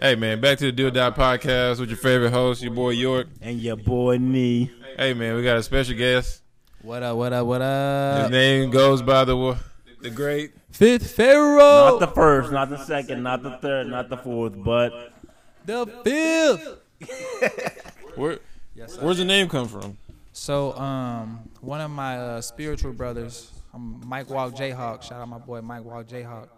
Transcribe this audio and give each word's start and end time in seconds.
Hey 0.00 0.14
man, 0.14 0.40
back 0.40 0.58
to 0.58 0.64
the 0.66 0.72
Do 0.72 0.88
or 0.88 0.90
Die 0.90 1.10
podcast 1.10 1.80
with 1.80 1.88
your 1.88 1.96
favorite 1.96 2.30
host, 2.30 2.62
your 2.62 2.72
boy 2.74 2.90
York. 2.90 3.28
And 3.40 3.58
your 3.60 3.76
boy 3.76 4.18
Nee. 4.18 4.70
Hey 4.96 5.14
man, 5.14 5.36
we 5.36 5.42
got 5.42 5.56
a 5.56 5.62
special 5.62 5.96
guest. 5.96 6.42
What 6.82 7.02
up? 7.02 7.16
What 7.16 7.32
up? 7.32 7.46
What 7.46 7.62
up? 7.62 8.22
His 8.22 8.30
name 8.30 8.70
goes 8.70 9.00
by 9.00 9.24
the 9.24 9.36
wa- 9.36 9.56
the 10.02 10.10
great. 10.10 10.52
Fifth 10.70 11.10
Pharaoh. 11.12 11.58
Not 11.98 12.00
the 12.00 12.08
first, 12.08 12.52
not 12.52 12.68
the 12.68 12.78
second, 12.84 13.22
not 13.22 13.42
the 13.42 13.56
third, 13.58 13.86
not 13.88 14.08
the 14.10 14.16
fourth, 14.18 14.52
but 14.62 15.12
the 15.64 15.86
fifth. 16.04 17.88
Where, 18.16 18.38
Yes, 18.74 18.98
where's 18.98 19.18
the 19.18 19.24
name 19.24 19.48
come 19.48 19.66
from? 19.68 19.96
So, 20.32 20.72
um, 20.76 21.40
one 21.60 21.80
of 21.80 21.90
my 21.90 22.16
uh, 22.18 22.40
spiritual 22.40 22.92
brothers, 22.92 23.50
um, 23.74 24.00
Mike 24.06 24.28
Walk 24.30 24.54
Jayhawk. 24.54 25.02
Shout 25.02 25.20
out 25.20 25.28
my 25.28 25.38
boy 25.38 25.60
Mike 25.60 25.84
Walk 25.84 26.06
Jayhawk. 26.06 26.48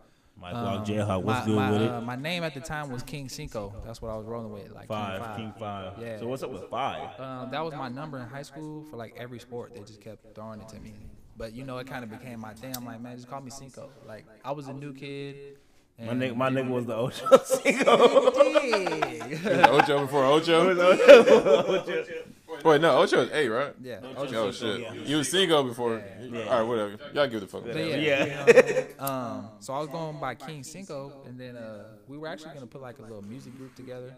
Mike 0.41 0.55
Um, 0.55 0.65
Walk 0.65 0.87
Jayhawk, 0.87 1.23
what's 1.23 1.41
my, 1.41 1.47
good 1.47 1.57
my, 1.57 1.71
with 1.71 1.83
uh, 1.83 1.99
it? 1.99 2.01
my 2.03 2.17
name 2.17 2.43
at 2.43 2.55
the 2.55 2.61
time 2.61 2.91
was 2.91 3.03
King 3.03 3.29
Cinco. 3.29 3.73
That's 3.85 4.01
what 4.03 4.11
I 4.11 4.17
was 4.17 4.27
rolling 4.27 4.51
with, 4.53 4.73
like 4.73 4.89
Five, 4.89 5.19
King 5.21 5.23
Five. 5.23 5.37
King 5.37 5.53
Five. 5.59 5.93
Yeah. 6.01 6.19
So 6.19 6.27
what's 6.27 6.43
up 6.43 6.51
with 6.51 6.69
five? 6.69 7.21
Um, 7.21 7.51
that 7.51 7.63
was 7.65 7.75
my 7.75 7.89
number 7.89 8.19
in 8.19 8.27
high 8.29 8.43
school 8.43 8.85
for 8.91 8.97
like 8.97 9.15
every 9.17 9.39
sport. 9.39 9.75
They 9.75 9.81
just 9.81 10.01
kept 10.01 10.35
throwing 10.35 10.61
it 10.61 10.69
to 10.71 10.81
me. 10.81 10.95
But 11.37 11.53
you 11.55 11.65
know, 11.65 11.79
it 11.79 11.87
kind 11.87 12.03
of 12.03 12.11
became 12.11 12.41
my 12.41 12.55
thing. 12.55 12.75
I'm 12.77 12.85
like, 12.85 13.01
man, 13.01 13.17
just 13.17 13.29
call 13.29 13.41
me 13.41 13.51
Cinco. 13.51 13.91
Like 14.07 14.25
I 14.45 14.53
was 14.53 14.69
a 14.69 14.73
new 14.73 14.93
kid. 14.93 15.59
My 16.01 16.15
nigga, 16.15 16.35
my 16.35 16.49
nigga 16.51 16.69
was 16.71 16.87
the 16.87 16.97
Ocho 16.97 17.37
Cinco. 17.45 18.33
Yeah. 19.45 19.69
Ocho 19.71 20.01
before 20.01 20.25
Ocho. 20.25 20.75
Wait, 22.65 22.81
no, 22.81 22.99
Ocho 22.99 23.23
is 23.23 23.31
eight, 23.33 23.49
right? 23.49 23.75
yeah. 23.83 24.01
Oh 24.17 24.53
shit, 24.53 25.07
you 25.07 25.17
was 25.17 25.29
Cinco 25.29 25.63
before. 25.63 26.03
Yeah. 26.21 26.45
All 26.45 26.61
right, 26.61 26.63
whatever. 26.63 26.97
Y'all 27.13 27.27
give 27.27 27.41
the 27.41 27.47
fuck. 27.47 27.63
But 27.63 27.71
about 27.73 28.01
yeah. 28.01 28.45
Yeah. 28.47 28.85
um, 28.99 29.49
so 29.61 29.73
I 29.73 29.81
was 29.81 29.89
going 29.89 30.19
by 30.21 30.35
King 30.35 30.63
Cinco, 30.63 31.23
and 31.27 31.39
then 31.39 31.57
uh, 31.57 31.85
we 32.07 32.19
were 32.19 32.29
actually 32.29 32.55
gonna 32.55 32.67
put 32.67 32.83
like 32.83 32.99
a 32.99 33.03
little 33.03 33.23
music 33.23 33.57
group 33.57 33.75
together, 33.75 34.15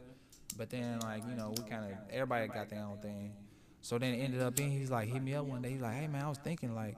but 0.56 0.70
then 0.70 1.00
like 1.00 1.23
you 1.28 1.34
know 1.36 1.55
we 1.56 1.62
kind 1.69 1.84
of 1.84 1.92
everybody 2.11 2.48
got 2.48 2.69
their 2.69 2.83
own 2.83 2.98
thing. 2.98 3.33
So 3.81 3.98
then 3.98 4.14
it 4.14 4.19
ended 4.19 4.41
up 4.41 4.56
being 4.56 4.70
he's 4.70 4.91
like 4.91 5.08
hit 5.08 5.23
me 5.23 5.34
up 5.34 5.45
one 5.45 5.62
day. 5.62 5.70
He's 5.70 5.83
like, 5.83 5.95
hey 5.95 6.06
man, 6.06 6.25
I 6.25 6.28
was 6.28 6.39
thinking 6.39 6.75
like 6.75 6.97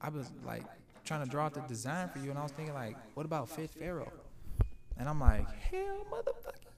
I 0.00 0.08
was 0.08 0.30
like 0.44 0.64
trying 1.04 1.24
to 1.24 1.30
draw 1.30 1.46
out 1.46 1.54
the 1.54 1.60
design 1.62 2.08
for 2.08 2.18
you, 2.20 2.30
and 2.30 2.38
I 2.38 2.42
was 2.42 2.52
thinking 2.52 2.74
like, 2.74 2.96
what 3.14 3.26
about 3.26 3.48
Fifth 3.48 3.74
Pharaoh? 3.74 4.12
And 4.96 5.08
I'm 5.08 5.18
like, 5.18 5.50
hell, 5.60 6.06
motherfucker. 6.12 6.69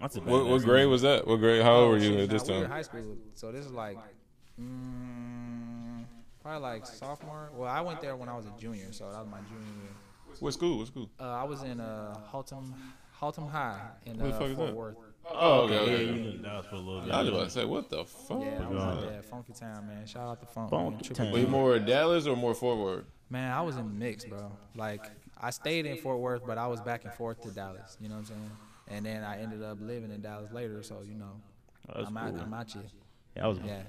That's 0.00 0.16
a 0.16 0.20
What, 0.20 0.46
what 0.46 0.62
grade 0.62 0.88
was 0.88 1.02
that? 1.02 1.26
What 1.26 1.36
grade? 1.36 1.62
How 1.62 1.76
old 1.76 1.90
were 1.90 1.98
you 1.98 2.18
at 2.18 2.28
nah, 2.28 2.32
this 2.32 2.44
we 2.44 2.50
were 2.50 2.56
in 2.56 2.62
time? 2.62 2.70
high 2.70 2.82
school, 2.82 3.16
so 3.34 3.50
this 3.50 3.64
is 3.64 3.72
like, 3.72 3.98
mm, 4.60 6.04
probably 6.40 6.60
like 6.60 6.86
sophomore. 6.86 7.50
Well, 7.54 7.68
I 7.68 7.80
went 7.80 8.00
there 8.00 8.14
when 8.16 8.28
I 8.28 8.36
was 8.36 8.46
a 8.46 8.52
junior, 8.58 8.92
so 8.92 9.10
that 9.10 9.18
was 9.18 9.28
my 9.28 9.38
junior 9.38 9.82
year. 9.82 10.36
What 10.40 10.54
school? 10.54 10.78
What 10.78 10.86
school? 10.86 11.10
Uh, 11.18 11.24
I 11.24 11.44
was 11.44 11.62
in 11.62 11.80
uh, 11.80 12.14
Haltom, 12.30 12.72
Haltom 13.20 13.50
High 13.50 13.80
in 14.06 14.18
the 14.18 14.28
uh, 14.28 14.38
Fort 14.38 14.56
that? 14.56 14.74
Worth. 14.74 14.96
Oh, 15.30 15.60
okay. 15.62 15.74
Yeah, 15.74 15.80
okay. 15.80 16.04
you 16.04 16.32
been 16.32 16.42
down 16.42 16.62
for 16.62 16.76
a 16.76 16.78
little 16.78 17.00
bit. 17.02 17.10
I 17.10 17.20
was 17.20 17.28
about 17.28 17.44
to 17.44 17.50
say, 17.50 17.64
what 17.64 17.90
the 17.90 18.04
fuck? 18.04 18.40
Yeah, 18.40 18.62
I 18.62 18.68
was 18.68 18.78
God. 18.78 19.04
out 19.04 19.10
there, 19.10 19.22
Funky 19.22 19.52
Town, 19.52 19.86
man. 19.86 20.06
Shout 20.06 20.28
out 20.28 20.40
to 20.40 20.46
Funk. 20.46 20.70
Funky 20.70 21.08
man. 21.08 21.14
Town. 21.14 21.32
Were 21.32 21.38
you 21.38 21.46
more 21.48 21.78
Dallas 21.78 22.26
or 22.26 22.36
more 22.36 22.54
Fort 22.54 22.78
Worth? 22.78 23.04
Man, 23.28 23.52
I 23.52 23.60
was 23.60 23.76
in 23.76 23.86
the 23.86 23.92
mix, 23.92 24.24
bro. 24.24 24.52
Like, 24.74 25.04
I 25.38 25.50
stayed 25.50 25.86
in 25.86 25.96
Fort 25.98 26.18
Worth, 26.18 26.46
but 26.46 26.56
I 26.56 26.66
was 26.66 26.80
back 26.80 27.04
and 27.04 27.12
forth 27.12 27.42
to 27.42 27.50
Dallas. 27.50 27.98
You 28.00 28.08
know 28.08 28.14
what 28.14 28.20
I'm 28.20 28.26
saying? 28.26 28.50
And 28.90 29.04
then 29.04 29.22
I 29.22 29.40
ended 29.40 29.62
up 29.62 29.78
living 29.80 30.10
in 30.10 30.20
Dallas 30.22 30.50
later, 30.52 30.82
so 30.82 31.02
you 31.06 31.14
know, 31.14 31.40
That's 31.94 32.08
I'm 32.08 32.16
out. 32.16 32.34
I'm 32.40 32.54
out 32.54 32.70
here. 32.70 32.82
Yeah, 33.36 33.42
that 33.42 33.48
was 33.48 33.58
Yeah, 33.58 33.82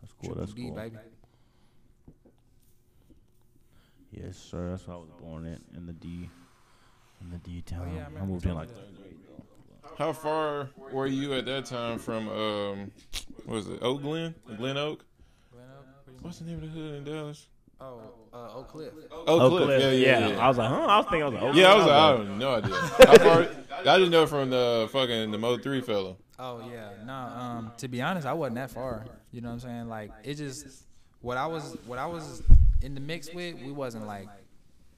that's 0.00 0.12
cool. 0.12 0.34
Triple 0.34 0.40
That's 0.40 0.52
B, 0.52 0.62
cool. 0.62 0.74
baby. 0.74 0.96
Yes, 4.12 4.36
sir. 4.36 4.70
That's 4.70 4.86
what 4.86 4.94
I 4.94 4.98
was 4.98 5.10
born 5.20 5.46
in 5.46 5.60
in 5.76 5.86
the 5.86 5.92
D, 5.92 6.28
in 7.20 7.30
the 7.30 7.38
D 7.38 7.62
town. 7.62 7.88
Oh, 7.92 7.96
yeah, 7.96 8.06
I 8.16 8.22
I, 8.22 8.24
moved 8.24 8.46
in 8.46 8.54
like 8.54 8.68
third 8.68 8.96
grade 8.96 9.16
though. 9.28 9.94
How 9.96 10.12
far 10.12 10.70
were 10.92 11.06
you 11.06 11.34
at 11.34 11.44
that 11.46 11.66
time 11.66 11.98
from 11.98 12.28
um, 12.28 12.90
what 13.44 13.54
was 13.56 13.68
it, 13.68 13.78
Oak 13.82 14.02
Glen, 14.02 14.34
Glen 14.56 14.76
Oak? 14.76 15.04
Glen 15.52 15.64
Oak. 15.78 16.14
What's 16.22 16.38
the 16.38 16.44
name 16.46 16.56
of 16.56 16.62
the 16.62 16.68
hood 16.68 16.94
in 16.96 17.04
Dallas? 17.04 17.46
Oh, 17.80 18.00
uh, 18.32 18.54
Oak 18.56 18.68
Cliff. 18.68 18.92
Oak, 19.10 19.24
Oak 19.28 19.50
Cliff. 19.52 19.64
Cliff. 19.64 19.80
Yeah, 19.82 19.90
yeah, 19.90 20.28
yeah. 20.28 20.38
I 20.38 20.48
was 20.48 20.58
like, 20.58 20.68
huh? 20.68 20.74
I 20.86 20.96
was 20.98 21.06
thinking, 21.06 21.22
I 21.22 21.24
was 21.26 21.34
like, 21.34 21.42
Oak 21.44 21.54
Yeah, 21.56 21.68
I 21.68 21.72
Cliff. 21.74 21.78
was 21.78 21.86
like, 21.86 21.96
I 21.96 22.16
have 22.18 22.38
no 22.38 22.54
idea. 22.54 22.74
How 23.06 23.18
far? 23.18 23.92
I 23.92 23.98
just 23.98 24.10
know 24.10 24.26
from 24.26 24.50
the 24.50 24.88
fucking 24.92 25.30
the 25.30 25.38
Mo 25.38 25.56
three 25.58 25.80
fella. 25.80 26.16
Oh 26.38 26.62
yeah, 26.70 26.90
no. 27.06 27.12
Um, 27.12 27.72
to 27.78 27.88
be 27.88 28.00
honest, 28.02 28.26
I 28.26 28.32
wasn't 28.34 28.56
that 28.56 28.70
far. 28.70 29.04
You 29.32 29.40
know 29.40 29.48
what 29.48 29.54
I'm 29.54 29.60
saying? 29.60 29.88
Like 29.88 30.10
it 30.24 30.34
just 30.34 30.66
what 31.20 31.36
I 31.36 31.46
was 31.46 31.76
what 31.86 31.98
I 31.98 32.06
was 32.06 32.42
in 32.82 32.94
the 32.94 33.00
mix 33.00 33.32
with. 33.32 33.56
We 33.62 33.72
wasn't 33.72 34.06
like, 34.06 34.28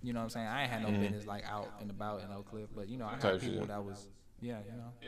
you 0.02 0.12
know 0.12 0.20
what 0.20 0.24
I'm 0.24 0.30
saying? 0.30 0.46
I 0.46 0.62
ain't 0.62 0.70
had 0.72 0.82
no 0.82 0.90
business 0.90 1.26
like 1.26 1.44
out 1.48 1.68
and 1.80 1.90
about 1.90 2.22
in 2.22 2.32
Oak 2.36 2.48
Cliff, 2.50 2.68
but 2.74 2.88
you 2.88 2.96
know 2.98 3.06
I 3.06 3.12
Type 3.18 3.32
had 3.34 3.40
people 3.40 3.58
shit. 3.60 3.68
that 3.68 3.84
was 3.84 4.08
yeah, 4.40 4.58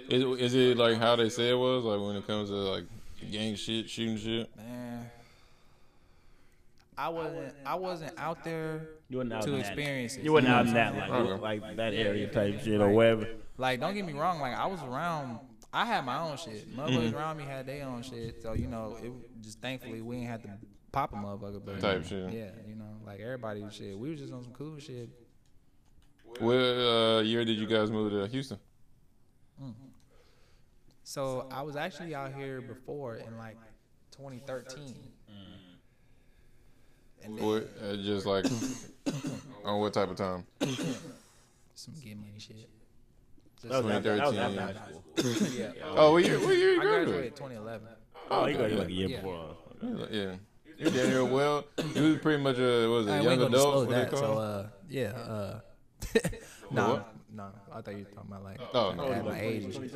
you 0.08 0.20
know, 0.22 0.34
Is, 0.36 0.52
is 0.52 0.54
it 0.54 0.76
like 0.76 0.96
how 0.98 1.16
they 1.16 1.28
say 1.28 1.50
it 1.50 1.58
was? 1.58 1.82
Like 1.84 2.00
when 2.00 2.14
it 2.16 2.26
comes 2.26 2.50
to 2.50 2.54
like 2.56 2.84
gang 3.32 3.56
shit, 3.56 3.88
shooting 3.90 4.16
shit. 4.16 4.56
man. 4.56 5.10
I 6.96 7.08
wasn't 7.08 7.54
I 7.66 7.74
wasn't 7.74 8.12
out 8.18 8.44
there 8.44 8.88
You 9.08 9.18
wasn't 9.18 9.34
out 9.34 9.42
to 9.42 9.48
in 9.50 9.54
that- 9.54 9.66
experience 9.66 10.16
it. 10.16 10.24
You 10.24 10.32
wasn't 10.32 10.52
out 10.52 10.66
what 10.66 10.68
in 10.68 10.74
mm-hmm. 10.74 10.98
that 10.98 11.08
saying? 11.08 11.26
Uh-huh. 11.26 11.42
like 11.42 11.62
like 11.62 11.76
that 11.76 11.94
area 11.94 12.28
type 12.28 12.60
shit 12.60 12.80
or 12.80 12.90
wherever. 12.90 13.26
Like, 13.56 13.80
don't 13.80 13.94
get 13.94 14.04
me 14.04 14.14
wrong. 14.14 14.40
Like, 14.40 14.56
I 14.56 14.66
was 14.66 14.82
around. 14.82 15.38
I 15.72 15.84
had 15.84 16.04
my 16.04 16.18
own 16.20 16.36
shit. 16.36 16.68
Mm-hmm. 16.68 16.80
Motherfuckers 16.80 17.14
around 17.14 17.36
me 17.36 17.44
had 17.44 17.66
their 17.66 17.86
own 17.86 18.02
shit. 18.02 18.42
So 18.42 18.52
you 18.52 18.68
know, 18.68 18.96
it 19.02 19.12
just 19.42 19.60
thankfully 19.60 20.00
we 20.00 20.18
ain't 20.18 20.28
had 20.28 20.42
to 20.44 20.50
pop 20.92 21.12
a 21.12 21.16
motherfucker. 21.16 21.64
But 21.64 21.80
Type 21.80 22.04
shit. 22.04 22.32
Yeah, 22.32 22.50
you 22.66 22.76
know, 22.76 22.96
like 23.04 23.20
everybody 23.20 23.62
was 23.62 23.74
shit. 23.74 23.98
We 23.98 24.10
was 24.10 24.20
just 24.20 24.32
on 24.32 24.42
some 24.42 24.52
cool 24.52 24.78
shit. 24.78 25.08
What 26.38 26.54
uh, 26.54 27.22
year 27.24 27.44
did 27.44 27.58
you 27.58 27.66
guys 27.66 27.90
move 27.90 28.12
to 28.12 28.26
Houston? 28.26 28.58
Mm-hmm. 29.62 29.88
So 31.04 31.48
I 31.50 31.62
was 31.62 31.76
actually 31.76 32.14
out 32.14 32.32
here 32.34 32.60
before 32.60 33.16
in 33.16 33.36
like 33.36 33.58
2013. 34.12 34.94
And 37.24 37.38
then 37.38 37.44
What, 37.46 37.70
uh, 37.82 37.96
just 37.96 38.26
like 38.26 38.44
on 39.64 39.80
what 39.80 39.92
type 39.94 40.10
of 40.10 40.16
time? 40.16 40.44
some 41.74 41.94
get 42.02 42.16
money 42.16 42.32
shit. 42.38 42.68
That 43.62 43.82
was 43.82 43.94
after, 43.94 44.16
that 44.16 44.26
was 44.26 44.34
2013. 44.34 44.58
after 44.58 44.78
high 44.78 45.38
school. 45.40 45.48
yeah. 45.58 45.72
Oh, 45.96 46.12
what 46.12 46.24
year? 46.24 46.38
What 46.38 46.56
year 46.56 46.72
you 46.74 46.80
I 46.80 46.84
graduated? 46.84 47.06
graduated 47.06 47.36
2011. 47.36 47.88
Oh, 48.30 48.46
you 48.46 48.56
got 48.58 48.70
like 48.72 48.88
a 48.88 48.92
year 48.92 49.08
Yeah. 49.08 49.16
before. 49.16 49.36
us. 49.50 50.08
Yeah. 50.10 50.34
You're 50.76 50.90
down 50.90 51.06
here 51.06 51.24
well. 51.24 51.64
You 51.94 52.02
was 52.02 52.18
pretty 52.18 52.42
much 52.42 52.58
a 52.58 52.88
what 52.88 52.96
was 52.96 53.06
it, 53.06 53.10
I 53.10 53.20
young 53.20 53.32
ain't 53.32 53.40
gonna 53.42 53.46
adult? 53.46 53.52
disclose 53.52 53.86
What 53.86 53.94
they 53.94 54.00
that. 54.00 54.10
call? 54.10 54.18
So 54.20 54.38
uh, 54.38 54.68
yeah. 54.90 55.02
Uh, 55.12 55.60
no, 56.70 56.88
what? 56.94 57.14
no. 57.32 57.48
I 57.72 57.80
thought 57.80 57.90
you 57.92 57.98
were 58.04 58.10
talking 58.10 58.30
about 58.30 58.44
like 58.44 58.60
Oh, 58.74 58.92
no. 58.96 59.12
at 59.12 59.24
my 59.24 59.40
age. 59.40 59.64
and 59.64 59.72
shit. 59.74 59.92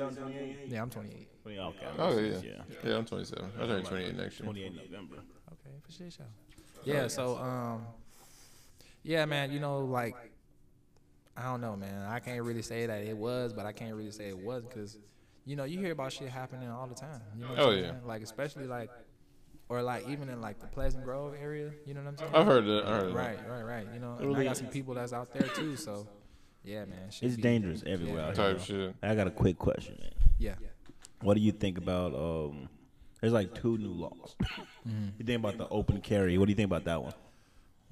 Yeah, 0.69 0.83
I'm 0.83 0.91
28. 0.91 1.29
Okay. 1.47 1.59
oh 1.99 2.19
yeah. 2.19 2.37
yeah. 2.45 2.51
yeah, 2.85 2.97
I'm 2.97 3.05
27. 3.07 3.51
I'm 3.61 3.67
turning 3.69 3.85
28 3.85 4.17
next 4.17 4.39
year. 4.41 4.45
28 4.45 4.75
November. 4.91 5.17
Okay, 5.53 5.77
for 5.85 5.93
sure. 5.93 6.27
Sure. 6.89 7.03
Yeah, 7.03 7.09
so 7.09 7.37
um, 7.39 7.87
yeah, 9.03 9.25
man, 9.25 9.51
you 9.53 9.61
know, 9.61 9.79
like 9.81 10.15
I 11.37 11.45
don't 11.45 11.61
know, 11.61 11.77
man. 11.77 12.07
I 12.09 12.19
can't 12.19 12.43
really 12.43 12.63
say 12.63 12.87
that 12.87 13.03
it 13.05 13.17
was, 13.17 13.53
but 13.53 13.65
I 13.67 13.73
can't 13.73 13.95
really 13.95 14.11
say 14.11 14.29
it 14.29 14.39
wasn't 14.39 14.71
because 14.71 14.99
you 15.45 15.57
know 15.57 15.65
you 15.65 15.79
hear 15.79 15.93
about 15.93 16.13
shit 16.13 16.29
happening 16.29 16.69
all 16.69 16.87
the 16.87 16.95
time. 16.95 17.21
You 17.37 17.43
know 17.45 17.51
what 17.51 17.59
Oh, 17.59 17.71
yeah. 17.71 17.83
saying? 17.83 18.07
Like 18.07 18.23
especially 18.23 18.67
like, 18.67 18.91
or 19.69 19.83
like 19.83 20.09
even 20.09 20.29
in 20.29 20.41
like 20.41 20.59
the 20.61 20.67
Pleasant 20.67 21.05
Grove 21.05 21.35
area. 21.41 21.71
You 21.87 21.95
know 21.95 22.01
what 22.01 22.09
I'm 22.09 22.17
saying? 22.19 22.31
I've 22.35 22.47
heard 22.47 22.65
that. 22.67 22.85
I 22.87 22.91
heard 22.99 23.09
that. 23.11 23.15
Right, 23.15 23.39
right, 23.49 23.63
right. 23.63 23.87
You 23.95 24.01
know, 24.01 24.17
and 24.21 24.37
I 24.37 24.45
got 24.45 24.57
some 24.57 24.67
people 24.67 24.95
that's 24.95 25.13
out 25.13 25.33
there 25.33 25.49
too. 25.49 25.77
So 25.77 26.07
yeah, 26.65 26.85
man. 26.87 27.11
shit 27.11 27.29
It's 27.31 27.37
dangerous 27.37 27.83
everywhere. 27.87 28.23
out 28.25 28.37
here, 28.37 28.55
Type 28.55 28.61
shit. 28.65 28.95
I 29.03 29.15
got 29.15 29.27
a 29.27 29.31
quick 29.31 29.59
question, 29.59 29.97
man. 30.01 30.13
Yeah. 30.39 30.55
What 31.23 31.35
do 31.35 31.41
you 31.41 31.53
think 31.53 31.79
about 31.79 32.15
um? 32.15 32.69
There's 33.21 33.33
like 33.33 33.55
two 33.55 33.79
new 33.79 33.93
laws. 33.93 34.37
Mm-hmm. 34.87 35.09
You 35.19 35.25
think 35.25 35.39
about 35.41 35.59
the 35.59 35.69
open 35.69 36.01
carry? 36.01 36.39
What 36.39 36.47
do 36.47 36.53
you 36.53 36.57
think 36.57 36.67
about 36.67 36.85
that 36.85 37.03
one? 37.03 37.15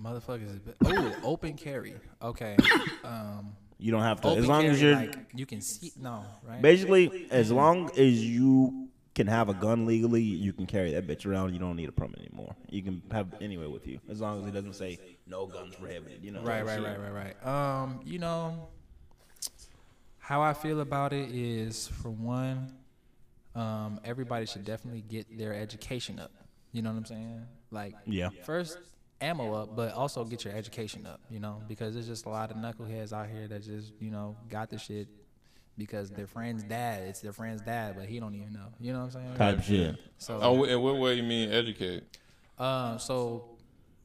Motherfuckers 0.01 0.55
is 0.55 0.61
oh 0.85 1.17
open 1.25 1.55
carry. 1.55 1.95
Okay. 2.23 2.57
Um, 3.03 3.57
You 3.79 3.91
don't 3.93 4.03
have 4.03 4.21
to 4.23 4.29
as 4.29 4.47
long 4.47 4.63
carry, 4.63 4.75
as 4.75 4.83
you're 4.83 4.95
like 4.95 5.17
you 5.35 5.47
can 5.47 5.61
see. 5.61 5.93
No, 5.99 6.25
right? 6.47 6.61
basically 6.63 7.27
as 7.31 7.51
long 7.51 7.91
as 7.99 8.25
you 8.25 8.89
can 9.15 9.27
have 9.27 9.49
a 9.49 9.55
gun 9.55 9.87
legally, 9.87 10.23
you 10.23 10.53
can 10.53 10.67
carry 10.67 10.93
that 10.93 11.07
bitch 11.07 11.25
around. 11.27 11.55
You 11.55 11.59
don't 11.59 11.77
need 11.77 11.89
a 11.89 11.93
permit 11.93 12.19
anymore. 12.21 12.55
You 12.69 12.83
can 12.83 13.03
have 13.11 13.29
anywhere 13.41 13.71
with 13.71 13.87
you 13.87 13.99
as 14.11 14.21
long 14.21 14.43
as 14.43 14.47
it 14.47 14.53
doesn't 14.53 14.75
say 14.75 14.99
no 15.27 15.47
guns 15.47 15.75
prohibited. 15.75 16.23
You 16.23 16.33
know, 16.33 16.43
Right, 16.43 16.65
right, 16.65 16.81
right, 16.83 16.99
right, 17.01 17.35
right. 17.43 17.47
Um, 17.47 18.01
you 18.05 18.19
know, 18.19 18.69
how 20.19 20.43
I 20.43 20.53
feel 20.53 20.81
about 20.81 21.13
it 21.15 21.31
is, 21.35 21.89
for 21.89 22.11
one, 22.11 22.73
um, 23.57 24.01
everybody 24.05 24.47
should 24.47 24.65
definitely 24.65 25.03
get 25.03 25.37
their 25.39 25.55
education 25.55 26.19
up. 26.21 26.31
You 26.73 26.83
know 26.83 26.91
what 26.91 26.99
I'm 26.99 27.05
saying? 27.07 27.43
Like, 27.71 27.95
Yeah. 28.05 28.29
first 28.45 28.79
ammo 29.21 29.55
up, 29.55 29.75
but 29.75 29.95
also 29.95 30.25
get 30.25 30.45
your 30.45 30.55
education 30.55 31.07
up. 31.07 31.21
You 31.31 31.41
know, 31.41 31.63
because 31.69 31.95
there's 31.95 32.07
just 32.07 32.27
a 32.27 32.29
lot 32.29 32.51
of 32.51 32.59
knuckleheads 32.59 33.13
out 33.13 33.29
here 33.29 33.49
that 33.49 33.63
just 33.63 33.93
you 33.99 34.11
know 34.11 34.37
got 34.51 34.69
the 34.71 34.79
shit 34.79 35.09
because 35.79 36.11
their 36.11 36.27
friend's 36.27 36.63
dad. 36.63 37.03
It's 37.09 37.21
their 37.21 37.33
friend's 37.33 37.63
dad, 37.63 37.97
but 37.99 38.07
he 38.07 38.21
don't 38.21 38.35
even 38.35 38.53
know. 38.53 38.69
You 38.81 38.93
know 38.93 39.01
what 39.05 39.17
I'm 39.17 39.23
saying? 39.23 39.37
Type 39.37 39.63
shit. 39.63 39.97
So, 40.19 40.39
Oh, 40.43 40.65
in 40.65 40.81
what 40.81 40.97
way 40.99 41.15
you 41.15 41.23
mean 41.23 41.51
educate? 41.51 42.05
um, 42.59 42.99
so 42.99 43.56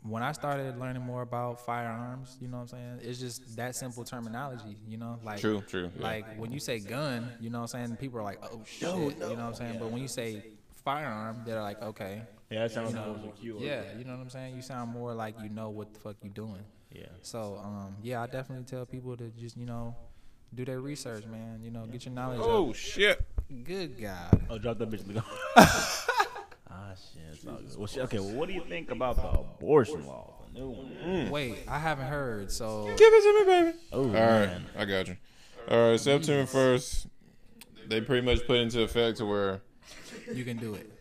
when 0.03 0.23
I 0.23 0.31
started 0.31 0.77
learning 0.79 1.03
more 1.03 1.21
about 1.21 1.63
firearms, 1.63 2.37
you 2.41 2.47
know 2.47 2.57
what 2.57 2.63
I'm 2.63 2.67
saying? 2.69 2.99
It's 3.03 3.19
just 3.19 3.55
that 3.55 3.75
simple 3.75 4.03
terminology, 4.03 4.77
you 4.87 4.97
know? 4.97 5.19
Like 5.23 5.39
True, 5.39 5.61
true, 5.67 5.91
yeah. 5.95 6.03
Like 6.03 6.39
when 6.39 6.51
you 6.51 6.59
say 6.59 6.79
gun, 6.79 7.29
you 7.39 7.49
know 7.49 7.59
what 7.61 7.73
I'm 7.75 7.85
saying? 7.87 7.97
People 7.97 8.19
are 8.19 8.23
like, 8.23 8.39
"Oh 8.41 8.61
shit," 8.65 8.89
you 8.89 9.19
know 9.19 9.29
what 9.29 9.39
I'm 9.39 9.53
saying? 9.53 9.77
But 9.79 9.91
when 9.91 10.01
you 10.01 10.07
say 10.07 10.43
firearm, 10.83 11.43
they're 11.45 11.61
like, 11.61 11.81
"Okay." 11.81 12.23
Yeah, 12.49 12.63
that 12.63 12.71
sounds 12.71 12.89
You 12.89 12.95
know, 12.95 13.15
more 13.21 13.33
secure. 13.35 13.59
yeah, 13.59 13.83
you 13.97 14.03
know 14.03 14.11
what 14.13 14.21
I'm 14.21 14.29
saying? 14.29 14.55
You 14.55 14.61
sound 14.61 14.91
more 14.91 15.13
like 15.13 15.35
you 15.41 15.49
know 15.49 15.69
what 15.69 15.93
the 15.93 15.99
fuck 15.99 16.15
you 16.23 16.29
doing. 16.29 16.63
Yeah. 16.91 17.05
So, 17.21 17.61
um, 17.63 17.95
yeah, 18.01 18.21
I 18.21 18.27
definitely 18.27 18.65
tell 18.65 18.85
people 18.85 19.15
to 19.15 19.29
just, 19.39 19.55
you 19.55 19.65
know, 19.65 19.95
do 20.53 20.65
their 20.65 20.81
research, 20.81 21.25
man. 21.27 21.61
You 21.63 21.71
know, 21.71 21.85
get 21.85 22.05
your 22.05 22.13
knowledge 22.13 22.41
Oh 22.41 22.73
shit! 22.73 23.21
Good 23.63 24.01
God. 24.01 24.41
Oh, 24.49 24.57
drop 24.57 24.79
that 24.79 24.89
bitch. 24.89 25.05
in 27.15 27.29
the 27.29 27.35
shit. 27.35 27.35
It's 27.35 27.45
all 27.47 27.55
good. 27.55 27.77
Well, 27.77 27.87
shit, 27.87 28.03
okay, 28.03 28.19
well, 28.19 28.31
what 28.33 28.47
do 28.47 28.53
you 28.53 28.63
think 28.67 28.91
about 28.91 29.15
the 29.17 29.27
abortion 29.29 30.05
law? 30.05 30.33
The 30.53 30.59
new 30.59 30.69
one. 30.69 30.97
Mm. 31.05 31.29
Wait, 31.29 31.57
I 31.67 31.79
haven't 31.79 32.07
heard. 32.07 32.51
So, 32.51 32.85
Give 32.97 33.13
it 33.13 33.21
to 33.21 33.39
me, 33.39 33.45
baby. 33.63 33.77
Oh, 33.93 33.99
All 34.03 34.07
right, 34.13 34.45
man. 34.47 34.65
I 34.77 34.85
got 34.85 35.07
you. 35.07 35.17
All 35.69 35.91
right, 35.91 35.99
September 35.99 36.45
first, 36.45 37.07
they 37.87 38.01
pretty 38.01 38.25
much 38.25 38.45
put 38.47 38.57
into 38.59 38.81
effect 38.81 39.17
to 39.19 39.25
where 39.25 39.61
you 40.33 40.43
can 40.43 40.57
do 40.57 40.73
it. 40.75 40.91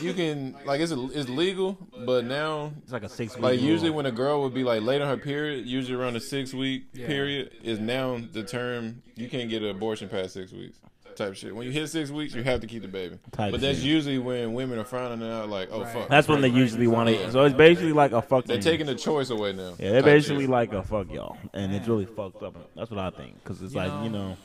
you 0.00 0.14
can 0.14 0.54
like 0.64 0.80
it's 0.80 0.92
it's 0.92 1.28
legal, 1.28 1.76
but 2.04 2.24
now 2.24 2.72
It's 2.84 2.92
like 2.92 3.02
a 3.02 3.08
six 3.08 3.34
week 3.34 3.42
like 3.42 3.60
usually 3.60 3.90
when 3.90 4.06
a 4.06 4.12
girl 4.12 4.42
would 4.42 4.54
be 4.54 4.62
like 4.62 4.82
late 4.82 5.00
on 5.00 5.08
her 5.08 5.16
period, 5.16 5.66
usually 5.66 6.00
around 6.00 6.14
a 6.14 6.20
six 6.20 6.54
week 6.54 6.84
Yeah. 6.92 7.08
period, 7.08 7.50
is 7.64 7.80
now 7.80 8.20
the 8.32 8.44
term 8.44 9.02
you 9.16 9.28
can't 9.28 9.50
get 9.50 9.62
an 9.62 9.70
abortion 9.70 10.08
past 10.08 10.34
six 10.34 10.52
weeks. 10.52 10.78
Type 11.16 11.34
shit. 11.34 11.54
When 11.56 11.66
you 11.66 11.72
hit 11.72 11.88
six 11.88 12.10
weeks, 12.10 12.34
you 12.34 12.42
have 12.42 12.60
to 12.60 12.66
keep 12.66 12.82
the 12.82 12.88
baby. 12.88 13.18
Type 13.32 13.50
but 13.52 13.60
that's 13.60 13.78
shit. 13.78 13.86
usually 13.86 14.18
when 14.18 14.52
women 14.52 14.78
are 14.78 14.84
frowning 14.84 15.26
out, 15.28 15.48
like, 15.48 15.70
"Oh 15.72 15.82
Right. 15.82 15.92
fuck." 15.92 16.08
That's 16.08 16.28
when 16.28 16.42
they 16.42 16.48
usually 16.48 16.86
want 16.86 17.08
to. 17.08 17.32
So 17.32 17.44
it's 17.44 17.56
basically 17.56 17.92
like 17.92 18.12
a 18.12 18.20
fucking. 18.20 18.48
They're 18.48 18.60
taking 18.60 18.86
the 18.86 18.94
choice 18.94 19.30
away 19.30 19.52
now. 19.54 19.74
Yeah, 19.78 19.92
they're 19.92 20.02
basically 20.02 20.44
shit. 20.44 20.50
like 20.50 20.72
a 20.74 20.82
fuck 20.82 21.10
y'all, 21.12 21.38
and 21.54 21.74
it's 21.74 21.88
really 21.88 22.04
fucked 22.06 22.42
up. 22.42 22.54
That's 22.76 22.90
what 22.90 23.00
I 23.00 23.10
think, 23.10 23.42
because 23.42 23.62
it's 23.62 23.72
You 23.72 23.80
like 23.80 23.88
know, 23.92 24.02
you 24.04 24.10
know, 24.10 24.36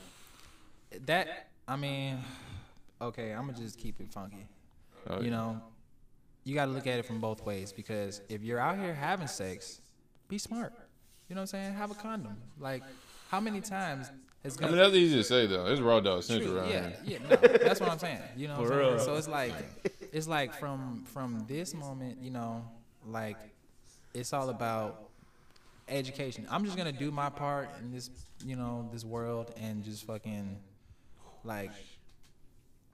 That, 1.06 1.48
I 1.68 1.76
mean, 1.76 2.18
okay, 3.00 3.32
I'm 3.32 3.42
going 3.44 3.54
to 3.54 3.60
just 3.62 3.78
keep 3.78 4.00
it 4.00 4.10
funky. 4.10 4.46
Oh, 5.08 5.20
You 5.20 5.30
know, 5.30 5.60
you 6.44 6.54
got 6.54 6.66
to 6.66 6.70
look 6.70 6.86
at 6.86 6.98
it 6.98 7.04
from 7.04 7.20
both 7.20 7.44
ways 7.44 7.72
because 7.72 8.20
if 8.28 8.42
you're 8.42 8.58
out 8.58 8.78
here 8.78 8.94
having 8.94 9.26
sex, 9.26 9.80
be 10.28 10.38
smart. 10.38 10.72
You 11.28 11.34
know 11.34 11.40
what 11.40 11.42
I'm 11.42 11.46
saying? 11.48 11.74
Have 11.74 11.90
a 11.90 11.94
condom. 11.94 12.36
Like, 12.58 12.82
how 13.30 13.40
many 13.40 13.60
times 13.60 14.10
is 14.44 14.58
I 14.60 14.66
mean, 14.66 14.76
that's 14.76 14.94
easy 14.94 15.16
to 15.16 15.24
say 15.24 15.46
though. 15.46 15.66
It's 15.66 15.80
raw 15.80 16.00
dog 16.00 16.22
central 16.22 16.58
around 16.58 16.70
yeah, 16.70 16.90
here. 17.04 17.18
yeah, 17.20 17.28
no, 17.28 17.36
that's 17.36 17.80
what 17.80 17.90
I'm 17.90 17.98
saying. 17.98 18.18
You 18.36 18.48
know, 18.48 18.58
what 18.58 18.68
For 18.68 18.82
I'm 18.82 18.98
saying? 18.98 19.06
so 19.06 19.16
it's 19.16 19.28
like, 19.28 19.54
it's 20.12 20.26
like 20.26 20.54
from 20.54 21.04
from 21.06 21.44
this 21.48 21.74
moment, 21.74 22.18
you 22.20 22.30
know, 22.30 22.64
like 23.06 23.36
it's 24.14 24.32
all 24.32 24.48
about 24.48 25.10
education. 25.88 26.46
I'm 26.50 26.64
just 26.64 26.76
gonna 26.76 26.92
do 26.92 27.10
my 27.10 27.30
part 27.30 27.68
in 27.80 27.92
this, 27.92 28.10
you 28.44 28.56
know, 28.56 28.88
this 28.92 29.04
world 29.04 29.52
and 29.60 29.84
just 29.84 30.04
fucking 30.06 30.58
like 31.44 31.70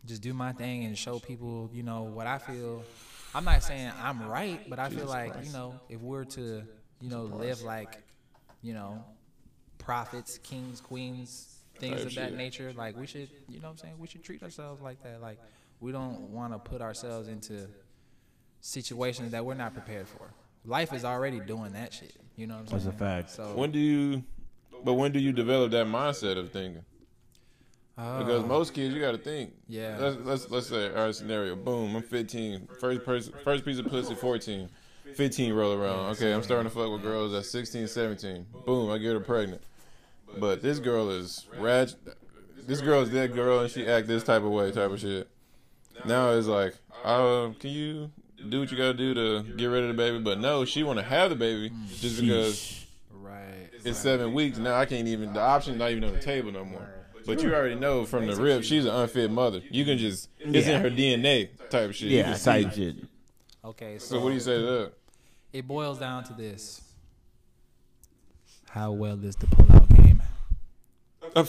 just 0.05 0.23
do 0.23 0.33
my 0.33 0.53
thing 0.53 0.85
and 0.85 0.97
show 0.97 1.19
people, 1.19 1.71
you 1.73 1.83
know, 1.83 2.03
what 2.03 2.27
I 2.27 2.39
feel. 2.39 2.83
I'm 3.35 3.45
not 3.45 3.63
saying 3.63 3.93
I'm 4.03 4.27
right, 4.29 4.69
but 4.69 4.79
I 4.79 4.89
feel 4.89 5.07
like, 5.07 5.33
you 5.45 5.53
know, 5.53 5.79
if 5.89 6.01
we're 6.01 6.25
to, 6.25 6.63
you 7.01 7.11
know, 7.11 7.25
live 7.25 7.63
like, 7.63 7.99
you 8.63 8.73
know, 8.73 9.05
prophets, 9.89 10.37
kings, 10.43 10.83
queens, 10.83 11.61
things 11.79 12.05
of 12.05 12.15
that 12.15 12.35
nature, 12.35 12.75
like 12.77 12.95
we 12.95 13.07
should, 13.07 13.31
you 13.49 13.59
know 13.59 13.69
what 13.69 13.73
I'm 13.73 13.79
saying? 13.79 13.95
We 13.99 14.07
should 14.07 14.23
treat 14.23 14.43
ourselves 14.43 14.83
like 14.83 15.03
that. 15.03 15.23
Like 15.23 15.39
we 15.81 15.93
don't 15.93 16.29
want 16.29 16.53
to 16.53 16.59
put 16.59 16.83
ourselves 16.83 17.27
into 17.27 17.67
situations 18.61 19.33
that 19.33 19.43
we're 19.43 19.55
not 19.55 19.73
prepared 19.73 20.07
for. 20.07 20.31
Life 20.67 20.93
is 20.93 21.07
already 21.07 21.41
doing 21.41 21.73
that 21.73 21.95
shit. 21.95 22.13
You 22.37 22.47
know 22.47 22.57
what 22.57 22.61
I'm 22.61 22.67
That's 22.67 22.85
saying? 22.85 22.97
a 22.97 22.99
fact. 22.99 23.31
So 23.31 23.45
When 23.55 23.71
do 23.71 23.79
you? 23.79 24.23
But 24.85 24.93
when 24.93 25.11
do 25.11 25.21
you 25.21 25.33
develop 25.33 25.71
that 25.71 25.87
mindset 25.87 26.37
of 26.37 26.53
thinking? 26.53 26.85
Because 27.97 28.45
uh, 28.45 28.47
most 28.47 28.75
kids, 28.75 28.95
you 28.95 29.01
got 29.01 29.13
to 29.13 29.19
think. 29.19 29.55
Yeah. 29.69 29.97
Let's 29.99 30.19
let's 30.23 30.51
let's 30.51 30.67
say 30.67 30.93
our 30.95 31.15
scenario. 31.15 31.57
Boom, 31.57 31.97
I'm 31.97 32.03
15. 32.03 32.69
First 32.79 33.05
person, 33.07 33.33
first 33.43 33.65
piece 33.65 33.79
of 33.79 33.87
pussy, 33.87 34.15
14. 34.15 34.69
15 35.15 35.55
roll 35.55 35.73
around. 35.73 36.11
Okay, 36.11 36.35
I'm 36.35 36.43
starting 36.43 36.71
to 36.71 36.77
fuck 36.77 36.93
with 36.93 37.01
girls 37.01 37.33
at 37.33 37.47
16, 37.47 37.89
17. 37.89 38.47
Boom, 38.67 38.91
I 38.91 38.99
get 38.99 39.15
her 39.15 39.21
pregnant. 39.21 39.63
But 40.37 40.63
this 40.63 40.79
girl 40.79 41.11
is 41.11 41.47
rag. 41.59 41.91
This 42.67 42.81
girl 42.81 43.01
is 43.01 43.11
that 43.11 43.35
girl, 43.35 43.61
and 43.61 43.71
she 43.71 43.87
act 43.87 44.07
this 44.07 44.23
type 44.25 44.43
of 44.43 44.51
way, 44.51 44.71
type 44.71 44.91
of 44.91 45.01
shit. 45.01 45.29
Now 46.05 46.31
it's 46.31 46.47
like, 46.47 46.75
uh, 47.05 47.51
can 47.59 47.71
you 47.71 48.11
do 48.49 48.61
what 48.61 48.71
you 48.71 48.77
gotta 48.77 48.95
do 48.95 49.15
to 49.15 49.43
get 49.55 49.67
rid 49.67 49.85
of 49.85 49.89
the 49.89 49.95
baby? 49.95 50.19
But 50.19 50.39
no, 50.39 50.65
she 50.65 50.83
want 50.83 50.99
to 50.99 51.05
have 51.05 51.31
the 51.31 51.37
baby 51.37 51.73
just 51.97 52.21
because 52.21 52.87
right. 53.13 53.71
it's 53.85 53.99
seven 53.99 54.33
weeks 54.33 54.59
now. 54.59 54.77
I 54.77 54.85
can't 54.85 55.09
even. 55.09 55.33
The 55.33 55.41
option's 55.41 55.79
not 55.79 55.91
even 55.91 56.05
on 56.05 56.13
the 56.13 56.21
table 56.21 56.53
no 56.53 56.65
more. 56.65 56.89
But 57.27 57.43
you 57.43 57.55
already 57.55 57.75
know 57.75 58.07
from 58.07 58.27
the 58.27 58.37
rip, 58.37 58.65
she's 58.65 58.87
an 58.87 58.93
unfit 58.93 59.31
mother. 59.31 59.61
You 59.71 59.85
can 59.85 59.99
just 59.99 60.31
it's 60.39 60.67
Yeah. 60.67 60.77
in 60.77 60.83
her 60.83 60.91
DNA 60.91 61.51
type 61.69 61.91
of 61.91 61.97
shit. 61.97 62.11
Yeah, 62.11 62.33
can 62.33 62.39
type 62.39 62.67
it. 62.69 62.75
shit. 62.75 62.97
Okay, 63.65 63.99
so, 63.99 64.15
So 64.15 64.21
what 64.23 64.29
do 64.31 64.35
you 64.35 64.41
say 64.41 64.57
to 64.57 64.63
that? 64.63 64.93
It 65.53 65.67
boils 65.69 65.99
down 65.99 66.25
to 66.25 66.33
this: 66.33 66.81
How 68.71 68.93
well 68.93 69.23
is 69.25 69.37
the 69.37 69.47
pullout 69.47 69.88
game? 69.88 69.88
Uh, 71.35 71.45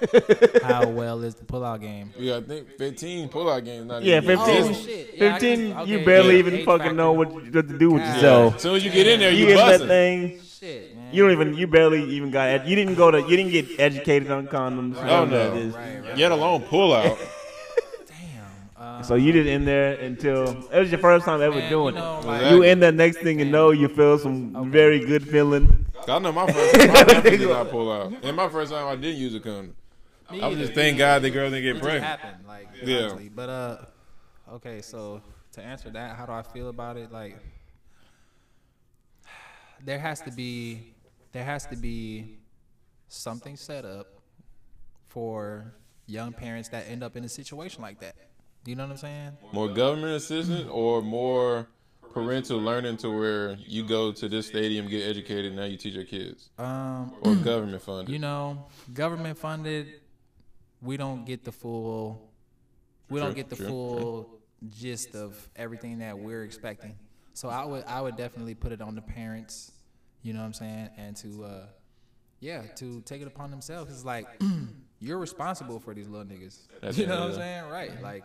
How 0.62 0.86
well 0.88 1.22
is 1.22 1.34
the 1.34 1.44
pullout 1.44 1.80
game? 1.80 2.12
Yeah, 2.18 2.36
I 2.36 2.40
think 2.42 2.68
15 2.78 3.28
pullout 3.28 3.64
games. 3.64 3.86
Not 3.86 4.02
Yeah, 4.02 4.18
even 4.20 4.38
15. 4.38 4.54
Oh, 4.56 4.68
existing. 4.68 4.86
shit. 4.86 5.14
Yeah, 5.14 5.26
I 5.28 5.32
Fifteen, 5.32 5.68
guess- 5.72 5.86
you 5.88 5.96
okay, 5.96 6.04
barely 6.04 6.32
yeah. 6.34 6.38
even 6.40 6.54
Age 6.54 6.64
fucking 6.64 6.78
factor. 6.80 6.94
know 6.94 7.12
what, 7.12 7.32
what 7.32 7.52
to 7.52 7.62
do 7.62 7.90
with 7.92 8.02
God. 8.02 8.14
yourself. 8.14 8.56
As 8.56 8.62
soon 8.62 8.76
as 8.76 8.84
you 8.84 8.90
get 8.90 9.06
in 9.06 9.20
there, 9.20 9.30
You 9.32 9.38
you, 9.38 9.46
get 9.46 9.56
that 9.56 9.70
busting. 9.80 9.88
thing. 9.88 10.40
Shit, 10.60 10.96
man. 10.96 11.14
You 11.14 11.22
don't 11.22 11.32
even. 11.32 11.54
You 11.54 11.66
barely 11.66 12.02
even 12.10 12.30
got. 12.30 12.48
Ed- 12.48 12.66
you 12.68 12.74
didn't 12.76 12.94
go 12.96 13.10
to. 13.10 13.20
You 13.20 13.36
didn't 13.36 13.52
get 13.52 13.78
educated 13.78 14.30
on 14.30 14.46
condoms. 14.48 14.96
Oh 14.96 15.02
none 15.04 15.22
of 15.24 15.30
no, 15.30 15.50
that 15.50 15.56
is- 15.58 15.74
Right, 15.74 16.00
right. 16.04 16.16
yet 16.18 16.32
alone 16.32 16.62
pullout. 16.62 17.16
Damn. 17.18 17.28
So 19.02 19.14
you 19.16 19.32
didn't 19.32 19.52
in 19.52 19.64
there 19.64 19.94
until 19.94 20.48
it 20.70 20.78
was 20.78 20.90
your 20.90 21.00
first 21.00 21.24
time 21.24 21.40
ever 21.42 21.56
Man, 21.58 21.70
doing 21.70 21.94
you 21.94 22.00
know, 22.00 22.20
it. 22.20 22.26
like- 22.26 22.50
you 22.50 22.62
in 22.62 22.80
the 22.80 22.92
next 22.92 23.18
thing 23.18 23.38
you 23.38 23.44
know, 23.44 23.70
you 23.70 23.88
feel 23.88 24.18
some 24.18 24.70
very 24.70 25.00
good 25.00 25.26
feeling. 25.28 25.86
I 26.06 26.18
know 26.18 26.32
my 26.32 26.46
first 26.50 26.74
time. 26.74 27.06
My 27.06 27.20
did 27.22 27.40
not 27.48 27.70
pull 27.70 27.90
out. 27.90 28.12
And 28.22 28.36
my 28.36 28.48
first 28.48 28.70
time, 28.72 28.86
I 28.86 28.94
didn't 28.96 29.16
use 29.20 29.34
a 29.34 29.40
condom. 29.40 29.74
me 30.30 30.40
I 30.42 30.46
was 30.48 30.56
either. 30.56 30.66
just 30.66 30.74
thank 30.74 30.98
God 30.98 31.22
the 31.22 31.30
girl 31.30 31.50
didn't 31.50 31.62
get 31.74 31.82
pregnant. 31.82 32.04
happened, 32.04 32.46
like 32.46 32.68
Yeah. 32.82 32.98
honestly. 33.00 33.30
But 33.30 33.48
uh, 33.48 33.76
okay. 34.54 34.82
So 34.82 35.22
to 35.52 35.62
answer 35.62 35.88
that, 35.90 36.16
how 36.16 36.26
do 36.26 36.32
I 36.32 36.42
feel 36.42 36.68
about 36.68 36.96
it? 36.98 37.10
Like, 37.10 37.38
there 39.84 39.98
has 39.98 40.20
to 40.22 40.30
be, 40.30 40.94
there 41.32 41.44
has 41.44 41.66
to 41.66 41.76
be 41.76 42.38
something 43.08 43.56
set 43.56 43.84
up 43.84 44.08
for 45.08 45.72
young 46.06 46.32
parents 46.32 46.68
that 46.70 46.86
end 46.88 47.02
up 47.02 47.16
in 47.16 47.24
a 47.24 47.28
situation 47.28 47.82
like 47.82 48.00
that. 48.00 48.14
You 48.66 48.76
know 48.76 48.84
what 48.84 48.92
I'm 48.92 48.96
saying? 48.96 49.32
More 49.52 49.68
government 49.68 50.12
assistance 50.14 50.68
or 50.70 51.02
more 51.02 51.66
parental 52.12 52.58
learning 52.58 52.96
to 52.98 53.10
where 53.10 53.56
you 53.66 53.84
go 53.86 54.12
to 54.12 54.28
this 54.28 54.46
stadium, 54.46 54.88
get 54.88 55.02
educated, 55.08 55.46
and 55.46 55.56
now 55.56 55.64
you 55.64 55.76
teach 55.76 55.94
your 55.94 56.04
kids, 56.04 56.48
Um, 56.58 57.12
or 57.22 57.34
government 57.34 57.82
funded. 57.82 58.08
you 58.08 58.18
know, 58.20 58.66
government 58.92 59.36
funded, 59.36 60.00
we 60.80 60.96
don't 60.96 61.24
get 61.26 61.44
the 61.44 61.52
full, 61.52 62.30
we 63.10 63.18
don't 63.20 63.34
get 63.34 63.50
the 63.50 63.56
true, 63.56 63.66
full 63.66 64.40
gist 64.70 65.14
of 65.16 65.48
everything 65.56 65.98
that 65.98 66.16
we're 66.18 66.44
expecting. 66.44 66.96
So 67.34 67.48
I 67.48 67.64
would, 67.64 67.84
I 67.84 68.00
would 68.00 68.16
definitely 68.16 68.54
put 68.54 68.70
it 68.72 68.80
on 68.80 68.94
the 68.94 69.02
parents. 69.02 69.72
You 70.22 70.32
know 70.32 70.38
what 70.38 70.46
I'm 70.46 70.52
saying? 70.54 70.90
And 70.96 71.16
to, 71.16 71.44
uh, 71.44 71.66
yeah, 72.40 72.62
to 72.76 73.00
take 73.02 73.20
it 73.22 73.26
upon 73.26 73.50
themselves. 73.50 73.90
It's 73.92 74.04
like 74.04 74.26
you're 75.00 75.18
responsible 75.18 75.80
for 75.80 75.92
these 75.94 76.08
little 76.08 76.26
niggas. 76.26 76.60
That's 76.80 76.96
you 76.96 77.04
it, 77.04 77.08
know 77.08 77.20
what 77.22 77.30
I'm 77.30 77.34
saying? 77.34 77.64
Right? 77.70 78.00
Like 78.00 78.24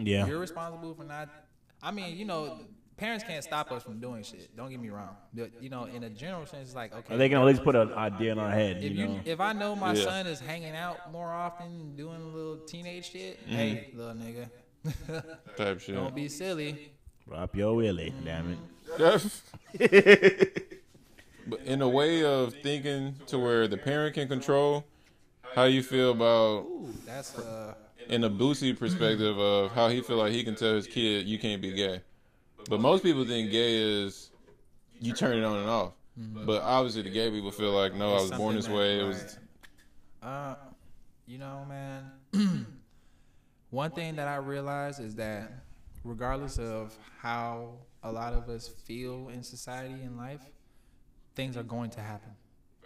Yeah. 0.00 0.26
you're 0.26 0.38
responsible 0.38 0.94
for 0.94 1.04
not. 1.04 1.28
I 1.82 1.90
mean, 1.90 2.16
you 2.16 2.24
know. 2.24 2.60
Parents 2.96 3.24
can't 3.24 3.42
stop 3.42 3.72
us 3.72 3.82
from 3.82 3.98
doing 3.98 4.22
shit. 4.22 4.54
Don't 4.54 4.68
get 4.68 4.78
me 4.78 4.90
wrong. 4.90 5.16
But, 5.32 5.52
you 5.62 5.70
know, 5.70 5.84
in 5.86 6.02
a 6.04 6.10
general 6.10 6.44
sense, 6.44 6.68
it's 6.68 6.74
like 6.76 6.94
okay. 6.94 7.16
They 7.16 7.30
can 7.30 7.38
at 7.38 7.46
least 7.46 7.64
put 7.64 7.74
an 7.74 7.94
idea 7.94 8.32
in 8.32 8.38
our 8.38 8.50
head. 8.50 8.76
If 8.76 8.82
You 8.82 8.90
you, 8.90 9.08
know. 9.08 9.20
if 9.24 9.40
I 9.40 9.54
know 9.54 9.74
my 9.74 9.94
Yeah. 9.94 10.04
son 10.04 10.26
is 10.26 10.38
hanging 10.38 10.76
out 10.76 11.10
more 11.10 11.32
often, 11.32 11.96
doing 11.96 12.20
a 12.20 12.26
little 12.26 12.58
teenage 12.58 13.10
shit, 13.10 13.40
Mm-hmm. 13.46 13.56
hey, 13.56 13.90
little 13.94 14.12
nigga, 14.12 14.50
type 15.56 15.80
shit. 15.80 15.94
don't 15.94 16.14
be 16.14 16.28
silly. 16.28 16.92
Drop 17.26 17.56
your 17.56 17.74
willy, 17.74 18.12
damn 18.22 18.58
it. 18.98 18.98
but 21.46 21.60
in 21.62 21.80
a 21.80 21.88
way 21.88 22.22
of 22.22 22.52
thinking 22.62 23.14
to 23.28 23.38
where 23.38 23.66
the 23.66 23.78
parent 23.78 24.12
can 24.14 24.28
control, 24.28 24.84
how 25.54 25.64
you 25.64 25.82
feel 25.82 26.10
about 26.10 26.64
Ooh, 26.66 26.92
that's 27.06 27.38
uh, 27.38 27.72
in 28.10 28.24
a 28.24 28.30
Boosie 28.30 28.76
perspective 28.76 29.38
of 29.38 29.70
how 29.70 29.88
he 29.88 30.02
feel 30.02 30.16
like 30.16 30.32
he 30.32 30.42
can 30.42 30.56
tell 30.56 30.74
his 30.74 30.86
kid 30.86 31.26
you 31.26 31.38
can't 31.38 31.62
be 31.62 31.72
gay. 31.72 32.02
But 32.68 32.80
most 32.80 33.02
people 33.02 33.24
think 33.24 33.50
gay 33.50 33.76
is 33.76 34.30
you 35.00 35.14
turn 35.14 35.38
it 35.38 35.44
on 35.44 35.58
and 35.58 35.68
off. 35.68 35.92
But 36.16 36.62
obviously 36.62 37.02
the 37.02 37.10
gay 37.10 37.30
people 37.30 37.50
feel 37.50 37.70
like 37.70 37.94
no, 37.94 38.10
I 38.10 38.20
was 38.20 38.32
born 38.32 38.56
this 38.56 38.68
way. 38.68 39.00
It 39.00 39.04
was 39.04 39.38
uh, 40.22 40.56
you 41.26 41.38
know, 41.38 41.64
man. 41.68 42.10
One 43.70 43.92
thing 43.92 44.16
that 44.16 44.26
I 44.26 44.36
realize 44.36 44.98
is 44.98 45.14
that 45.14 45.52
regardless 46.04 46.58
of 46.58 46.96
how 47.20 47.74
a 48.02 48.10
lot 48.10 48.32
of 48.32 48.48
us 48.48 48.66
feel 48.66 49.28
in 49.28 49.44
society 49.44 50.02
and 50.02 50.16
life, 50.16 50.42
things 51.36 51.56
are 51.56 51.62
going 51.62 51.90
to 51.90 52.00
happen. 52.00 52.32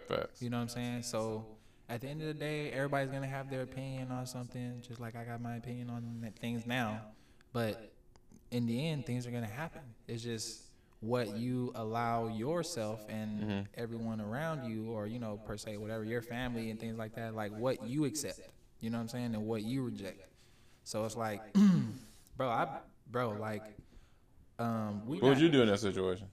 Facts. 0.07 0.41
You 0.41 0.51
know 0.51 0.57
what 0.57 0.63
I'm 0.63 0.69
saying? 0.69 1.03
So 1.03 1.54
at 1.89 2.01
the 2.01 2.07
end 2.07 2.21
of 2.21 2.27
the 2.27 2.33
day, 2.33 2.71
everybody's 2.71 3.11
gonna 3.11 3.27
have 3.27 3.49
their 3.49 3.61
opinion 3.61 4.11
on 4.11 4.25
something, 4.25 4.81
just 4.87 4.99
like 4.99 5.15
I 5.15 5.23
got 5.23 5.41
my 5.41 5.55
opinion 5.57 5.89
on 5.89 6.31
things 6.39 6.65
now. 6.65 7.01
But 7.53 7.93
in 8.51 8.65
the 8.65 8.87
end, 8.89 9.05
things 9.05 9.27
are 9.27 9.31
gonna 9.31 9.45
happen. 9.45 9.81
It's 10.07 10.23
just 10.23 10.61
what 11.01 11.37
you 11.37 11.71
allow 11.75 12.27
yourself 12.29 13.05
and 13.09 13.41
Mm-hmm. 13.41 13.59
everyone 13.75 14.21
around 14.21 14.69
you, 14.69 14.91
or 14.91 15.05
you 15.07 15.19
know, 15.19 15.37
per 15.45 15.57
se, 15.57 15.77
whatever 15.77 16.03
your 16.03 16.21
family 16.21 16.71
and 16.71 16.79
things 16.79 16.97
like 16.97 17.15
that, 17.15 17.35
like 17.35 17.51
what 17.55 17.87
you 17.87 18.05
accept. 18.05 18.39
You 18.79 18.89
know 18.89 18.97
what 18.97 19.03
I'm 19.03 19.09
saying, 19.09 19.35
and 19.35 19.45
what 19.45 19.61
you 19.63 19.83
reject. 19.83 20.27
So 20.83 21.05
it's 21.05 21.15
like, 21.15 21.41
bro, 22.37 22.49
I, 22.49 22.79
bro, 23.09 23.31
like, 23.39 23.63
um, 24.59 25.05
we. 25.05 25.19
What 25.19 25.29
would 25.29 25.39
you 25.39 25.49
do 25.49 25.61
in 25.61 25.67
that 25.67 25.79
situation? 25.79 26.27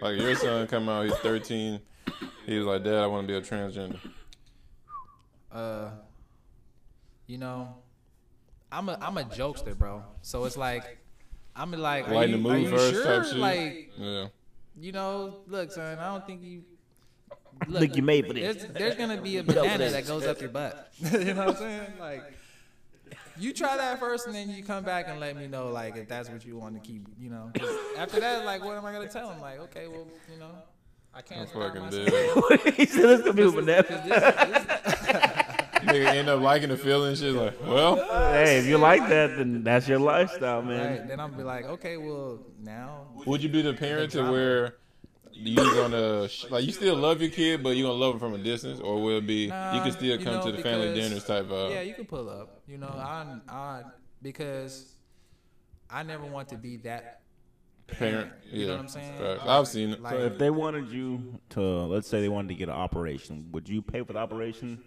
Like 0.00 0.18
your 0.18 0.34
son 0.36 0.66
come 0.66 0.88
out, 0.88 1.04
he's 1.06 1.14
13. 1.16 1.80
He 2.46 2.58
was 2.58 2.66
like, 2.66 2.84
Dad, 2.84 2.94
I 2.96 3.06
want 3.06 3.26
to 3.26 3.32
be 3.32 3.36
a 3.36 3.40
transgender. 3.40 3.98
Uh, 5.54 5.90
you 7.26 7.38
know, 7.38 7.74
I'm 8.72 8.88
a 8.88 8.98
I'm 9.00 9.16
a 9.18 9.24
jokester, 9.24 9.76
bro. 9.78 10.02
So 10.22 10.44
it's 10.44 10.56
like, 10.56 10.98
I'm 11.56 11.70
like, 11.72 12.08
are 12.08 12.24
you, 12.26 12.48
are 12.48 12.58
you 12.58 12.68
sure? 12.76 13.24
Like, 13.34 13.92
Yeah. 13.96 14.26
you 14.78 14.92
know, 14.92 15.36
look, 15.46 15.70
son, 15.72 15.98
I 15.98 16.08
don't 16.12 16.26
think 16.26 16.42
you. 16.42 16.64
Look, 17.68 17.80
Think 17.80 17.96
you 17.96 18.02
made 18.02 18.26
for 18.26 18.32
this. 18.32 18.56
There's, 18.56 18.72
there's 18.72 18.94
gonna 18.96 19.22
be 19.22 19.36
a 19.38 19.44
banana 19.44 19.88
that 19.90 20.06
goes 20.08 20.26
up 20.26 20.40
your 20.40 20.50
butt. 20.50 20.90
you 20.98 21.32
know 21.34 21.46
what 21.46 21.48
I'm 21.50 21.56
saying? 21.56 21.92
Like, 22.00 22.22
you 23.38 23.52
try 23.52 23.76
that 23.76 24.00
first, 24.00 24.26
and 24.26 24.34
then 24.34 24.50
you 24.50 24.64
come 24.64 24.82
back 24.82 25.06
and 25.08 25.20
let 25.20 25.36
me 25.36 25.46
know, 25.46 25.68
like, 25.68 25.96
if 25.96 26.08
that's 26.08 26.28
what 26.28 26.44
you 26.44 26.56
want 26.58 26.74
to 26.74 26.80
keep. 26.80 27.06
You 27.18 27.30
know, 27.30 27.52
after 27.96 28.18
that, 28.18 28.44
like, 28.44 28.64
what 28.64 28.76
am 28.76 28.84
I 28.84 28.92
gonna 28.92 29.08
tell 29.08 29.30
him? 29.30 29.40
Like, 29.40 29.60
okay, 29.60 29.86
well, 29.86 30.06
you 30.32 30.38
know, 30.40 30.50
I 31.14 31.18
I'm 31.18 31.22
can't. 31.22 31.48
stop 31.48 31.62
fucking 31.62 31.82
myself. 31.82 32.48
dead. 32.64 32.74
he 32.74 32.86
said 32.86 33.04
it's 33.04 33.22
gonna 33.22 33.32
be 33.34 33.42
a 33.42 33.44
'Cause 33.52 33.54
banana. 33.54 35.30
This- 35.86 35.92
this- 35.94 36.06
Nigga 36.08 36.14
end 36.14 36.28
up 36.28 36.40
liking 36.40 36.68
the 36.68 36.76
feeling. 36.76 37.14
Shit 37.14 37.34
like, 37.34 37.60
well, 37.66 37.96
Hey, 38.32 38.58
if 38.58 38.66
you 38.66 38.78
like 38.78 39.08
that, 39.08 39.36
then 39.36 39.62
that's 39.64 39.88
your 39.88 39.98
lifestyle, 39.98 40.62
man. 40.62 40.98
Right. 41.00 41.08
Then 41.08 41.20
I'm 41.20 41.32
be 41.32 41.42
like, 41.42 41.64
okay, 41.66 41.96
well 41.96 42.40
now. 42.62 43.08
would 43.26 43.42
you 43.42 43.48
be 43.48 43.62
the 43.62 43.74
parent 43.74 44.12
to 44.12 44.22
where 44.30 44.76
you're 45.32 45.74
gonna 45.74 46.28
like 46.50 46.64
you 46.64 46.70
still 46.72 46.94
love 46.96 47.20
your 47.20 47.30
kid, 47.30 47.62
but 47.62 47.70
you 47.76 47.82
gonna 47.84 47.94
love 47.94 48.14
him 48.14 48.20
from 48.20 48.34
a 48.34 48.38
distance, 48.38 48.78
or 48.80 49.02
will 49.02 49.18
it 49.18 49.26
be 49.26 49.44
you 49.44 49.48
can 49.48 49.90
still 49.92 50.18
you 50.18 50.24
come 50.24 50.34
know, 50.34 50.46
to 50.46 50.52
the 50.52 50.62
family 50.62 50.92
because- 50.92 51.08
dinners 51.08 51.24
type 51.24 51.50
of? 51.50 51.72
Yeah, 51.72 51.80
you 51.80 51.94
can 51.94 52.04
pull 52.06 52.28
up. 52.30 52.62
You 52.68 52.78
know, 52.78 52.86
I, 52.86 53.38
I, 53.48 53.82
because 54.22 54.94
I 55.90 56.02
never 56.04 56.24
want 56.24 56.48
to 56.50 56.56
be 56.56 56.76
that 56.78 57.20
parent. 57.88 58.30
You 58.50 58.60
yeah, 58.60 58.66
know 58.68 58.72
what 58.74 58.80
I'm 58.82 58.88
saying? 58.88 59.18
Facts. 59.18 59.42
I've 59.44 59.68
seen 59.68 59.90
it. 59.90 60.00
Like, 60.02 60.12
So 60.12 60.18
if 60.20 60.38
they 60.38 60.50
wanted 60.50 60.88
you 60.90 61.40
to, 61.50 61.60
let's 61.60 62.08
say 62.08 62.20
they 62.20 62.28
wanted 62.28 62.48
to 62.48 62.54
get 62.54 62.68
an 62.68 62.74
operation, 62.76 63.48
would 63.52 63.68
you 63.68 63.82
pay 63.82 64.02
for 64.02 64.12
the 64.12 64.20
operation? 64.20 64.82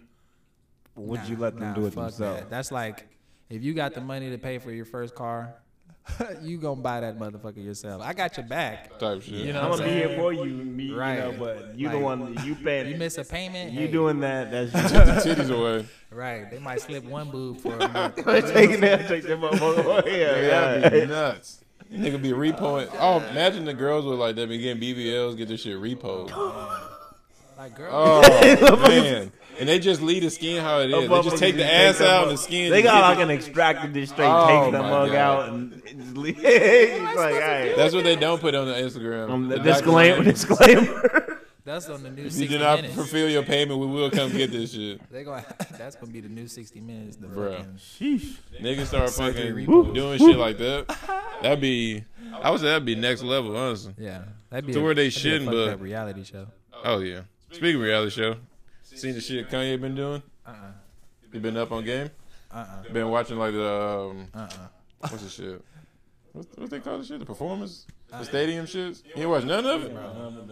Or 0.98 1.04
would 1.06 1.28
you 1.28 1.36
let 1.36 1.54
them 1.54 1.68
nah, 1.68 1.74
do 1.74 1.86
it 1.86 1.94
fuck 1.94 2.04
themselves? 2.10 2.40
That. 2.40 2.50
That's 2.50 2.72
like, 2.72 3.06
if 3.48 3.62
you 3.62 3.72
got 3.74 3.94
the 3.94 4.00
money 4.00 4.30
to 4.30 4.38
pay 4.38 4.58
for 4.58 4.70
your 4.72 4.84
first 4.84 5.14
car, 5.14 5.54
you 6.42 6.56
gonna 6.58 6.80
buy 6.80 7.00
that 7.00 7.18
motherfucker 7.18 7.62
yourself. 7.62 8.00
I 8.02 8.14
got 8.14 8.36
your 8.38 8.46
back. 8.46 8.98
type 8.98 9.20
shit. 9.22 9.34
You 9.34 9.52
know 9.52 9.60
I'm 9.62 9.70
gonna 9.72 9.84
be 9.84 9.90
here 9.90 10.16
for 10.16 10.32
you, 10.32 10.44
me, 10.46 10.90
Right. 10.90 11.16
you 11.16 11.20
know, 11.32 11.38
but 11.38 11.78
you 11.78 11.88
the 11.90 11.96
Like, 11.96 12.02
one 12.04 12.36
you 12.44 12.54
paying. 12.54 12.88
You 12.90 12.96
miss 12.96 13.18
a 13.18 13.24
payment. 13.36 13.72
you 13.72 13.80
hey, 13.80 13.88
doing 13.92 14.20
that? 14.20 14.50
That's 14.50 14.72
Take 14.92 15.04
the 15.36 15.42
titties 15.44 15.50
away. 15.54 15.86
right? 16.10 16.50
They 16.50 16.58
might 16.60 16.80
slip 16.80 17.04
one 17.04 17.30
boob 17.30 17.60
for 17.60 17.74
a 17.76 17.88
month. 17.88 18.16
taking 18.16 18.80
that, 18.80 19.06
take 19.06 19.24
that 19.24 19.38
motherfucker 19.38 19.84
away. 19.84 20.02
Nigga, 20.02 20.18
Yeah, 20.18 20.78
that'd 20.78 20.92
be 20.92 20.98
yeah. 21.00 21.04
nuts. 21.04 21.60
Nigga 21.92 22.20
be 22.22 22.30
repoing. 22.32 22.88
Oh, 22.98 23.18
imagine 23.30 23.64
the 23.66 23.74
girls 23.74 24.04
with 24.06 24.18
like 24.18 24.34
that 24.36 24.48
be 24.48 24.58
getting 24.58 24.82
BBLs, 24.82 25.36
get 25.36 25.48
this 25.48 25.60
shit 25.62 25.76
repoed. 25.76 26.30
Like 27.56 27.74
girl, 27.76 27.90
Oh 27.92 28.76
man, 28.88 29.32
and 29.58 29.68
they 29.68 29.78
just 29.78 30.00
leave 30.02 30.22
the 30.22 30.30
skin 30.30 30.62
how 30.62 30.80
it 30.80 30.90
is. 30.90 31.08
They 31.08 31.22
just 31.22 31.36
take 31.38 31.56
the 31.56 31.64
ass 31.70 32.00
out 32.00 32.24
and 32.24 32.32
the 32.32 32.38
skin. 32.38 32.70
They 32.70 32.82
got 32.82 33.00
like 33.16 33.18
an 33.24 33.30
extractor 33.30 33.88
that 33.88 34.08
straight 34.08 34.26
Oh, 34.28 34.64
takes 34.64 34.72
the 34.76 34.82
mug 34.82 35.08
God. 35.12 35.16
out 35.16 35.48
and 35.50 35.82
just 35.84 36.16
leave. 36.16 36.36
He's 36.38 37.00
like, 37.00 37.16
all 37.16 37.40
right. 37.40 37.74
That's 37.76 37.94
what 37.94 38.04
they 38.04 38.16
don't 38.16 38.40
put 38.40 38.54
on 38.54 38.66
the 38.66 38.74
Instagram. 38.74 39.30
Um, 39.30 39.48
The 39.48 39.58
disclaimer, 39.58 40.22
disclaimer. 40.24 41.40
that's 41.64 41.88
on 41.90 42.02
the 42.02 42.10
new 42.10 42.22
If 42.24 42.32
60 42.32 42.42
you 42.44 42.48
do 42.48 42.58
not 42.64 42.76
minutes. 42.76 42.94
fulfill 42.94 43.28
your 43.28 43.42
payment, 43.42 43.78
we 43.78 43.86
will 43.86 44.10
come 44.10 44.30
get 44.32 44.50
this 44.50 44.72
shit. 44.72 45.00
They 45.10 45.22
gonna 45.24 45.44
that's 45.76 45.96
gonna 45.96 46.12
be 46.12 46.20
the 46.20 46.28
new 46.28 46.46
60 46.48 46.80
minutes. 46.80 47.16
The 47.16 47.26
Bruh. 47.26 47.56
fucking 47.58 47.74
Sheesh. 47.76 48.36
Niggas 48.60 48.86
start 48.86 49.10
fucking 49.10 49.54
repost. 49.54 49.94
doing 49.94 50.18
shit 50.18 50.36
like 50.38 50.58
that. 50.58 50.86
That'd 51.42 51.60
be, 51.60 52.04
I 52.42 52.50
would 52.50 52.60
say 52.60 52.66
that'd 52.66 52.84
be 52.86 52.94
next 52.94 53.22
level, 53.22 53.56
honestly. 53.56 53.94
yeah, 53.98 54.22
that'd 54.50 54.66
be 54.66 54.72
To 54.72 54.80
a, 54.80 54.82
where 54.82 54.94
they 54.94 55.08
that'd 55.08 55.14
be 55.14 55.18
a 55.18 55.20
shouldn't, 55.32 55.50
but- 55.50 55.80
reality 55.80 56.24
show. 56.24 56.46
Oh 56.84 57.00
yeah. 57.00 57.22
Speaking 57.50 57.76
of 57.76 57.82
reality 57.82 58.10
show, 58.10 58.36
seen 58.98 59.14
the 59.14 59.20
shit 59.20 59.48
Kanye 59.48 59.80
been 59.80 59.94
doing? 59.94 60.22
Uh 60.46 60.50
uh 60.50 60.54
You 61.32 61.40
been 61.40 61.56
up 61.56 61.72
on 61.72 61.84
game? 61.84 62.10
uh 62.50 62.56
uh 62.88 62.92
Been 62.92 63.08
watching 63.08 63.38
like 63.38 63.52
the 63.52 63.70
um, 63.72 64.28
uh 64.34 64.38
uh. 64.38 64.48
what's 65.00 65.22
the 65.22 65.28
shit? 65.30 65.64
What, 66.32 66.46
what 66.58 66.70
they 66.70 66.80
call 66.80 66.98
the 66.98 67.04
shit? 67.04 67.18
The 67.20 67.26
performance? 67.26 67.86
The 68.10 68.24
stadium? 68.24 68.66
You 68.72 68.94
ain't 69.16 69.28
watch 69.28 69.44
none 69.44 69.64
of 69.66 69.84
it? 69.84 69.96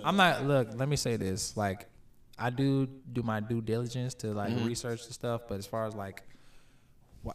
I'm 0.05 0.17
not. 0.17 0.45
Look, 0.47 0.69
let 0.75 0.89
me 0.89 0.97
say 0.97 1.17
this. 1.17 1.57
Like, 1.57 1.87
I 2.39 2.51
do 2.51 2.87
do 3.13 3.23
my 3.23 3.41
due 3.41 3.61
diligence 3.63 4.15
to 4.17 4.29
like 4.29 4.51
Mm-hmm. 4.53 4.67
research 4.67 5.07
the 5.07 5.13
stuff, 5.15 5.43
but 5.49 5.59
as 5.59 5.67
far 5.67 5.87
as 5.87 5.95
like, 5.95 6.23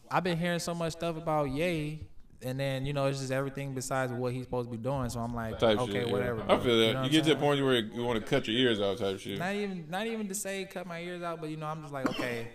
I've 0.10 0.24
been 0.24 0.38
hearing 0.38 0.60
so 0.60 0.74
much 0.76 0.94
stuff 0.94 1.18
about 1.18 1.50
Ye, 1.50 2.02
and 2.44 2.60
then 2.60 2.86
you 2.86 2.94
know 2.94 3.06
it's 3.06 3.20
just 3.20 3.32
everything 3.32 3.74
besides 3.74 4.12
what 4.12 4.34
he's 4.34 4.44
supposed 4.44 4.70
to 4.72 4.76
be 4.78 4.82
doing. 4.82 5.10
So 5.10 5.20
I'm 5.20 5.34
like, 5.36 5.60
Type 5.60 5.80
okay, 5.80 5.92
shit. 5.92 6.08
yeah. 6.08 6.14
whatever. 6.14 6.44
I 6.44 6.58
feel 6.58 6.78
that. 6.80 6.88
You, 6.88 6.94
know 6.94 7.04
You, 7.04 7.10
get 7.10 7.24
to 7.26 7.34
a 7.34 7.36
point 7.36 7.64
where 7.64 7.78
you 7.80 8.04
want 8.04 8.20
to 8.20 8.26
cut 8.26 8.48
your 8.48 8.58
ears 8.58 8.80
out 8.80 8.98
type 8.98 9.20
shit. 9.20 9.40
Not 9.40 9.54
even, 9.56 9.86
not 9.90 10.08
even 10.08 10.28
to 10.28 10.36
say 10.36 10.66
cut 10.66 10.88
my 10.88 11.00
ears 11.02 11.22
out, 11.22 11.40
but 11.42 11.50
you 11.50 11.58
know, 11.58 11.68
I'm 11.68 11.82
just 11.82 11.94
like, 11.94 12.10
okay, 12.10 12.48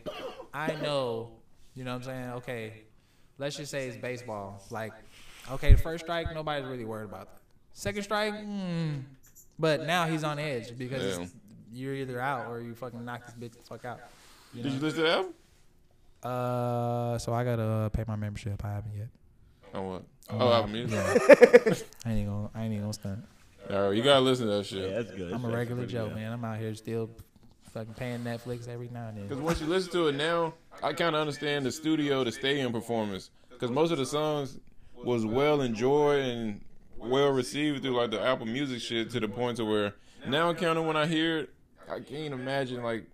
I 0.53 0.75
know, 0.75 1.31
you 1.75 1.85
know 1.85 1.93
what 1.93 1.99
I'm 1.99 2.03
saying? 2.05 2.31
Okay, 2.39 2.83
let's 3.39 3.57
just 3.57 3.71
say 3.71 3.89
it's 3.89 3.97
baseball. 3.97 4.63
Like, 4.71 4.93
okay, 5.53 5.73
the 5.73 5.79
first 5.79 6.05
strike, 6.05 6.33
nobody's 6.35 6.67
really 6.67 6.85
worried 6.85 7.09
about 7.09 7.27
that. 7.27 7.41
Second 7.73 8.03
strike, 8.03 8.35
mm, 8.35 9.03
but 9.59 9.87
now 9.87 10.07
he's 10.07 10.25
on 10.25 10.39
edge 10.39 10.77
because 10.77 11.19
Yeah. 11.19 11.27
you're 11.73 11.95
either 11.95 12.21
out 12.21 12.51
or 12.51 12.61
you 12.61 12.75
fucking 12.75 13.05
knock 13.05 13.27
this 13.27 13.35
bitch 13.35 13.57
the 13.57 13.63
fuck 13.63 13.85
out. 13.85 14.01
You 14.55 14.63
Did 14.63 14.73
you 14.73 14.81
listen 14.81 14.99
to 14.99 15.03
the 15.05 15.13
album? 15.13 15.35
Uh, 16.23 17.19
so 17.19 17.33
I 17.33 17.45
gotta 17.45 17.91
pay 17.93 18.05
my 18.09 18.17
membership. 18.17 18.65
I 18.65 18.73
haven't 18.73 18.97
yet. 18.97 19.09
On 19.75 19.87
what? 19.87 20.03
Oh, 20.31 20.39
oh 20.41 20.53
album 20.53 20.73
music. 20.73 20.99
Yeah. 20.99 21.75
I 22.05 22.13
ain't 22.13 22.29
gonna, 22.29 22.51
I 22.55 22.63
ain't 22.63 22.73
even 22.73 22.83
gonna 22.83 22.93
stunt. 22.93 23.25
All 23.71 23.89
right, 23.89 23.97
you 23.97 24.03
gotta 24.03 24.21
listen 24.21 24.47
to 24.47 24.53
that 24.53 24.67
shit. 24.67 24.91
Yeah, 24.91 24.97
that's 24.97 25.11
good. 25.11 25.33
I'm 25.33 25.45
a 25.45 25.49
regular 25.49 25.87
Joe, 25.87 26.07
good. 26.07 26.17
man. 26.17 26.33
I'm 26.33 26.45
out 26.45 26.59
here 26.59 26.75
still 26.75 27.11
fucking 27.73 27.95
paying 27.95 28.21
Netflix 28.21 28.69
every 28.69 28.89
now 28.93 29.09
and 29.09 29.19
then. 29.19 29.27
Because 29.27 29.43
once 29.43 29.61
you 29.61 29.67
listen 29.67 29.93
to 29.93 30.09
it 30.09 30.15
now, 30.15 30.55
I 30.83 30.93
kind 30.93 31.15
of 31.15 31.21
understand 31.21 31.67
the 31.67 31.73
studio, 31.73 32.25
the 32.25 32.33
stadium 32.33 32.73
performance. 32.73 33.31
Because 33.51 33.71
most 33.71 33.91
of 33.91 33.99
the 33.99 34.07
songs 34.07 34.59
was 34.95 35.25
well 35.25 35.61
enjoyed 35.61 36.25
and 36.25 36.61
well 36.97 37.31
received 37.31 37.83
through 37.83 37.97
like 37.97 38.11
the 38.11 38.21
Apple 38.21 38.47
Music 38.47 38.81
shit 38.81 39.11
to 39.11 39.21
the 39.21 39.29
point 39.29 39.57
to 39.59 39.65
where 39.65 39.95
now, 40.27 40.53
kind 40.55 40.77
of 40.77 40.85
when 40.85 40.97
I 40.97 41.07
hear 41.07 41.39
it, 41.39 41.51
I 41.89 42.01
can't 42.01 42.35
imagine 42.35 42.83
like 42.83 43.07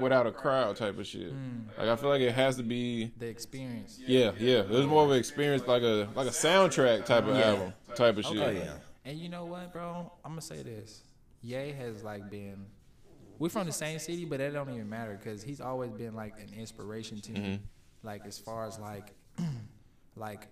without 0.00 0.26
a 0.26 0.32
crowd 0.32 0.76
type 0.76 0.98
of 0.98 1.06
shit. 1.06 1.30
Hmm. 1.30 1.68
Like 1.78 1.88
I 1.88 1.96
feel 1.96 2.08
like 2.08 2.20
it 2.20 2.32
has 2.32 2.56
to 2.56 2.62
be. 2.62 3.12
The 3.18 3.26
experience. 3.26 4.00
Yeah, 4.06 4.32
yeah. 4.38 4.58
It 4.58 4.70
was 4.70 4.86
more 4.86 5.04
of 5.04 5.10
an 5.10 5.18
experience, 5.18 5.66
like 5.66 5.82
a 5.82 6.08
like 6.14 6.26
a 6.26 6.30
soundtrack 6.30 7.04
type 7.04 7.26
of 7.26 7.36
album, 7.36 7.72
type 7.94 8.16
of 8.16 8.24
shit. 8.24 8.38
Oh 8.38 8.50
yeah. 8.50 8.72
And 9.04 9.18
you 9.18 9.28
know 9.28 9.44
what, 9.44 9.72
bro? 9.72 10.12
I'm 10.24 10.32
gonna 10.32 10.42
say 10.42 10.62
this. 10.62 11.02
Ye 11.42 11.72
has 11.72 12.02
like 12.02 12.30
been. 12.30 12.66
We're 13.38 13.48
from 13.48 13.66
the 13.66 13.72
same 13.72 13.98
city, 13.98 14.26
but 14.26 14.38
that 14.38 14.52
don't 14.52 14.68
even 14.68 14.88
matter 14.90 15.18
because 15.18 15.42
he's 15.42 15.62
always 15.62 15.90
been 15.92 16.14
like 16.14 16.34
an 16.40 16.50
inspiration 16.58 17.20
to 17.22 17.32
me. 17.32 17.40
Mm-hmm. 17.40 18.06
Like 18.06 18.26
as 18.26 18.38
far 18.38 18.66
as 18.66 18.78
like, 18.78 19.14
like, 20.16 20.48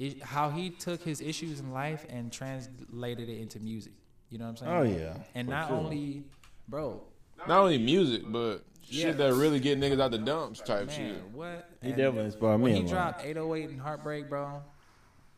it, 0.00 0.22
how 0.22 0.50
he 0.50 0.70
took 0.70 1.02
his 1.02 1.20
issues 1.20 1.60
in 1.60 1.72
life 1.72 2.04
and 2.08 2.32
translated 2.32 3.28
it 3.28 3.38
into 3.38 3.60
music. 3.60 3.92
You 4.28 4.38
know 4.38 4.46
what 4.46 4.62
I'm 4.62 4.84
saying? 4.84 4.98
Oh, 4.98 4.98
yeah, 4.98 5.22
And 5.36 5.46
for 5.46 5.52
not 5.52 5.68
sure. 5.68 5.76
only, 5.76 6.24
bro, 6.68 7.00
Not 7.46 7.60
only 7.60 7.78
music, 7.78 8.22
but 8.26 8.64
Yeah. 8.88 9.06
shit 9.06 9.16
that 9.18 9.34
really 9.34 9.60
get 9.60 9.78
niggas 9.80 10.00
out 10.00 10.10
the 10.10 10.18
dumps 10.18 10.60
type 10.60 10.86
man, 10.88 10.96
shit. 10.96 11.22
what? 11.32 11.68
He 11.82 11.88
And 11.88 11.96
definitely 11.96 12.24
inspired 12.26 12.58
me 12.58 12.62
When 12.64 12.72
a 12.72 12.76
he 12.76 12.82
lot. 12.82 12.90
dropped 12.90 13.24
808 13.24 13.70
and 13.70 13.80
Heartbreak, 13.80 14.28
bro, 14.28 14.62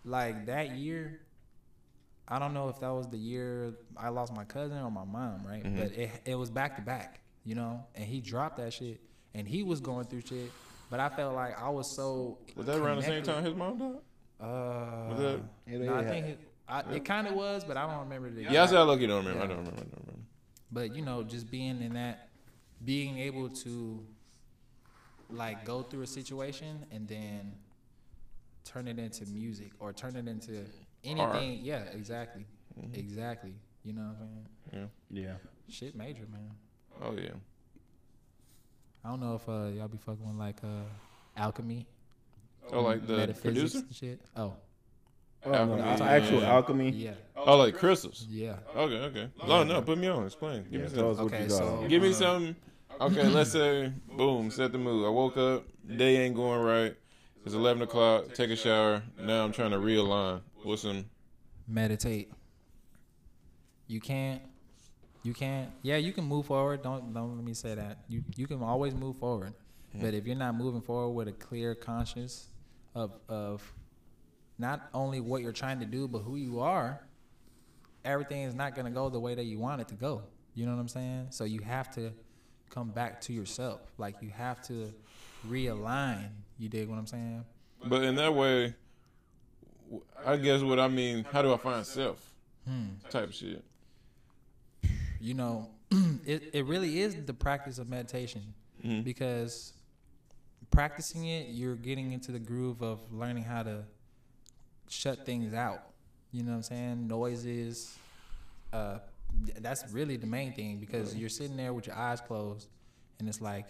like 0.04 0.46
that 0.46 0.72
year, 0.76 1.20
I 2.26 2.38
don't 2.38 2.52
know 2.54 2.68
if 2.68 2.78
that 2.80 2.90
was 2.90 3.08
the 3.08 3.16
year 3.18 3.74
I 3.96 4.10
lost 4.10 4.34
my 4.34 4.44
cousin 4.44 4.78
or 4.78 4.90
my 4.90 5.04
mom, 5.04 5.46
right? 5.46 5.62
Mm-hmm. 5.64 5.76
But 5.78 5.92
it 5.92 6.10
it 6.26 6.34
was 6.34 6.50
back 6.50 6.76
to 6.76 6.82
back, 6.82 7.20
you 7.44 7.54
know. 7.54 7.84
And 7.94 8.04
he 8.04 8.20
dropped 8.20 8.58
that 8.58 8.72
shit, 8.72 9.00
and 9.34 9.48
he 9.48 9.62
was 9.62 9.80
going 9.80 10.04
through 10.06 10.20
shit. 10.22 10.50
But 10.90 11.00
I 11.00 11.08
felt 11.08 11.34
like 11.34 11.58
I 11.60 11.68
was 11.70 11.94
so. 11.96 12.38
Was 12.56 12.66
that 12.66 12.76
around 12.78 12.96
the 12.98 13.02
same 13.04 13.22
time 13.22 13.44
his 13.44 13.54
mom 13.54 13.78
died? 13.78 13.96
Uh, 14.40 15.08
Was 15.10 15.18
that- 15.18 15.40
no, 15.66 15.94
I 15.94 16.04
think 16.04 16.26
it, 16.26 16.38
I, 16.68 16.80
it 16.92 17.04
kind 17.04 17.26
of 17.26 17.34
was, 17.34 17.64
but 17.64 17.76
I 17.76 17.86
don't 17.90 18.00
remember 18.04 18.30
the. 18.30 18.42
Yeah, 18.44 18.62
I 18.62 18.66
said 18.66 18.76
I 18.76 18.82
lucky 18.82 19.06
don't 19.06 19.24
remember. 19.24 19.42
I 19.42 19.46
don't 19.46 19.56
remember. 19.58 19.80
I 19.80 19.84
don't 19.84 20.00
remember. 20.06 20.22
But 20.70 20.94
you 20.94 21.02
know, 21.02 21.22
just 21.22 21.50
being 21.50 21.80
in 21.82 21.94
that, 21.94 22.27
being 22.84 23.18
able 23.18 23.48
to, 23.48 24.04
like, 25.30 25.64
go 25.64 25.82
through 25.82 26.02
a 26.02 26.06
situation 26.06 26.84
and 26.90 27.06
then 27.08 27.52
turn 28.64 28.86
it 28.88 28.98
into 28.98 29.26
music 29.26 29.70
or 29.80 29.92
turn 29.92 30.16
it 30.16 30.28
into 30.28 30.64
anything. 31.04 31.60
Yeah, 31.62 31.82
exactly, 31.94 32.44
exactly. 32.94 33.54
You 33.84 33.92
know 33.94 34.02
what 34.02 34.16
I'm 34.20 34.28
saying? 34.72 34.90
Yeah. 35.10 35.22
Yeah. 35.22 35.34
Shit, 35.70 35.94
major 35.96 36.24
man. 36.30 36.50
Oh 37.02 37.12
yeah. 37.14 37.30
I 39.04 39.10
don't 39.10 39.20
know 39.20 39.34
if 39.36 39.48
uh, 39.48 39.68
y'all 39.76 39.88
be 39.88 39.98
fucking 39.98 40.26
with 40.26 40.36
like 40.36 40.56
uh, 40.64 40.82
alchemy, 41.36 41.86
Oh, 42.72 42.82
like 42.82 43.06
the 43.06 43.16
metaphysics 43.16 43.42
producer? 43.42 43.78
and 43.78 43.94
shit. 43.94 44.20
Oh, 44.36 44.54
Oh, 45.46 45.50
no, 45.52 45.56
Alchemy, 45.78 45.80
uh, 45.82 45.96
yeah. 45.98 46.04
actual 46.10 46.44
alchemy. 46.44 46.90
yeah, 46.90 47.12
Oh, 47.48 47.56
like 47.56 47.74
crystals. 47.76 48.26
yeah. 48.28 48.56
Okay, 48.76 48.96
okay. 49.06 49.28
Oh, 49.40 49.46
no, 49.46 49.64
no, 49.64 49.80
put 49.82 49.96
me 49.96 50.06
on. 50.06 50.26
Explain. 50.26 50.64
Give 50.70 50.82
Yeah, 50.82 50.88
me 50.88 50.94
tell 50.94 51.10
us 51.12 51.16
some. 51.16 51.26
Okay, 51.26 51.48
so- 51.48 51.86
Give 51.88 52.02
me 52.02 52.12
some. 52.12 52.54
Okay, 53.00 53.26
let's 53.28 53.52
say, 53.52 53.92
boom, 54.16 54.50
set 54.50 54.72
the 54.72 54.78
mood. 54.78 55.06
I 55.06 55.08
woke 55.08 55.36
up, 55.38 55.64
day 55.96 56.18
ain't 56.18 56.34
going 56.34 56.60
right. 56.60 56.94
It's 57.46 57.54
11 57.54 57.82
o'clock. 57.82 58.34
Take 58.34 58.50
a 58.50 58.56
shower. 58.56 59.02
Now 59.18 59.44
I'm 59.44 59.52
trying 59.52 59.70
to 59.70 59.78
realign. 59.78 60.42
What's 60.62 60.82
some? 60.82 61.06
Meditate. 61.66 62.30
You 63.86 64.00
can't. 64.00 64.42
You 65.22 65.32
can't. 65.32 65.70
Yeah, 65.82 65.96
you 65.96 66.12
can 66.12 66.24
move 66.24 66.46
forward. 66.46 66.82
Don't 66.82 67.14
don't 67.14 67.34
let 67.36 67.44
me 67.44 67.54
say 67.54 67.74
that. 67.74 67.98
You 68.08 68.22
you 68.36 68.46
can 68.46 68.62
always 68.62 68.94
move 68.94 69.16
forward, 69.16 69.54
but 69.94 70.12
if 70.14 70.26
you're 70.26 70.36
not 70.36 70.54
moving 70.54 70.80
forward 70.82 71.12
with 71.14 71.28
a 71.28 71.32
clear 71.32 71.74
conscience 71.74 72.48
of 72.94 73.12
of 73.28 73.72
not 74.58 74.88
only 74.92 75.20
what 75.20 75.40
you're 75.42 75.52
trying 75.52 75.80
to 75.80 75.86
do, 75.86 76.06
but 76.08 76.18
who 76.20 76.36
you 76.36 76.60
are, 76.60 77.00
everything 78.04 78.42
is 78.42 78.54
not 78.54 78.74
gonna 78.74 78.90
go 78.90 79.08
the 79.08 79.20
way 79.20 79.34
that 79.34 79.44
you 79.44 79.58
want 79.58 79.80
it 79.80 79.88
to 79.88 79.94
go. 79.94 80.22
You 80.54 80.66
know 80.66 80.74
what 80.74 80.80
I'm 80.80 80.88
saying? 80.88 81.28
So 81.30 81.44
you 81.44 81.60
have 81.60 81.90
to 81.94 82.12
come 82.70 82.90
back 82.90 83.20
to 83.22 83.32
yourself. 83.32 83.80
Like 83.98 84.16
you 84.22 84.30
have 84.30 84.60
to 84.68 84.92
realign. 85.48 86.28
You 86.58 86.68
dig 86.68 86.88
what 86.88 86.98
I'm 86.98 87.06
saying? 87.06 87.44
But 87.84 88.02
in 88.02 88.16
that 88.16 88.34
way, 88.34 88.74
I 90.26 90.36
guess 90.36 90.62
what 90.62 90.78
I 90.80 90.88
mean, 90.88 91.24
how 91.30 91.42
do 91.42 91.52
I 91.52 91.56
find 91.56 91.86
self? 91.86 92.24
Type 93.08 93.32
shit. 93.32 93.64
you 95.20 95.32
know, 95.34 95.68
it, 96.26 96.50
it 96.52 96.66
really 96.66 97.00
is 97.00 97.14
the 97.24 97.32
practice 97.34 97.78
of 97.78 97.88
meditation 97.88 98.54
Mhm. 98.84 99.02
because 99.04 99.72
practicing 100.70 101.26
it, 101.26 101.48
you're 101.48 101.74
getting 101.74 102.12
into 102.12 102.30
the 102.30 102.38
groove 102.38 102.82
of 102.82 103.00
learning 103.12 103.42
how 103.44 103.62
to 103.64 103.84
shut 104.88 105.24
things 105.26 105.54
out. 105.54 105.82
You 106.32 106.42
know 106.42 106.50
what 106.50 106.56
I'm 106.58 106.62
saying? 106.62 107.08
Noises. 107.08 107.96
Uh, 108.72 108.98
that's 109.60 109.84
really 109.92 110.16
the 110.16 110.26
main 110.26 110.52
thing 110.52 110.78
because 110.78 111.16
you're 111.16 111.28
sitting 111.28 111.56
there 111.56 111.72
with 111.72 111.86
your 111.86 111.96
eyes 111.96 112.20
closed, 112.20 112.68
and 113.18 113.28
it's 113.28 113.40
like, 113.40 113.66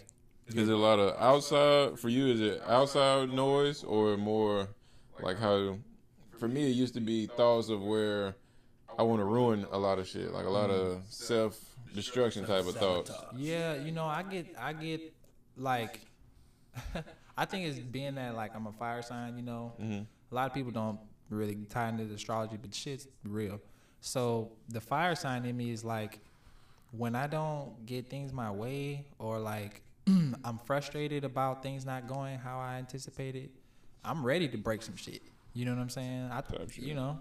Is 0.47 0.67
it 0.67 0.73
a 0.73 0.77
lot 0.77 0.99
of 0.99 1.15
outside 1.21 1.99
for 1.99 2.09
you? 2.09 2.27
Is 2.27 2.41
it 2.41 2.61
outside 2.67 3.31
noise 3.31 3.83
or 3.83 4.17
more 4.17 4.67
like 5.21 5.37
how? 5.37 5.77
For 6.37 6.47
me, 6.47 6.69
it 6.69 6.75
used 6.75 6.93
to 6.95 7.01
be 7.01 7.27
thoughts 7.27 7.69
of 7.69 7.81
where 7.81 8.35
I 8.97 9.03
want 9.03 9.19
to 9.19 9.25
ruin 9.25 9.65
a 9.71 9.77
lot 9.77 9.99
of 9.99 10.07
shit, 10.07 10.31
like 10.33 10.45
a 10.45 10.49
lot 10.49 10.69
of 10.69 11.01
self 11.09 11.57
destruction 11.93 12.45
type 12.45 12.65
of 12.67 12.75
thoughts. 12.75 13.11
yeah, 13.35 13.75
you 13.75 13.91
know, 13.91 14.05
I 14.05 14.23
get, 14.23 14.47
I 14.59 14.73
get, 14.73 15.13
like, 15.57 15.99
I 17.37 17.45
think 17.45 17.65
it's 17.67 17.79
being 17.79 18.15
that 18.15 18.35
like 18.35 18.55
I'm 18.55 18.67
a 18.67 18.71
fire 18.71 19.01
sign. 19.01 19.37
You 19.37 19.43
know, 19.43 19.73
Mhm. 19.81 20.05
a 20.31 20.35
lot 20.35 20.47
of 20.47 20.53
people 20.53 20.71
don't 20.71 20.99
really 21.29 21.55
tie 21.69 21.89
into 21.89 22.03
astrology, 22.13 22.57
but 22.61 22.73
shit's 22.73 23.07
real. 23.23 23.59
So 24.01 24.51
the 24.69 24.81
fire 24.81 25.15
sign 25.15 25.45
in 25.45 25.55
me 25.57 25.71
is 25.71 25.83
like 25.83 26.19
when 26.91 27.15
I 27.15 27.27
don't 27.27 27.85
get 27.85 28.09
things 28.09 28.33
my 28.33 28.51
way 28.51 29.05
or 29.19 29.39
like 29.39 29.81
I'm 30.07 30.59
frustrated 30.65 31.23
about 31.23 31.61
things 31.61 31.85
not 31.85 32.07
going 32.07 32.39
how 32.39 32.59
I 32.59 32.77
anticipated, 32.77 33.49
I'm 34.03 34.25
ready 34.25 34.47
to 34.49 34.57
break 34.57 34.81
some 34.81 34.95
shit. 34.95 35.21
You 35.53 35.65
know 35.65 35.75
what 35.75 35.81
I'm 35.81 35.89
saying? 35.89 36.29
I, 36.31 36.41
Type 36.41 36.71
shit. 36.71 36.85
you 36.85 36.93
know, 36.93 37.19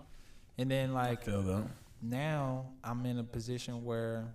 and 0.56 0.70
then 0.70 0.94
like 0.94 1.26
now 2.00 2.66
I'm 2.84 3.04
in 3.06 3.18
a 3.18 3.24
position 3.24 3.84
where 3.84 4.32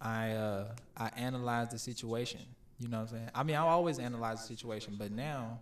I 0.00 0.32
uh 0.32 0.74
I 0.96 1.10
analyze 1.16 1.68
the 1.68 1.78
situation. 1.78 2.40
You 2.78 2.88
know 2.88 2.98
what 2.98 3.10
I'm 3.12 3.16
saying? 3.16 3.30
I 3.34 3.42
mean, 3.42 3.56
I 3.56 3.60
always 3.60 3.98
analyze 3.98 4.42
the 4.42 4.48
situation, 4.54 4.96
but 4.98 5.10
now, 5.10 5.60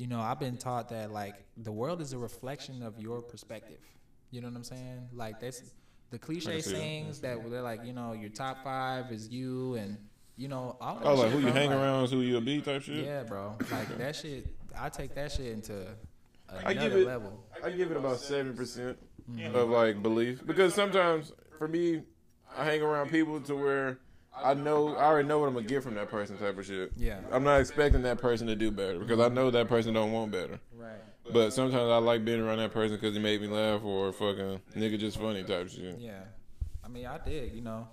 you 0.00 0.06
know, 0.06 0.18
I've 0.18 0.40
been 0.40 0.56
taught 0.56 0.88
that 0.88 1.12
like 1.12 1.34
the 1.58 1.70
world 1.70 2.00
is 2.00 2.14
a 2.14 2.18
reflection 2.18 2.82
of 2.82 2.98
your 2.98 3.20
perspective. 3.20 3.80
You 4.30 4.40
know 4.40 4.48
what 4.48 4.56
I'm 4.56 4.64
saying? 4.64 5.08
Like 5.12 5.40
that's 5.40 5.74
the 6.08 6.18
cliche 6.18 6.62
see 6.62 6.70
that. 6.70 6.76
sayings 6.78 7.20
that 7.20 7.50
they're 7.50 7.60
like, 7.60 7.84
you 7.84 7.92
know, 7.92 8.14
your 8.14 8.30
top 8.30 8.64
five 8.64 9.12
is 9.12 9.28
you 9.28 9.74
and 9.74 9.98
you 10.38 10.48
know, 10.48 10.78
all 10.80 10.94
that 10.96 11.06
Oh, 11.06 11.14
like 11.16 11.24
shit, 11.24 11.32
who 11.32 11.38
you 11.40 11.44
bro, 11.44 11.52
hang 11.52 11.70
like- 11.70 11.78
around 11.78 12.04
is 12.04 12.10
who 12.12 12.22
you'll 12.22 12.40
be 12.40 12.62
type 12.62 12.80
shit. 12.80 13.04
Yeah, 13.04 13.24
bro. 13.24 13.58
Like 13.70 13.98
that 13.98 14.16
shit. 14.16 14.46
I 14.78 14.88
take 14.88 15.14
that 15.16 15.32
shit 15.32 15.48
into 15.48 15.86
another 16.48 16.66
I 16.66 16.72
give 16.72 16.94
it- 16.94 17.06
level. 17.06 17.44
I 17.62 17.70
give 17.70 17.90
it 17.90 17.98
about 17.98 18.20
seven 18.20 18.54
percent 18.56 18.96
mm-hmm. 19.30 19.54
of 19.54 19.68
like 19.68 20.02
belief 20.02 20.46
because 20.46 20.72
sometimes 20.72 21.30
for 21.58 21.68
me, 21.68 22.04
I 22.56 22.64
hang 22.64 22.80
around 22.80 23.10
people 23.10 23.38
to 23.42 23.54
where 23.54 23.98
I 24.42 24.54
know 24.54 24.94
I 24.96 25.04
already 25.04 25.28
know 25.28 25.38
what 25.38 25.48
I'm 25.48 25.54
gonna 25.54 25.66
get 25.66 25.82
from 25.82 25.94
that 25.94 26.10
person 26.10 26.36
type 26.38 26.58
of 26.58 26.66
shit. 26.66 26.92
Yeah. 26.96 27.20
I'm 27.30 27.44
not 27.44 27.60
expecting 27.60 28.02
that 28.02 28.18
person 28.18 28.46
to 28.48 28.56
do 28.56 28.70
better 28.70 28.98
because 28.98 29.20
I 29.20 29.28
know 29.28 29.50
that 29.50 29.68
person 29.68 29.94
don't 29.94 30.12
want 30.12 30.32
better. 30.32 30.58
Right. 30.76 31.00
But 31.32 31.52
sometimes 31.52 31.90
I 31.90 31.98
like 31.98 32.24
being 32.24 32.40
around 32.40 32.58
that 32.58 32.72
person 32.72 32.96
because 32.96 33.14
he 33.14 33.20
made 33.20 33.40
me 33.40 33.46
laugh 33.46 33.84
or 33.84 34.12
fucking 34.12 34.60
nigga 34.76 34.98
just 34.98 35.18
funny 35.18 35.44
type 35.44 35.68
shit. 35.68 35.98
Yeah, 35.98 36.22
I 36.84 36.88
mean, 36.88 37.06
I 37.06 37.18
did, 37.18 37.54
you 37.54 37.60
know, 37.60 37.88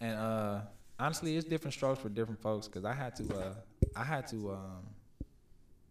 and 0.00 0.18
uh, 0.18 0.60
honestly, 0.98 1.36
it's 1.36 1.46
different 1.46 1.74
strokes 1.74 2.00
for 2.00 2.08
different 2.08 2.42
folks 2.42 2.66
because 2.66 2.84
I 2.84 2.92
had 2.92 3.14
to, 3.16 3.34
uh, 3.34 3.54
I 3.94 4.04
had 4.04 4.26
to 4.28 4.52
um, 4.52 4.86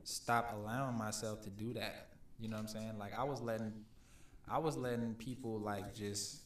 stop 0.04 0.54
allowing 0.54 0.98
myself 0.98 1.42
to 1.44 1.50
do 1.50 1.74
that. 1.74 2.10
You 2.40 2.50
know 2.50 2.56
what 2.56 2.64
I'm 2.64 2.68
saying? 2.68 2.98
Like 2.98 3.18
I 3.18 3.24
was 3.24 3.42
letting, 3.42 3.74
I 4.50 4.58
was 4.58 4.76
letting 4.76 5.14
people 5.14 5.60
like 5.60 5.94
just 5.96 6.42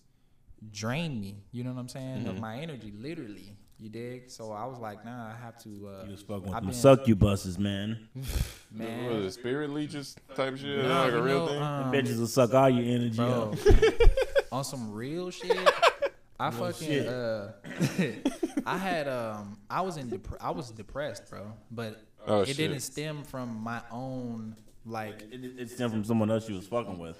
drain 0.71 1.19
me. 1.19 1.43
You 1.51 1.63
know 1.63 1.71
what 1.73 1.79
I'm 1.79 1.89
saying? 1.89 2.27
Of 2.27 2.39
my 2.39 2.57
energy, 2.59 2.93
literally. 2.97 3.55
You 3.79 3.89
dig? 3.89 4.29
So 4.29 4.51
I 4.51 4.65
was 4.65 4.79
like, 4.79 5.03
nah, 5.03 5.27
I 5.31 5.35
have 5.43 5.61
to. 5.63 5.69
Uh, 5.69 6.03
You 6.05 6.11
was 6.11 6.21
fucking 6.21 6.43
with 6.43 6.53
I've 6.53 6.61
them 6.63 6.71
been- 6.71 7.17
succubuses, 7.17 7.57
man. 7.59 8.07
What 8.75 8.87
is 8.87 9.25
it, 9.35 9.39
spirit 9.39 9.69
leeches 9.71 10.15
type 10.35 10.57
shit? 10.57 10.69
Is 10.79 10.85
Nah, 10.87 11.03
like 11.03 11.13
a 11.13 11.15
you 11.17 11.21
real 11.21 11.39
know, 11.45 11.47
thing? 11.47 11.61
um, 11.61 11.91
Bitches 11.91 12.17
will 12.19 12.27
suck 12.27 12.53
all 12.53 12.69
your 12.69 12.83
energy 12.95 13.17
bro. 13.17 13.51
up. 13.51 13.57
on 14.51 14.63
some 14.63 14.91
real 14.91 15.29
shit, 15.29 15.55
I 16.39 16.49
fucking 16.49 16.87
shit. 16.87 17.07
uh, 17.07 17.49
I 18.65 18.77
had 18.77 19.07
um, 19.07 19.57
I 19.69 19.81
was 19.81 19.97
in 19.97 20.09
dep- 20.09 20.41
I 20.41 20.49
was 20.51 20.71
depressed, 20.71 21.29
bro, 21.29 21.51
but 21.69 22.01
Oh, 22.25 22.41
it 22.41 22.47
shit. 22.47 22.57
didn't 22.57 22.79
stem 22.79 23.23
from 23.23 23.61
my 23.61 23.81
own 23.91 24.55
like 24.85 25.23
It, 25.31 25.43
it 25.59 25.69
stemmed 25.69 25.91
from 25.91 26.03
someone 26.05 26.31
else 26.31 26.47
you 26.49 26.55
was 26.55 26.65
fucking 26.67 26.97
with. 26.97 27.17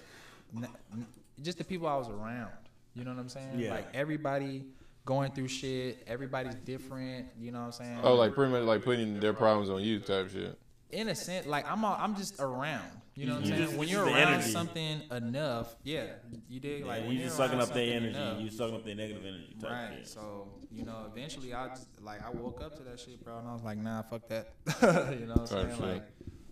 n- 0.56 0.68
n- 0.94 1.06
just 1.42 1.58
the 1.58 1.64
people 1.64 1.88
I 1.88 1.98
was 1.98 2.10
around. 2.10 2.52
You 2.96 3.04
know 3.04 3.12
what 3.12 3.20
I'm 3.20 3.30
saying? 3.30 3.58
Yeah. 3.60 3.72
Like 3.72 3.88
everybody 3.94 4.66
going 5.06 5.32
through 5.32 5.48
shit. 5.48 6.04
Everybody's 6.08 6.56
different. 6.56 7.28
You 7.40 7.52
know 7.52 7.60
what 7.60 7.66
I'm 7.66 7.72
saying? 7.72 8.00
Oh, 8.04 8.16
like 8.16 8.34
pretty 8.34 8.52
much 8.52 8.64
like 8.64 8.84
putting 8.84 9.20
their 9.20 9.34
problems 9.34 9.70
on 9.70 9.82
you 9.82 10.00
type 10.00 10.30
shit. 10.30 10.58
in 10.92 11.10
a 11.10 11.16
sense, 11.16 11.48
like 11.48 11.70
I'm 11.70 11.84
all, 11.84 11.98
I'm 12.00 12.16
just 12.16 12.40
around. 12.40 12.86
You 13.16 13.28
know 13.28 13.34
what 13.36 13.42
I'm 13.44 13.48
saying? 13.50 13.62
just- 13.66 13.78
when 13.78 13.88
you're 13.88 14.06
around 14.06 14.16
energy. 14.34 14.50
something 14.50 15.02
enough, 15.12 15.76
yeah, 15.84 16.06
you 16.50 16.60
dig. 16.60 16.84
Like 16.84 17.02
Like 17.02 17.12
you 17.12 17.18
you're 17.18 17.26
just 17.26 17.38
sucking 17.38 17.60
up 17.60 17.70
their 17.74 17.96
energy. 17.98 18.16
enough, 18.16 18.42
You 18.42 18.50
sucking 18.50 18.76
up 18.76 18.86
their 18.86 18.96
negative 18.96 19.24
energy. 19.24 19.56
Type 19.62 19.72
Right. 19.72 19.90
shit. 19.98 20.08
So 20.08 20.48
you 20.72 20.84
know, 20.84 21.06
eventually 21.12 21.54
I 21.54 21.68
just 21.70 21.88
like 22.02 22.26
I 22.26 22.30
woke 22.32 22.62
up 22.64 22.76
to 22.78 22.84
that 22.84 23.00
shit, 23.00 23.24
bro, 23.24 23.38
and 23.40 23.48
I 23.48 23.54
was 23.54 23.62
like, 23.64 23.78
nah, 23.78 24.02
fuck 24.04 24.28
that. 24.30 24.54
you 25.20 25.28
know 25.28 25.34
what 25.36 25.42
I'm 25.42 25.48
saying? 25.48 25.70
shit. 25.72 25.80
Like, 25.82 26.04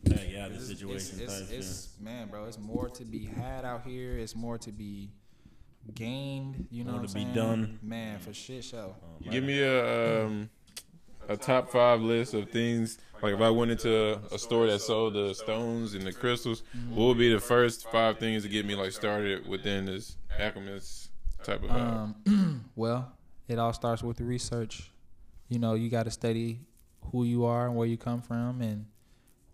Yeah, 0.03 0.23
yeah, 0.23 0.47
the 0.49 0.59
situation. 0.59 1.19
it's, 1.21 1.33
type 1.39 1.41
it's, 1.43 1.51
it's 1.51 1.89
man, 1.99 2.27
bro. 2.27 2.45
It's 2.45 2.59
more 2.59 2.89
to 2.89 3.05
be 3.05 3.25
had 3.25 3.65
out 3.65 3.83
here. 3.85 4.17
It's 4.17 4.35
more 4.35 4.57
to 4.59 4.71
be 4.71 5.09
gained. 5.93 6.67
You 6.69 6.83
know 6.83 6.93
what 6.93 7.07
to 7.07 7.07
I'm 7.07 7.13
be 7.13 7.33
saying? 7.33 7.33
done. 7.33 7.79
Man, 7.81 8.19
for 8.19 8.33
shit 8.33 8.63
show. 8.63 8.95
Give 9.29 9.43
me 9.43 9.61
a 9.61 10.25
um, 10.25 10.49
a 11.29 11.37
top 11.37 11.69
five 11.71 12.01
list 12.01 12.33
of 12.33 12.49
things. 12.49 12.97
Like 13.21 13.33
if 13.33 13.41
I 13.41 13.49
went 13.49 13.71
into 13.71 14.19
a 14.31 14.39
store 14.39 14.67
that 14.67 14.79
sold 14.79 15.13
the 15.13 15.33
stones 15.33 15.93
and 15.93 16.05
the 16.05 16.11
crystals, 16.13 16.63
what 16.89 17.05
would 17.05 17.17
be 17.17 17.31
the 17.31 17.39
first 17.39 17.89
five 17.91 18.17
things 18.17 18.43
to 18.43 18.49
get 18.49 18.65
me 18.65 18.75
like 18.75 18.91
started 18.91 19.47
within 19.47 19.85
this 19.85 20.17
alchemist 20.39 21.11
type 21.43 21.63
of 21.63 21.69
vibe? 21.69 22.27
Um, 22.27 22.65
well, 22.75 23.11
it 23.47 23.59
all 23.59 23.73
starts 23.73 24.01
with 24.01 24.17
the 24.17 24.23
research. 24.23 24.91
You 25.49 25.59
know, 25.59 25.75
you 25.75 25.89
got 25.89 26.03
to 26.03 26.11
study 26.11 26.61
who 27.11 27.23
you 27.23 27.45
are 27.45 27.67
and 27.67 27.75
where 27.75 27.87
you 27.87 27.97
come 27.97 28.21
from 28.21 28.61
and 28.61 28.85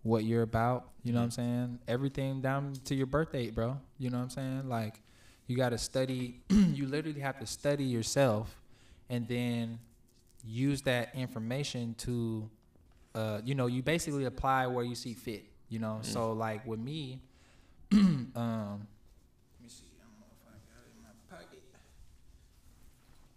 what 0.02 0.24
you're 0.24 0.42
about. 0.42 0.88
You 1.02 1.12
know 1.12 1.18
what 1.18 1.24
I'm 1.24 1.30
saying? 1.32 1.78
Everything 1.88 2.40
down 2.40 2.74
to 2.84 2.94
your 2.94 3.06
birth 3.06 3.32
date, 3.32 3.54
bro. 3.54 3.78
You 3.98 4.10
know 4.10 4.18
what 4.18 4.24
I'm 4.24 4.30
saying? 4.30 4.68
Like, 4.68 5.02
you 5.48 5.56
got 5.56 5.70
to 5.70 5.78
study. 5.78 6.40
you 6.50 6.86
literally 6.86 7.20
have 7.20 7.40
to 7.40 7.46
study 7.46 7.84
yourself, 7.84 8.60
and 9.08 9.26
then 9.26 9.80
use 10.44 10.82
that 10.82 11.14
information 11.14 11.94
to, 11.98 12.48
uh, 13.14 13.40
you 13.44 13.54
know, 13.54 13.66
you 13.66 13.82
basically 13.82 14.26
apply 14.26 14.66
where 14.66 14.84
you 14.84 14.94
see 14.94 15.14
fit. 15.14 15.44
You 15.70 15.80
know, 15.80 15.98
so 16.02 16.32
like 16.32 16.66
with 16.66 16.78
me, 16.78 17.20
um, 17.92 18.26
let 18.36 19.62
me 19.62 19.68
see. 19.68 19.84
I 19.98 20.04
don't 20.04 20.20
know 20.20 20.28
if 20.30 20.46
I 20.46 20.56
got 20.68 20.84
it 20.84 20.92
in 20.94 21.02
my 21.02 21.36
pocket. 21.36 21.62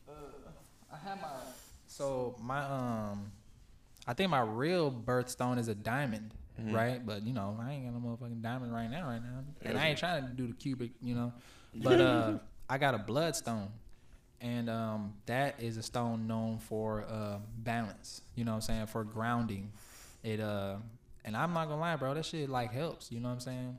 Uh, 0.07 0.93
I 0.93 1.09
have 1.09 1.21
my. 1.21 1.27
So 1.87 2.35
my 2.41 2.63
um, 2.63 3.31
I 4.05 4.13
think 4.13 4.29
my 4.29 4.41
real 4.41 4.91
birthstone 4.91 5.57
is 5.57 5.67
a 5.67 5.75
diamond. 5.75 6.31
Mm-hmm. 6.59 6.75
right? 6.75 7.05
But 7.05 7.25
you 7.25 7.33
know, 7.33 7.57
I 7.61 7.71
ain't 7.71 7.85
got 7.85 7.93
no 7.93 8.07
motherfucking 8.07 8.41
diamond 8.41 8.73
right 8.73 8.89
now, 8.91 9.07
right 9.07 9.21
now, 9.21 9.43
and 9.61 9.77
I 9.77 9.87
ain't 9.87 9.97
trying 9.97 10.27
to 10.27 10.33
do 10.33 10.47
the 10.47 10.53
cubic, 10.53 10.91
you 11.01 11.15
know. 11.15 11.33
But 11.75 12.01
uh, 12.01 12.37
I 12.69 12.77
got 12.77 12.93
a 12.93 12.97
bloodstone, 12.99 13.69
and 14.39 14.69
um, 14.69 15.13
that 15.25 15.61
is 15.61 15.77
a 15.77 15.83
stone 15.83 16.27
known 16.27 16.57
for 16.59 17.05
uh, 17.09 17.37
balance. 17.59 18.21
You 18.35 18.43
know 18.45 18.51
what 18.51 18.55
I'm 18.57 18.61
saying? 18.61 18.85
For 18.87 19.03
grounding. 19.03 19.71
It 20.23 20.39
uh, 20.39 20.75
and 21.25 21.35
I'm 21.35 21.53
not 21.53 21.67
gonna 21.67 21.81
lie, 21.81 21.95
bro. 21.95 22.13
That 22.13 22.25
shit 22.25 22.49
like 22.49 22.71
helps. 22.71 23.11
You 23.11 23.19
know 23.19 23.29
what 23.29 23.35
I'm 23.35 23.39
saying? 23.39 23.77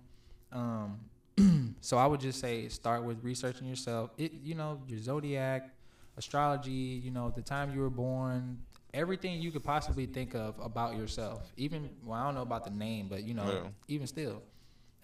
Um, 0.53 1.75
so 1.81 1.97
I 1.99 2.07
would 2.07 2.21
just 2.21 2.41
say 2.41 2.69
start 2.69 3.05
with 3.05 3.23
researching 3.23 3.67
yourself. 3.67 4.11
It, 4.19 4.33
you 4.43 4.55
know, 4.55 4.81
your 4.89 4.99
zodiac, 4.99 5.71
astrology. 6.17 6.71
You 6.71 7.11
know, 7.11 7.31
the 7.35 7.43
time 7.43 7.73
you 7.75 7.81
were 7.81 7.91
born, 7.91 8.59
everything 8.95 9.41
you 9.41 9.51
could 9.51 9.65
possibly 9.65 10.07
think 10.07 10.35
of 10.35 10.55
about 10.61 10.97
yourself. 10.97 11.53
Even 11.57 11.91
well, 12.05 12.19
I 12.21 12.25
don't 12.25 12.35
know 12.35 12.43
about 12.43 12.65
the 12.65 12.71
name, 12.71 13.09
but 13.09 13.25
you 13.25 13.35
know, 13.35 13.63
Yeah. 13.65 13.69
even 13.89 14.07
still. 14.07 14.43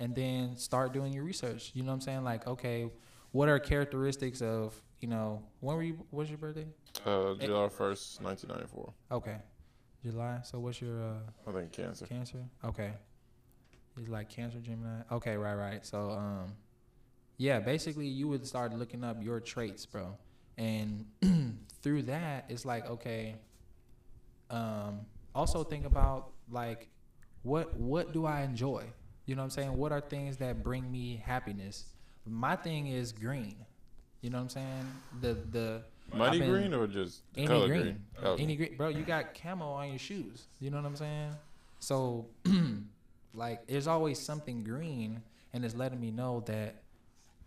And 0.01 0.15
then 0.15 0.57
start 0.57 0.93
doing 0.93 1.13
your 1.13 1.25
research. 1.25 1.73
You 1.75 1.83
know 1.83 1.89
what 1.89 1.95
I'm 1.95 2.01
saying? 2.03 2.25
Like, 2.25 2.47
okay, 2.47 2.89
what 3.33 3.49
are 3.49 3.59
characteristics 3.59 4.41
of 4.41 4.81
you 5.01 5.09
know 5.09 5.43
when 5.61 5.77
were 5.77 5.83
you? 5.83 5.99
What's 6.11 6.31
your 6.31 6.39
birthday? 6.39 6.67
Uh, 7.05 7.35
July 7.35 7.69
first, 7.69 8.23
nineteen 8.23 8.51
ninety 8.51 8.67
four. 8.67 8.93
Okay, 9.11 9.37
July. 10.05 10.41
So 10.45 10.61
what's 10.61 10.81
your 10.81 11.03
uh, 11.03 11.49
I 11.49 11.53
think 11.53 11.73
cancer. 11.73 12.07
Cancer. 12.07 12.45
Okay. 12.65 12.93
He's 13.99 14.09
like 14.09 14.29
Cancer 14.29 14.61
Gemini. 14.61 15.03
Okay, 15.11 15.37
right, 15.37 15.55
right. 15.55 15.85
So, 15.85 16.11
um, 16.11 16.53
yeah, 17.37 17.59
basically, 17.59 18.07
you 18.07 18.29
would 18.29 18.47
start 18.47 18.73
looking 18.73 19.05
up 19.05 19.23
your 19.23 19.41
traits, 19.41 19.87
bro, 19.87 20.17
and 20.57 21.07
through 21.83 22.03
that, 22.03 22.47
it's 22.49 22.65
like, 22.65 22.89
okay. 22.89 23.37
Um, 24.51 25.01
also 25.35 25.63
think 25.63 25.85
about 25.85 26.31
like, 26.51 26.89
what 27.43 27.77
what 27.77 28.13
do 28.13 28.25
I 28.25 28.43
enjoy? 28.43 28.85
You 29.29 29.35
know 29.35 29.43
what 29.43 29.45
I'm 29.45 29.51
saying? 29.51 29.77
What 29.77 29.93
are 29.93 30.01
things 30.01 30.39
that 30.39 30.65
bring 30.65 30.91
me 30.91 31.23
happiness? 31.23 31.85
My 32.27 32.57
thing 32.57 32.87
is 32.87 33.13
green. 33.13 33.57
You 34.23 34.31
know 34.31 34.39
what 34.39 34.45
I'm 34.45 34.49
saying? 34.49 34.93
The 35.21 35.37
the 35.53 35.83
Money 36.15 36.39
been- 36.39 36.51
green 36.51 36.73
or 36.73 36.87
just 36.87 37.21
any 37.37 37.47
color 37.47 37.67
green, 37.69 37.83
green? 37.83 38.01
Oh, 38.23 38.35
any 38.37 38.57
green, 38.57 38.77
bro. 38.79 38.89
You 38.89 39.03
got 39.03 39.35
camo 39.35 39.67
on 39.67 39.91
your 39.91 39.99
shoes. 39.99 40.47
You 40.61 40.71
know 40.71 40.79
what 40.79 40.87
I'm 40.87 40.97
saying? 40.97 41.33
So, 41.79 42.25
like, 43.35 43.67
there's 43.67 43.87
always 43.87 44.19
something 44.19 44.65
green, 44.65 45.21
and 45.53 45.63
it's 45.63 45.75
letting 45.75 46.01
me 46.01 46.11
know 46.11 46.43
that 46.47 46.77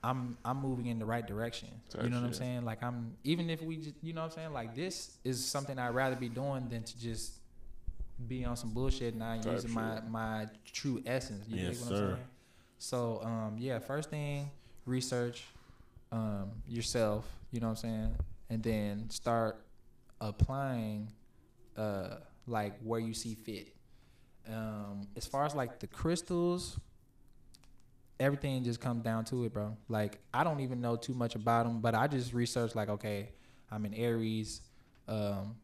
I'm 0.03 0.37
I'm 0.45 0.61
moving 0.61 0.85
in 0.85 0.99
the 0.99 1.05
right 1.05 1.25
direction. 1.25 1.69
You 1.99 2.09
know 2.09 2.17
what 2.21 2.27
I'm 2.27 2.33
saying? 2.33 2.63
Like, 2.63 2.83
I'm 2.83 3.17
even 3.23 3.49
if 3.49 3.63
we, 3.63 3.77
just, 3.77 3.95
you 4.03 4.13
know 4.13 4.21
what 4.21 4.33
I'm 4.33 4.35
saying? 4.35 4.53
Like, 4.53 4.75
this 4.75 5.17
is 5.23 5.43
something 5.43 5.79
I'd 5.79 5.95
rather 5.95 6.15
be 6.15 6.29
doing 6.29 6.69
than 6.69 6.83
to 6.83 6.99
just 6.99 7.33
be 8.27 8.45
on 8.45 8.55
some 8.55 8.71
bullshit 8.71 9.13
and 9.13 9.45
using 9.45 9.71
my 9.71 9.99
my 10.09 10.47
true 10.71 11.01
essence. 11.05 11.47
You 11.47 11.57
Yes, 11.57 11.77
dig 11.77 11.79
what 11.81 11.91
I'm 11.91 11.97
sir. 11.97 12.13
saying? 12.15 12.27
So, 12.77 13.21
um, 13.23 13.55
yeah, 13.59 13.77
first 13.79 14.09
thing, 14.09 14.49
research 14.85 15.43
um, 16.11 16.51
yourself. 16.67 17.25
You 17.51 17.59
know 17.59 17.67
what 17.67 17.71
I'm 17.83 17.89
saying? 17.89 18.15
And 18.49 18.63
then 18.63 19.09
start 19.09 19.63
applying, 20.19 21.09
uh, 21.77 22.17
like 22.47 22.79
where 22.83 22.99
you 22.99 23.13
see 23.13 23.35
fit. 23.35 23.73
Um, 24.47 25.07
as 25.15 25.25
far 25.27 25.45
as 25.45 25.53
like 25.53 25.79
the 25.79 25.87
crystals, 25.87 26.79
everything 28.19 28.63
just 28.63 28.79
comes 28.79 29.03
down 29.03 29.25
to 29.25 29.45
it, 29.45 29.53
bro. 29.53 29.77
Like 29.87 30.19
I 30.33 30.43
don't 30.43 30.59
even 30.61 30.81
know 30.81 30.95
too 30.95 31.13
much 31.13 31.35
about 31.35 31.65
them, 31.65 31.81
but 31.81 31.93
I 31.95 32.07
just 32.07 32.33
researched 32.33 32.75
like, 32.75 32.89
okay, 32.89 33.29
I'm 33.71 33.85
in 33.85 33.93
Aries. 33.93 34.61
Um, 35.07 35.55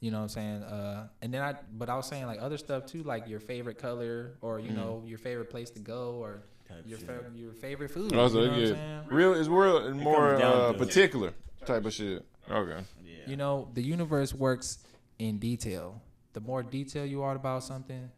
you 0.00 0.10
know 0.10 0.18
what 0.18 0.22
I'm 0.24 0.28
saying? 0.28 0.62
Uh, 0.62 1.08
and 1.22 1.32
then 1.32 1.42
I, 1.42 1.54
but 1.72 1.88
I 1.88 1.96
was 1.96 2.06
saying 2.06 2.26
like 2.26 2.40
other 2.40 2.58
stuff 2.58 2.86
too, 2.86 3.02
like 3.02 3.28
your 3.28 3.40
favorite 3.40 3.78
color 3.78 4.36
or 4.42 4.60
you 4.60 4.70
Mhm. 4.70 4.76
know 4.76 5.02
your 5.06 5.18
favorite 5.18 5.50
place 5.50 5.70
to 5.70 5.80
go 5.80 6.16
or 6.22 6.42
Type 6.68 6.82
your 6.86 6.98
shit. 6.98 7.06
fa- 7.08 7.30
your 7.34 7.52
favorite 7.52 7.90
food. 7.90 8.14
Also, 8.14 8.40
you 8.40 8.46
know 8.46 8.52
what 8.52 8.56
I'm 8.58 8.66
yeah, 8.66 8.74
saying? 8.74 9.02
real 9.10 9.34
is 9.34 9.48
real 9.48 9.78
and 9.86 9.98
more 10.00 10.34
uh, 10.36 10.38
to 10.38 10.74
it. 10.74 10.78
particular 10.78 11.32
type 11.64 11.84
of 11.84 11.92
shit. 11.92 12.24
Okay. 12.50 12.84
Yeah. 13.04 13.12
You 13.26 13.36
know, 13.36 13.68
the 13.74 13.82
universe 13.82 14.34
works 14.34 14.78
in 15.18 15.38
detail. 15.38 16.00
The 16.34 16.40
more 16.40 16.62
detail 16.62 17.06
you 17.06 17.22
are 17.22 17.34
about 17.34 17.64
something, 17.64 18.10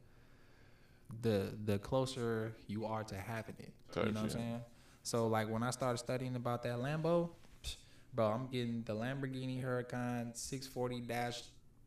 the 1.22 1.52
the 1.64 1.78
closer 1.78 2.52
you 2.66 2.84
are 2.86 3.04
to 3.04 3.14
having 3.16 3.54
it. 3.58 3.72
Type 3.92 4.06
you 4.06 4.12
know 4.12 4.20
what. 4.22 4.24
I'm 4.24 4.30
saying? 4.30 4.60
So 5.02 5.26
like 5.28 5.48
when 5.48 5.62
I 5.62 5.70
started 5.70 5.98
studying 5.98 6.36
about 6.36 6.62
that 6.64 6.78
Lambo, 6.78 7.30
psh, 7.62 7.76
bro, 8.12 8.26
I'm 8.28 8.46
getting 8.48 8.82
the 8.82 8.94
Lamborghini 8.94 9.62
Huracan 9.62 10.36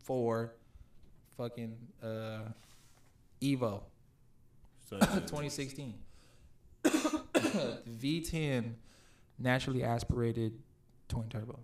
640-4 0.07 0.49
fucking 1.37 1.75
uh 2.03 2.39
Evo 3.41 3.81
So, 4.87 4.97
2016. 4.99 5.93
V10 6.83 8.73
naturally 9.39 9.83
aspirated 9.83 10.53
twin 11.07 11.27
turbo. 11.29 11.59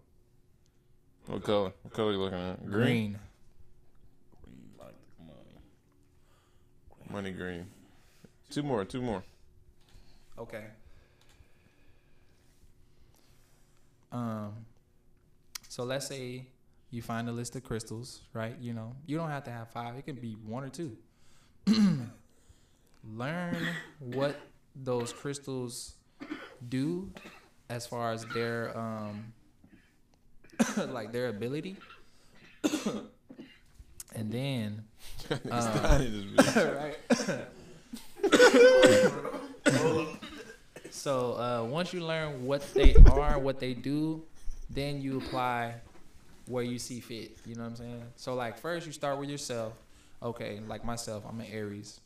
What 1.27 1.43
color? 1.43 1.73
What 1.83 1.93
color 1.93 2.11
you 2.13 2.19
looking 2.19 2.39
at? 2.39 2.65
Green. 2.65 2.83
Green. 2.83 3.19
like 4.79 4.95
the 5.17 5.25
money. 5.25 5.59
Money 7.11 7.31
green. 7.31 7.67
Two 8.49 8.63
more. 8.63 8.85
Two 8.85 9.01
more. 9.01 9.23
Okay. 10.39 10.63
Um. 14.11 14.53
So 15.67 15.83
let's 15.83 16.07
say 16.07 16.47
you 16.89 17.01
find 17.01 17.27
a 17.27 17.31
list 17.31 17.55
of 17.55 17.63
crystals, 17.63 18.21
right? 18.33 18.55
You 18.59 18.73
know, 18.73 18.95
you 19.05 19.17
don't 19.17 19.29
have 19.29 19.43
to 19.45 19.51
have 19.51 19.69
five. 19.69 19.95
It 19.97 20.05
can 20.05 20.15
be 20.15 20.37
one 20.45 20.63
or 20.63 20.69
two. 20.69 20.97
Learn 23.15 23.67
what 23.99 24.39
those 24.75 25.11
crystals 25.13 25.93
do 26.67 27.11
as 27.69 27.85
far 27.85 28.11
as 28.11 28.25
their 28.27 28.77
um 28.77 29.33
like 30.89 31.11
their 31.11 31.27
ability. 31.27 31.77
and 34.15 34.31
then 34.31 34.83
It's 35.29 35.65
tiny, 35.65 36.33
this 36.35 36.47
bitch. 36.47 36.75
right. 36.77 36.97
so 40.91 41.33
uh, 41.33 41.63
once 41.69 41.93
you 41.93 42.05
learn 42.05 42.45
what 42.45 42.61
they 42.73 42.95
are, 43.11 43.37
what 43.39 43.59
they 43.59 43.73
do, 43.73 44.23
then 44.69 45.01
you 45.01 45.17
apply 45.17 45.75
where 46.47 46.63
you 46.63 46.79
see 46.79 46.99
fit. 46.99 47.37
You 47.45 47.55
know 47.55 47.63
what 47.63 47.69
I'm 47.69 47.75
saying? 47.75 48.03
So 48.15 48.33
like 48.35 48.57
first 48.57 48.85
you 48.85 48.91
start 48.93 49.17
with 49.19 49.29
yourself. 49.29 49.73
Okay, 50.21 50.59
like 50.67 50.83
myself, 50.83 51.23
I'm 51.29 51.39
an 51.39 51.47
Aries. 51.51 51.99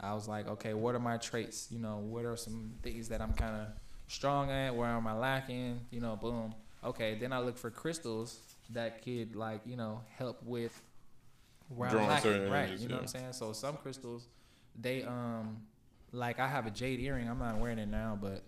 I 0.00 0.14
was 0.14 0.28
like, 0.28 0.48
okay, 0.48 0.74
what 0.74 0.94
are 0.94 1.00
my 1.00 1.16
traits? 1.16 1.68
You 1.70 1.80
know, 1.80 1.96
what 1.98 2.24
are 2.24 2.36
some 2.36 2.72
things 2.82 3.08
that 3.08 3.20
I'm 3.20 3.32
kind 3.32 3.56
of 3.56 3.66
strong 4.06 4.50
at? 4.50 4.74
Where 4.74 4.88
am 4.88 5.06
I 5.06 5.14
lacking? 5.14 5.80
You 5.90 6.00
know, 6.00 6.16
boom. 6.16 6.54
Okay, 6.84 7.16
then 7.20 7.32
I 7.32 7.40
look 7.40 7.58
for 7.58 7.70
crystals 7.70 8.40
that 8.70 9.02
could 9.02 9.34
like 9.34 9.60
you 9.66 9.76
know 9.76 10.00
help 10.16 10.42
with 10.44 10.80
where 11.68 11.90
Drawing 11.90 12.06
I'm 12.06 12.10
lacking. 12.10 12.50
Right. 12.50 12.60
energies, 12.60 12.82
You 12.82 12.88
know 12.88 12.94
what 12.96 13.02
I'm 13.02 13.08
saying? 13.08 13.32
So 13.32 13.52
some 13.52 13.76
crystals, 13.76 14.28
they 14.80 15.02
um 15.02 15.58
like 16.12 16.38
I 16.40 16.48
have 16.48 16.66
a 16.66 16.70
jade 16.70 17.00
earring. 17.00 17.28
I'm 17.28 17.38
not 17.38 17.58
wearing 17.58 17.78
it 17.78 17.88
now, 17.88 18.18
but 18.20 18.42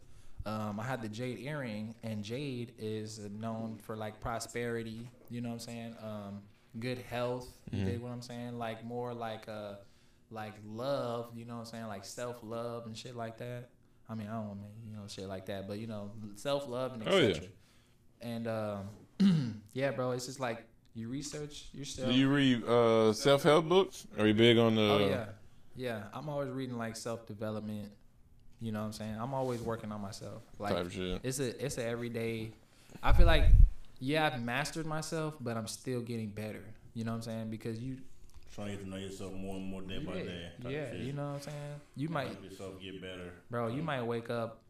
um, 0.46 0.80
I 0.80 0.84
had 0.84 1.02
the 1.02 1.08
jade 1.08 1.38
earring, 1.40 1.94
and 2.02 2.24
jade 2.24 2.72
is 2.78 3.20
known 3.38 3.78
for 3.82 3.96
like 3.96 4.20
prosperity. 4.20 5.08
You 5.30 5.40
know 5.40 5.48
what 5.48 5.54
I'm 5.54 5.60
saying? 5.60 5.96
Um, 6.02 6.42
good 6.78 6.98
health. 6.98 7.48
You 7.70 7.84
dig 7.84 8.00
what 8.00 8.12
I'm 8.12 8.22
saying? 8.22 8.58
Like 8.58 8.84
more 8.84 9.14
like 9.14 9.48
uh, 9.48 9.74
like 10.30 10.54
love. 10.66 11.30
You 11.34 11.44
know 11.44 11.54
what 11.54 11.60
I'm 11.60 11.66
saying? 11.66 11.86
Like 11.86 12.04
self 12.04 12.40
love 12.42 12.86
and 12.86 12.96
shit 12.96 13.16
like 13.16 13.38
that. 13.38 13.70
I 14.08 14.14
mean, 14.14 14.26
I 14.26 14.32
don't 14.32 14.48
want 14.48 14.60
you 14.84 14.92
know 14.92 15.02
shit 15.06 15.28
like 15.28 15.46
that, 15.46 15.68
but 15.68 15.78
you 15.78 15.86
know 15.86 16.10
self 16.34 16.68
love 16.68 16.94
and 16.94 17.06
etc. 17.06 17.22
Oh, 17.22 17.28
yeah. 17.28 18.28
And 18.28 18.48
um, 18.48 19.62
yeah, 19.72 19.92
bro, 19.92 20.10
it's 20.10 20.26
just 20.26 20.40
like 20.40 20.66
you 20.94 21.08
research 21.08 21.68
yourself. 21.72 22.08
Do 22.10 22.14
you 22.14 22.28
read 22.28 22.64
uh, 22.64 23.12
self 23.12 23.44
help 23.44 23.68
books? 23.68 24.06
Are 24.18 24.26
you 24.26 24.34
big 24.34 24.58
on 24.58 24.74
the? 24.74 24.82
Oh 24.82 24.98
yeah, 24.98 25.26
yeah. 25.76 26.02
I'm 26.12 26.28
always 26.28 26.50
reading 26.50 26.76
like 26.76 26.96
self 26.96 27.26
development. 27.26 27.90
You 28.60 28.72
know 28.72 28.80
what 28.80 28.86
I'm 28.86 28.92
saying? 28.92 29.16
I'm 29.18 29.32
always 29.32 29.62
working 29.62 29.92
on 29.92 30.00
myself. 30.00 30.42
Like 30.58 30.76
it's 31.22 31.38
a 31.38 31.64
it's 31.64 31.78
a 31.78 31.86
everyday. 31.86 32.52
I 33.02 33.12
feel 33.12 33.26
like 33.26 33.44
yeah, 34.00 34.26
I've 34.26 34.42
mastered 34.42 34.86
myself, 34.86 35.34
but 35.40 35.56
I'm 35.56 35.66
still 35.68 36.00
getting 36.00 36.30
better. 36.30 36.64
You 36.94 37.04
know 37.04 37.12
what 37.12 37.16
I'm 37.18 37.22
saying? 37.22 37.50
Because 37.50 37.78
you 37.80 37.98
Trying 38.52 38.68
to 38.68 38.72
get 38.76 38.82
to 38.84 38.90
know 38.90 38.96
yourself 38.96 39.32
more 39.32 39.54
and 39.56 39.64
more 39.64 39.80
day 39.82 39.98
by 39.98 40.16
yeah, 40.16 40.22
day. 40.24 40.48
yeah, 40.68 40.92
you 40.94 41.12
know 41.12 41.28
what 41.28 41.34
I'm 41.36 41.40
saying? 41.42 41.56
You 41.96 42.08
might, 42.08 42.26
Help 42.28 42.42
yourself 42.44 42.80
get 42.82 43.00
better. 43.00 43.32
bro, 43.48 43.68
you 43.68 43.80
might 43.82 44.02
wake 44.02 44.28
up 44.28 44.62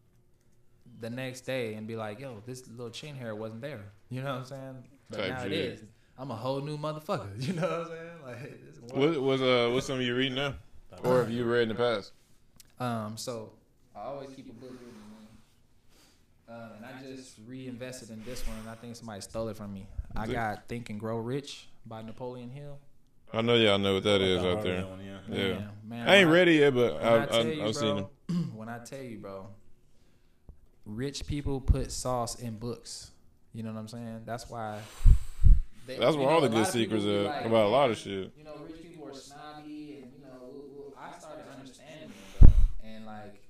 the 1.01 1.09
next 1.09 1.43
day 1.43 1.75
and 1.75 1.87
be 1.87 1.97
like, 1.97 2.21
yo, 2.21 2.43
this 2.45 2.69
little 2.69 2.90
chin 2.90 3.16
hair 3.16 3.35
wasn't 3.35 3.62
there. 3.62 3.81
You 4.11 4.23
know 4.23 4.33
what 4.35 4.38
I'm 4.40 4.45
saying? 4.45 4.85
But 5.09 5.16
Type 5.19 5.29
now 5.31 5.40
it 5.45 5.49
shit. 5.51 5.53
is. 5.53 5.81
I'm 6.19 6.31
a 6.31 6.37
whole 6.37 6.61
new 6.61 6.77
motherfucker. 6.77 7.29
You 7.47 7.55
know 7.55 7.62
what 7.62 7.73
I'm 7.73 7.87
saying? 7.87 8.11
Like, 8.27 8.61
it's 8.69 8.93
What 8.93 9.23
was 9.23 9.40
uh 9.40 9.71
what's 9.73 9.87
some 9.87 9.97
of 9.97 10.03
you 10.03 10.14
reading 10.14 10.35
now, 10.35 10.55
or 11.03 11.21
have 11.21 11.31
you 11.31 11.45
read 11.45 11.62
in 11.62 11.69
the 11.71 11.75
past? 11.75 12.12
Um, 12.79 13.16
so 13.16 13.51
I 13.97 14.01
always 14.01 14.29
keep 14.37 14.51
a 14.51 14.53
book 14.53 14.71
with 14.73 14.81
me, 14.83 14.87
man. 14.88 15.27
Um, 16.51 16.71
and 16.79 16.85
I 16.85 17.01
just 17.15 17.37
reinvested 17.47 18.11
in 18.11 18.25
this 18.25 18.47
one, 18.47 18.59
and 18.59 18.69
I 18.69 18.75
think 18.75 18.97
somebody 18.97 19.21
stole 19.21 19.49
it 19.49 19.57
from 19.57 19.73
me. 19.73 19.87
I 20.17 20.27
got 20.27 20.67
Think 20.69 20.91
and 20.91 20.99
Grow 20.99 21.19
Rich 21.19 21.69
by 21.87 22.03
Napoleon 22.03 22.51
Hill. 22.51 22.79
I 23.33 23.43
know 23.43 23.55
y'all 23.55 23.79
know 23.79 23.95
what 23.95 24.03
that 24.03 24.21
is 24.21 24.43
out 24.43 24.63
there. 24.65 24.85
one, 24.85 24.99
yeah. 25.05 25.19
Yeah. 25.29 25.37
Man, 25.37 25.71
man, 25.85 26.09
I 26.09 26.17
ain't 26.17 26.27
when 26.27 26.35
ready 26.35 26.55
yet, 26.55 26.75
but 26.75 26.95
when 26.95 27.05
I've, 27.05 27.31
I 27.31 27.39
I've, 27.39 27.47
you, 27.47 27.73
seen 27.73 27.95
bro, 27.95 28.09
them. 28.29 28.53
when 28.57 28.69
I 28.69 28.79
tell 28.81 29.01
you, 29.01 29.19
bro, 29.19 29.47
rich 30.85 31.25
people 31.29 31.61
put 31.61 31.93
sauce 31.93 32.35
in 32.41 32.59
books. 32.59 33.13
You 33.53 33.63
know 33.63 33.73
what 33.73 33.79
I'm 33.79 33.89
saying? 33.89 34.23
That's 34.27 34.51
why. 34.51 34.81
they- 35.87 35.99
That's 35.99 36.15
you 36.15 36.21
where 36.21 36.29
know, 36.29 36.35
all 36.35 36.41
the 36.41 36.49
good 36.49 36.57
lot 36.59 36.69
of 36.69 36.75
people 36.75 36.99
secrets 36.99 37.05
are 37.05 37.29
like, 37.29 37.45
about 37.47 37.67
a 37.67 37.69
lot 37.69 37.91
of 37.91 37.97
shit. 37.99 38.33
You 38.37 38.43
know, 38.45 38.55
rich 38.67 38.83
people 38.83 39.07
are 39.09 39.15
snobby, 39.15 40.01
and 40.03 40.13
you 40.13 40.25
know, 40.25 40.93
I 40.99 41.17
started 41.17 41.45
understanding 41.57 42.11
it, 42.11 42.41
bro. 42.41 42.49
And 42.85 43.07
like, 43.07 43.41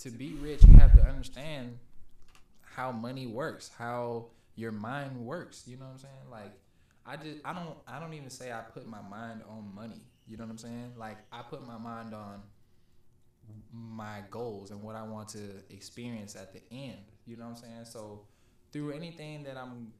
to 0.00 0.10
be 0.10 0.34
rich, 0.34 0.62
you 0.64 0.74
have 0.74 0.92
to 0.92 1.02
understand 1.04 1.78
how 2.74 2.90
money 2.92 3.26
works, 3.26 3.70
how 3.78 4.26
your 4.56 4.72
mind 4.72 5.16
works. 5.18 5.64
You 5.66 5.76
know 5.76 5.84
what 5.84 5.92
I'm 5.92 5.98
saying? 5.98 6.30
Like, 6.30 6.52
I 7.06 7.16
just, 7.16 7.38
I 7.44 7.52
don't, 7.52 7.76
I 7.86 8.00
don't 8.00 8.14
even 8.14 8.30
say 8.30 8.52
I 8.52 8.60
put 8.60 8.86
my 8.86 9.00
mind 9.02 9.42
on 9.48 9.72
money. 9.74 10.02
You 10.26 10.36
know 10.36 10.44
what 10.44 10.50
I'm 10.50 10.58
saying? 10.58 10.92
Like, 10.96 11.18
I 11.32 11.42
put 11.42 11.66
my 11.66 11.76
mind 11.78 12.14
on 12.14 12.40
my 13.72 14.20
goals 14.30 14.70
and 14.70 14.82
what 14.82 14.96
I 14.96 15.02
want 15.02 15.28
to 15.30 15.40
experience 15.70 16.34
at 16.36 16.52
the 16.52 16.60
end. 16.72 16.98
You 17.26 17.36
know 17.36 17.44
what 17.44 17.50
I'm 17.50 17.56
saying? 17.56 17.84
So, 17.84 18.22
through 18.72 18.92
anything 18.92 19.42
that 19.44 19.56
I'm, 19.56 19.92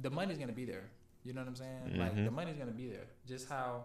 the 0.00 0.10
money's 0.10 0.38
gonna 0.38 0.52
be 0.52 0.64
there. 0.64 0.90
You 1.24 1.32
know 1.34 1.42
what 1.42 1.48
I'm 1.48 1.56
saying? 1.56 1.98
Like 1.98 2.14
Mhm. 2.16 2.24
the 2.24 2.30
money's 2.30 2.56
gonna 2.56 2.70
be 2.72 2.88
there. 2.88 3.06
Just 3.26 3.48
how, 3.48 3.84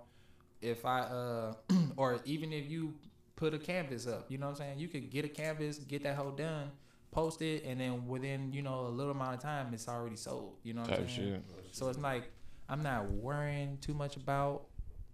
if 0.61 0.85
I, 0.85 1.01
uh, 1.01 1.53
or 1.97 2.21
even 2.25 2.53
if 2.53 2.69
you 2.69 2.95
put 3.35 3.53
a 3.53 3.59
canvas 3.59 4.07
up, 4.07 4.31
you 4.31 4.37
know 4.37 4.45
what 4.47 4.51
I'm 4.51 4.57
saying? 4.57 4.79
You 4.79 4.87
could 4.87 5.09
get 5.11 5.25
a 5.25 5.29
canvas, 5.29 5.77
get 5.79 6.03
that 6.03 6.15
whole 6.15 6.31
done, 6.31 6.71
post 7.11 7.41
it, 7.41 7.63
and 7.65 7.79
then 7.79 8.07
within 8.07 8.51
you 8.53 8.61
know 8.61 8.87
a 8.87 8.89
little 8.89 9.11
amount 9.11 9.35
of 9.35 9.41
time, 9.41 9.73
it's 9.73 9.87
already 9.87 10.15
sold. 10.15 10.57
You 10.63 10.73
know 10.73 10.81
what 10.81 10.91
I'm 10.91 11.07
saying? 11.09 11.33
shit. 11.33 11.43
So 11.71 11.89
it's 11.89 11.99
like 11.99 12.31
I'm 12.69 12.81
not 12.83 13.09
worrying 13.11 13.77
too 13.79 13.93
much 13.93 14.15
about, 14.17 14.63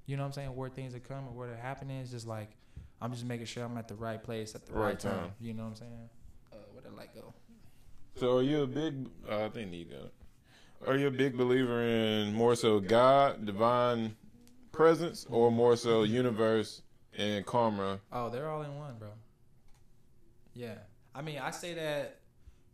you 0.05 0.15
know 0.17 0.23
what 0.23 0.27
I'm 0.27 0.33
saying, 0.33 0.55
where 0.55 0.69
things 0.69 0.95
are 0.95 0.99
coming 0.99 1.35
where 1.35 1.47
they're 1.47 1.57
happening. 1.57 1.99
It's 1.99 2.11
just 2.11 2.27
like 2.27 2.49
I'm 3.01 3.11
just 3.11 3.25
making 3.25 3.47
sure 3.47 3.63
I'm 3.65 3.77
at 3.77 3.87
the 3.87 3.95
right 3.95 4.21
place 4.21 4.55
at 4.55 4.65
the 4.65 4.73
right, 4.73 4.85
Right 4.85 4.99
time. 4.99 5.11
time. 5.19 5.31
You 5.39 5.53
know 5.53 5.63
what 5.63 5.69
I'm 5.69 5.75
saying? 5.75 6.09
Uh, 6.51 6.55
where 6.71 6.83
did 6.83 6.95
light 6.95 7.13
go? 7.15 7.33
So 8.15 8.37
are 8.37 8.43
you 8.43 8.63
a 8.63 8.67
big? 8.67 9.07
Uh, 9.29 9.45
I 9.45 9.49
think 9.49 9.71
need 9.71 9.89
that. 9.89 10.11
Are 10.87 10.95
you 10.97 11.07
a 11.07 11.11
big 11.11 11.37
believer 11.37 11.81
in 11.83 12.33
more 12.33 12.55
so 12.55 12.79
God, 12.79 13.45
divine 13.45 14.15
presence, 14.71 15.25
or 15.29 15.51
more 15.51 15.75
so 15.75 16.03
universe 16.03 16.81
and 17.17 17.45
karma? 17.45 17.99
Oh, 18.11 18.29
they're 18.29 18.49
all 18.49 18.63
in 18.63 18.75
one, 18.77 18.97
bro. 18.97 19.09
Yeah. 20.53 20.75
I 21.13 21.21
mean, 21.21 21.39
I 21.39 21.51
say 21.51 21.73
that 21.73 22.19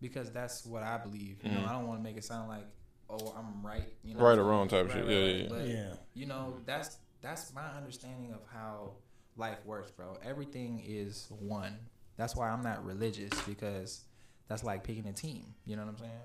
because 0.01 0.31
that's 0.31 0.65
what 0.65 0.83
I 0.83 0.97
believe. 0.97 1.43
You 1.43 1.51
know, 1.51 1.59
Mhm. 1.61 1.67
I 1.67 1.71
don't 1.73 1.87
want 1.87 1.99
to 1.99 2.03
make 2.03 2.17
it 2.17 2.23
sound 2.23 2.49
like, 2.49 2.65
oh, 3.09 3.33
I'm 3.37 3.65
right. 3.65 3.91
You 4.03 4.13
know, 4.13 4.21
Right 4.21 4.37
or 4.37 4.43
wrong 4.43 4.67
type 4.67 4.85
Right, 4.87 4.93
shit. 4.93 5.05
right, 5.05 5.11
Yeah, 5.11 5.19
right. 5.21 5.35
yeah, 5.35 5.41
yeah. 5.43 5.49
But, 5.49 5.67
Yeah. 5.67 5.93
you 6.13 6.25
know, 6.27 6.61
that's 6.65 6.97
that's 7.21 7.51
my 7.53 7.65
understanding 7.75 8.31
of 8.31 8.41
how 8.53 8.93
life 9.37 9.65
works, 9.65 9.89
bro. 9.89 10.17
Everything 10.23 10.79
is 10.85 11.27
one. 11.39 11.77
That's 12.15 12.35
why 12.35 12.49
I'm 12.49 12.61
not 12.61 12.85
religious 12.85 13.31
because 13.41 14.05
that's 14.47 14.63
like 14.63 14.83
picking 14.83 15.07
a 15.07 15.13
team. 15.13 15.55
You 15.65 15.75
know 15.77 15.83
what 15.85 15.89
I'm 15.93 15.97
saying? 15.97 16.21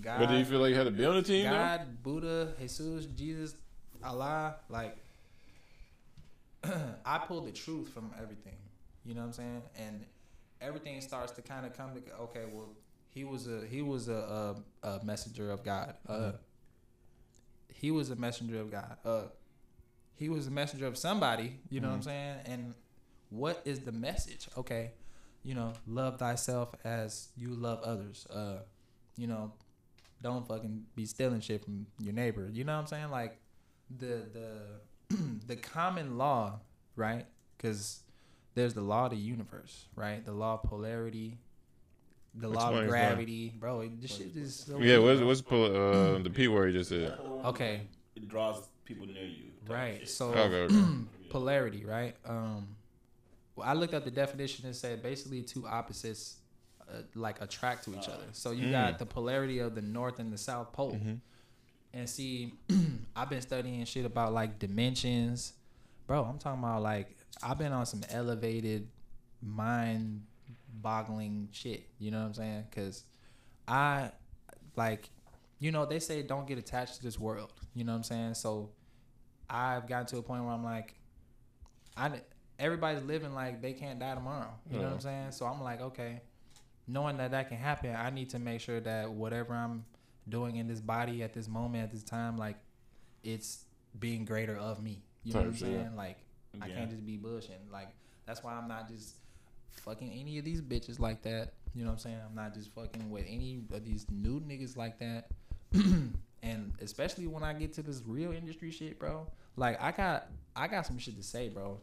God, 0.00 0.20
But 0.20 0.26
do 0.28 0.36
you 0.36 0.44
feel 0.44 0.60
like 0.60 0.70
you 0.70 0.76
had 0.76 0.84
to 0.84 0.90
be 0.90 1.04
on 1.04 1.16
the 1.16 1.22
team 1.22 1.44
though? 1.44 1.50
God, 1.50 2.02
Buddha, 2.02 2.54
Jesus, 2.58 3.06
Jesus, 3.06 3.56
Allah, 4.02 4.56
like 4.68 4.96
I 7.04 7.18
pull 7.26 7.42
the 7.42 7.52
truth 7.52 7.88
from 7.88 8.12
everything. 8.20 8.56
You 9.08 9.14
know 9.14 9.22
what 9.22 9.28
I'm 9.28 9.32
saying? 9.32 9.62
And 9.78 10.04
everything 10.60 11.00
starts 11.00 11.32
to 11.32 11.42
kind 11.42 11.64
of 11.64 11.72
come 11.72 11.94
to 11.94 12.00
okay, 12.24 12.44
well, 12.52 12.68
he 13.08 13.24
was 13.24 13.48
a 13.48 13.66
he 13.66 13.80
was 13.80 14.08
a 14.08 14.54
a, 14.82 14.86
a 14.86 15.04
messenger 15.04 15.50
of 15.50 15.64
God. 15.64 15.94
Uh, 16.06 16.32
he 17.72 17.90
was 17.90 18.10
a 18.10 18.16
messenger 18.16 18.60
of 18.60 18.70
God. 18.70 18.96
Uh, 19.06 19.22
he 20.14 20.28
was 20.28 20.46
a 20.46 20.50
messenger 20.50 20.86
of 20.86 20.98
somebody. 20.98 21.58
You 21.70 21.80
know 21.80 21.88
what 21.88 21.94
I'm 21.94 22.02
saying? 22.02 22.36
And 22.44 22.74
what 23.30 23.62
is 23.64 23.80
the 23.80 23.92
message? 23.92 24.46
Okay, 24.58 24.90
you 25.42 25.54
know, 25.54 25.72
love 25.86 26.18
thyself 26.18 26.74
as 26.84 27.28
you 27.34 27.54
love 27.54 27.80
others. 27.82 28.26
Uh, 28.28 28.58
you 29.16 29.26
know, 29.26 29.52
don't 30.22 30.46
fucking 30.46 30.84
be 30.94 31.06
stealing 31.06 31.40
shit 31.40 31.64
from 31.64 31.86
your 31.98 32.12
neighbor. 32.12 32.46
You 32.52 32.64
know 32.64 32.74
what 32.74 32.80
I'm 32.80 32.86
saying? 32.88 33.10
Like 33.10 33.38
the 33.88 34.26
the 35.08 35.16
the 35.46 35.56
common 35.56 36.18
law, 36.18 36.60
right? 36.94 37.24
Because 37.56 38.02
there's 38.58 38.74
the 38.74 38.80
law 38.82 39.04
of 39.06 39.10
the 39.12 39.16
universe, 39.16 39.86
right? 39.94 40.24
The 40.24 40.32
law 40.32 40.54
of 40.54 40.62
polarity, 40.64 41.38
the 42.34 42.48
law 42.48 42.70
of 42.72 42.86
gravity, 42.88 43.54
bro. 43.58 43.80
it- 43.82 44.00
This 44.02 44.16
shit 44.16 44.36
is 44.36 44.54
so 44.66 44.78
Yeah, 44.80 44.98
what's 44.98 45.20
what's 45.20 45.40
pull, 45.40 45.64
uh, 45.64 46.18
the 46.18 46.30
p 46.30 46.48
word 46.48 46.72
you 46.72 46.78
just 46.80 46.90
said? 46.90 47.16
okay, 47.44 47.82
It 48.16 48.28
draws 48.28 48.68
people 48.84 49.06
near 49.06 49.24
you. 49.24 49.44
right? 49.68 50.00
shit. 50.00 50.08
So 50.08 50.30
Okay, 50.32 50.62
okay. 50.66 50.74
polarity, 51.30 51.84
right? 51.84 52.14
Um, 52.26 52.76
well, 53.54 53.68
I 53.68 53.74
looked 53.74 53.94
up 53.94 54.04
the 54.04 54.10
definition 54.10 54.66
and 54.66 54.74
said 54.74 55.02
basically 55.02 55.42
two 55.42 55.66
opposites 55.66 56.36
uh, 56.88 57.02
like 57.14 57.40
attract 57.42 57.84
to 57.84 57.90
each 57.94 58.08
other. 58.08 58.24
So 58.32 58.50
you 58.52 58.64
Mm. 58.66 58.70
got 58.72 58.98
the 58.98 59.04
polarity 59.06 59.58
of 59.58 59.74
the 59.74 59.82
north 59.82 60.18
and 60.18 60.32
the 60.32 60.38
south 60.38 60.72
pole. 60.72 60.94
Mhm. 60.94 61.20
And 61.92 62.08
see, 62.08 62.54
I've 63.16 63.28
been 63.28 63.42
studying 63.42 63.84
shit 63.84 64.06
about 64.06 64.32
like 64.32 64.58
dimensions, 64.58 65.52
bro. 66.06 66.24
I'm 66.24 66.38
talking 66.38 66.60
about 66.64 66.80
like 66.82 67.14
I've 67.42 67.58
been 67.58 67.72
on 67.72 67.86
some 67.86 68.02
elevated, 68.10 68.88
mind-boggling 69.42 71.48
shit. 71.52 71.88
You 71.98 72.10
know 72.10 72.20
what 72.20 72.26
I'm 72.26 72.34
saying? 72.34 72.64
Because 72.68 73.04
I 73.66 74.12
like, 74.76 75.08
you 75.58 75.72
know, 75.72 75.86
they 75.86 76.00
say 76.00 76.22
don't 76.22 76.46
get 76.46 76.58
attached 76.58 76.96
to 76.96 77.02
this 77.02 77.18
world. 77.18 77.52
You 77.74 77.84
know 77.84 77.92
what 77.92 77.98
I'm 77.98 78.04
saying? 78.04 78.34
So 78.34 78.70
I've 79.48 79.86
gotten 79.86 80.06
to 80.06 80.18
a 80.18 80.22
point 80.22 80.44
where 80.44 80.52
I'm 80.52 80.64
like, 80.64 80.94
I 81.96 82.20
everybody's 82.58 83.04
living 83.04 83.34
like 83.34 83.62
they 83.62 83.72
can't 83.72 83.98
die 83.98 84.14
tomorrow. 84.14 84.52
You 84.70 84.78
know 84.78 84.84
what 84.84 84.92
I'm 84.94 85.00
saying? 85.00 85.32
So 85.32 85.46
I'm 85.46 85.62
like, 85.62 85.80
okay, 85.80 86.22
knowing 86.86 87.16
that 87.18 87.32
that 87.32 87.48
can 87.48 87.58
happen, 87.58 87.94
I 87.94 88.10
need 88.10 88.30
to 88.30 88.38
make 88.38 88.60
sure 88.60 88.80
that 88.80 89.10
whatever 89.10 89.54
I'm 89.54 89.84
doing 90.28 90.56
in 90.56 90.66
this 90.66 90.80
body 90.80 91.22
at 91.22 91.32
this 91.32 91.48
moment 91.48 91.84
at 91.84 91.92
this 91.92 92.02
time, 92.02 92.36
like 92.36 92.56
it's 93.22 93.64
being 93.98 94.24
greater 94.24 94.56
of 94.56 94.82
me. 94.82 95.02
You 95.24 95.34
know 95.34 95.40
what 95.40 95.48
I'm 95.48 95.56
saying? 95.56 95.96
Like 95.96 96.18
I 96.60 96.68
can't 96.68 96.90
just 96.90 97.06
be 97.06 97.16
bushing. 97.16 97.56
Like 97.72 97.88
that's 98.26 98.42
why 98.42 98.54
I'm 98.54 98.68
not 98.68 98.88
just 98.88 99.16
fucking 99.84 100.10
any 100.10 100.38
of 100.38 100.44
these 100.44 100.60
bitches 100.60 100.98
like 100.98 101.22
that. 101.22 101.52
You 101.74 101.82
know 101.84 101.90
what 101.90 101.94
I'm 101.94 101.98
saying? 101.98 102.18
I'm 102.28 102.34
not 102.34 102.54
just 102.54 102.74
fucking 102.74 103.10
with 103.10 103.24
any 103.28 103.60
of 103.72 103.84
these 103.84 104.06
new 104.10 104.40
niggas 104.40 104.76
like 104.76 104.98
that. 104.98 105.28
and 106.42 106.72
especially 106.80 107.26
when 107.26 107.42
I 107.42 107.52
get 107.52 107.72
to 107.74 107.82
this 107.82 108.02
real 108.06 108.32
industry 108.32 108.70
shit, 108.70 108.98
bro. 108.98 109.26
Like 109.56 109.80
I 109.82 109.92
got 109.92 110.28
I 110.56 110.68
got 110.68 110.86
some 110.86 110.98
shit 110.98 111.16
to 111.16 111.22
say, 111.22 111.48
bro. 111.48 111.78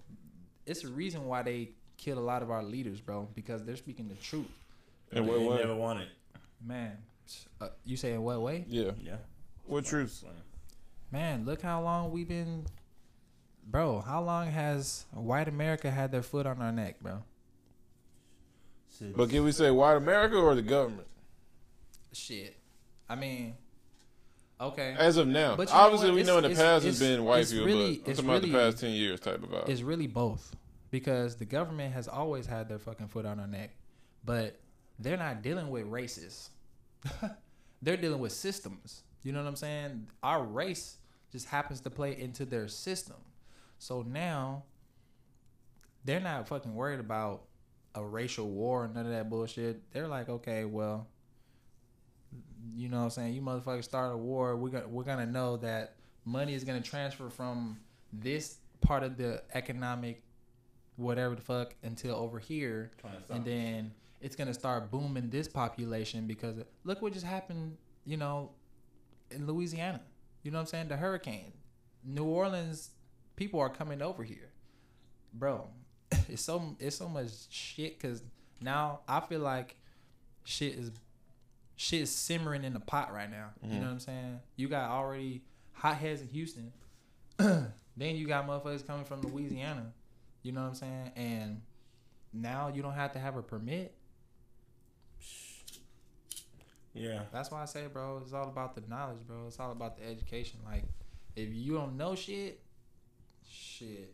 It's 0.66 0.84
a 0.84 0.88
reason 0.88 1.26
why 1.26 1.44
they 1.44 1.70
kill 1.98 2.18
a 2.18 2.22
lot 2.22 2.42
of 2.42 2.50
our 2.52 2.64
leaders, 2.64 3.00
bro, 3.00 3.30
because 3.36 3.64
they're 3.64 3.76
speaking 3.76 4.08
the 4.08 4.16
truth. 4.16 4.48
And 5.12 5.26
They 5.26 5.30
what 5.30 5.42
way? 5.42 5.58
never 5.58 5.76
want 5.76 6.00
it. 6.00 6.08
Man, 6.66 6.98
uh, 7.62 7.70
you 7.86 7.96
say 7.98 8.14
in 8.14 8.24
what 8.24 8.42
way? 8.42 8.66
Yeah. 8.68 8.92
Yeah. 9.00 9.18
What 9.66 9.86
truth? 9.86 10.24
Man, 11.12 11.46
look 11.46 11.62
how 11.62 11.82
long 11.82 12.12
we've 12.12 12.28
been, 12.28 12.66
bro. 13.66 14.02
How 14.02 14.22
long 14.22 14.48
has 14.52 15.06
white 15.12 15.48
America 15.48 15.90
had 15.92 16.12
their 16.12 16.22
foot 16.22 16.46
on 16.46 16.62
our 16.62 16.72
neck, 16.72 16.98
bro? 17.02 17.24
But 19.16 19.30
can 19.30 19.44
we 19.44 19.52
say 19.52 19.72
white 19.72 19.96
America 19.98 20.38
or 20.38 20.56
the 20.56 20.62
government? 20.62 21.08
Shit. 22.14 22.56
I 23.10 23.16
mean, 23.16 23.56
okay. 24.62 24.96
As 24.98 25.18
of 25.18 25.28
now, 25.28 25.58
But 25.58 25.68
you 25.68 25.74
know 25.76 25.82
obviously 25.82 26.12
we 26.12 26.24
know 26.24 26.38
in 26.38 26.44
the 26.44 26.52
It's- 26.52 26.64
past 26.66 26.86
it's- 26.86 26.94
it's 26.94 27.00
been 27.00 27.26
white 27.26 27.42
it's 27.42 27.52
people, 27.52 27.66
really- 27.66 27.98
but 27.98 28.10
it's 28.12 28.20
about 28.20 28.42
the 28.42 28.52
past 28.52 28.80
ten 28.80 28.92
years 28.92 29.20
type 29.20 29.44
of 29.44 29.50
vibe. 29.50 29.68
It's 29.68 29.82
really 29.82 30.08
both 30.08 30.56
because 30.92 31.36
the 31.36 31.46
government 31.46 31.94
has 31.94 32.08
always 32.08 32.46
had 32.46 32.70
their 32.70 32.80
fucking 32.80 33.10
foot 33.10 33.26
on 33.26 33.38
our 33.40 33.48
neck, 33.48 33.72
but 34.24 34.60
they're 34.98 35.18
not 35.18 35.42
dealing 35.42 35.70
with 35.70 35.86
races. 35.88 36.52
they're 37.82 37.98
dealing 37.98 38.22
with 38.22 38.32
systems. 38.32 39.04
You 39.24 39.34
know 39.34 39.42
what 39.44 39.50
I'm 39.50 39.56
saying? 39.58 40.08
Our 40.24 40.42
race 40.42 40.98
just 41.34 41.48
happens 41.48 41.82
to 41.82 41.90
play 41.90 42.18
into 42.18 42.46
their 42.46 42.70
system. 42.70 43.18
So 43.80 44.02
now 44.02 44.64
they're 46.04 46.20
not 46.20 46.48
fucking 46.48 46.74
worried 46.74 47.00
about 47.00 47.44
a 47.96 48.04
racial 48.04 48.50
war 48.50 48.86
or 48.86 48.88
none 48.88 49.06
of 49.06 49.12
that 49.12 49.30
bullshit. 49.30 49.92
They're 49.92 50.08
like, 50.08 50.30
okay, 50.30 50.66
well, 50.66 51.08
you 52.76 52.90
know 52.90 52.98
what 52.98 53.04
I'm 53.04 53.10
saying? 53.12 53.34
You 53.34 53.42
motherfuckers 53.42 53.84
start 53.86 54.14
a 54.14 54.18
war, 54.18 54.56
we're 54.56 54.70
gonna 54.70 54.88
we're 54.88 55.04
gonna 55.04 55.26
know 55.26 55.58
that 55.58 55.96
money 56.26 56.54
is 56.54 56.64
gonna 56.64 56.82
transfer 56.82 57.30
from 57.30 57.80
this 58.12 58.58
part 58.82 59.04
of 59.04 59.18
the 59.18 59.42
economic 59.54 60.22
whatever 60.98 61.36
the 61.36 61.42
fuck 61.42 61.76
until 61.84 62.16
over 62.16 62.40
here 62.40 62.90
and 63.30 63.44
then 63.44 63.92
it's 64.22 64.36
gonna 64.36 64.54
start 64.54 64.90
booming 64.90 65.30
this 65.30 65.48
population 65.48 66.26
because 66.26 66.56
look 66.84 67.02
what 67.02 67.14
just 67.14 67.26
happened, 67.26 67.78
you 68.06 68.18
know, 68.18 68.52
in 69.32 69.46
Louisiana. 69.46 70.02
You 70.44 70.52
know 70.52 70.58
what 70.58 70.62
I'm 70.62 70.68
saying? 70.68 70.88
The 70.88 70.98
hurricane. 70.98 71.54
New 72.04 72.26
Orleans 72.26 72.92
people 73.36 73.60
are 73.60 73.70
coming 73.70 74.02
over 74.02 74.24
here. 74.24 74.52
Bro, 75.34 75.68
it's 76.30 76.42
so 76.42 76.76
it's 76.80 76.96
so 76.96 77.10
much 77.10 77.32
shit 77.50 78.00
cuz 78.00 78.24
now 78.62 79.02
I 79.08 79.20
feel 79.20 79.42
like 79.42 79.78
shit 80.44 80.76
is 80.76 80.92
shit 81.76 82.02
is 82.02 82.12
simmering 82.12 82.64
in 82.64 82.74
the 82.74 82.80
pot 82.80 83.14
right 83.14 83.30
now. 83.30 83.50
You 83.62 83.68
know 83.68 83.76
mm-hmm. 83.76 83.86
what 83.86 83.92
I'm 83.92 84.00
saying? 84.00 84.40
You 84.56 84.68
got 84.68 84.90
already 84.90 85.44
hotheads 85.74 86.22
in 86.22 86.28
Houston. 86.30 86.74
then 87.38 87.72
you 87.98 88.28
got 88.28 88.48
motherfuckers 88.48 88.86
coming 88.86 89.06
from 89.06 89.22
Louisiana. 89.22 89.94
You 90.42 90.52
know 90.52 90.62
what 90.62 90.70
I'm 90.70 90.76
saying? 90.76 91.12
And 91.16 91.62
now 92.34 92.72
you 92.74 92.82
don't 92.82 92.94
have 92.94 93.14
to 93.14 93.20
have 93.20 93.38
a 93.38 93.44
permit. 93.44 93.96
Yeah. 96.98 97.24
That's 97.34 97.52
why 97.52 97.62
I 97.62 97.66
say, 97.66 97.88
bro, 97.92 98.22
it's 98.24 98.32
all 98.32 98.48
about 98.48 98.74
the 98.74 98.82
knowledge, 98.88 99.18
bro. 99.28 99.48
It's 99.48 99.60
all 99.60 99.74
about 99.74 99.98
the 99.98 100.08
education. 100.08 100.62
Like, 100.64 100.86
if 101.36 101.54
you 101.54 101.74
don't 101.74 101.98
know 101.98 102.16
shit, 102.16 102.62
shit, 103.56 104.14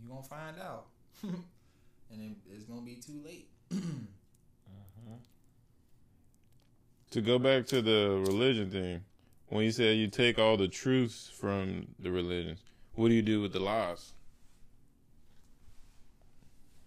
you 0.00 0.08
gonna 0.08 0.22
find 0.22 0.56
out, 0.60 0.86
and 1.22 1.42
it, 2.10 2.32
it's 2.50 2.64
gonna 2.64 2.82
be 2.82 2.96
too 2.96 3.20
late. 3.24 3.48
Mm-hmm. 4.66 5.16
To 7.10 7.20
go 7.20 7.38
back 7.38 7.66
to 7.66 7.82
the 7.82 8.24
religion 8.26 8.70
thing, 8.70 9.04
when 9.48 9.64
you 9.64 9.70
said 9.70 9.98
you 9.98 10.08
take 10.08 10.38
all 10.38 10.56
the 10.56 10.68
truths 10.68 11.30
from 11.38 11.88
the 11.98 12.10
religions, 12.10 12.60
what 12.94 13.08
do 13.08 13.14
you 13.14 13.22
do 13.22 13.42
with 13.42 13.52
the 13.52 13.60
lies 13.60 14.14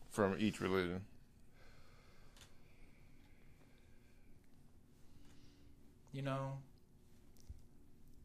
from 0.09 0.35
each 0.39 0.59
religion? 0.59 1.01
you 6.17 6.23
know, 6.23 6.53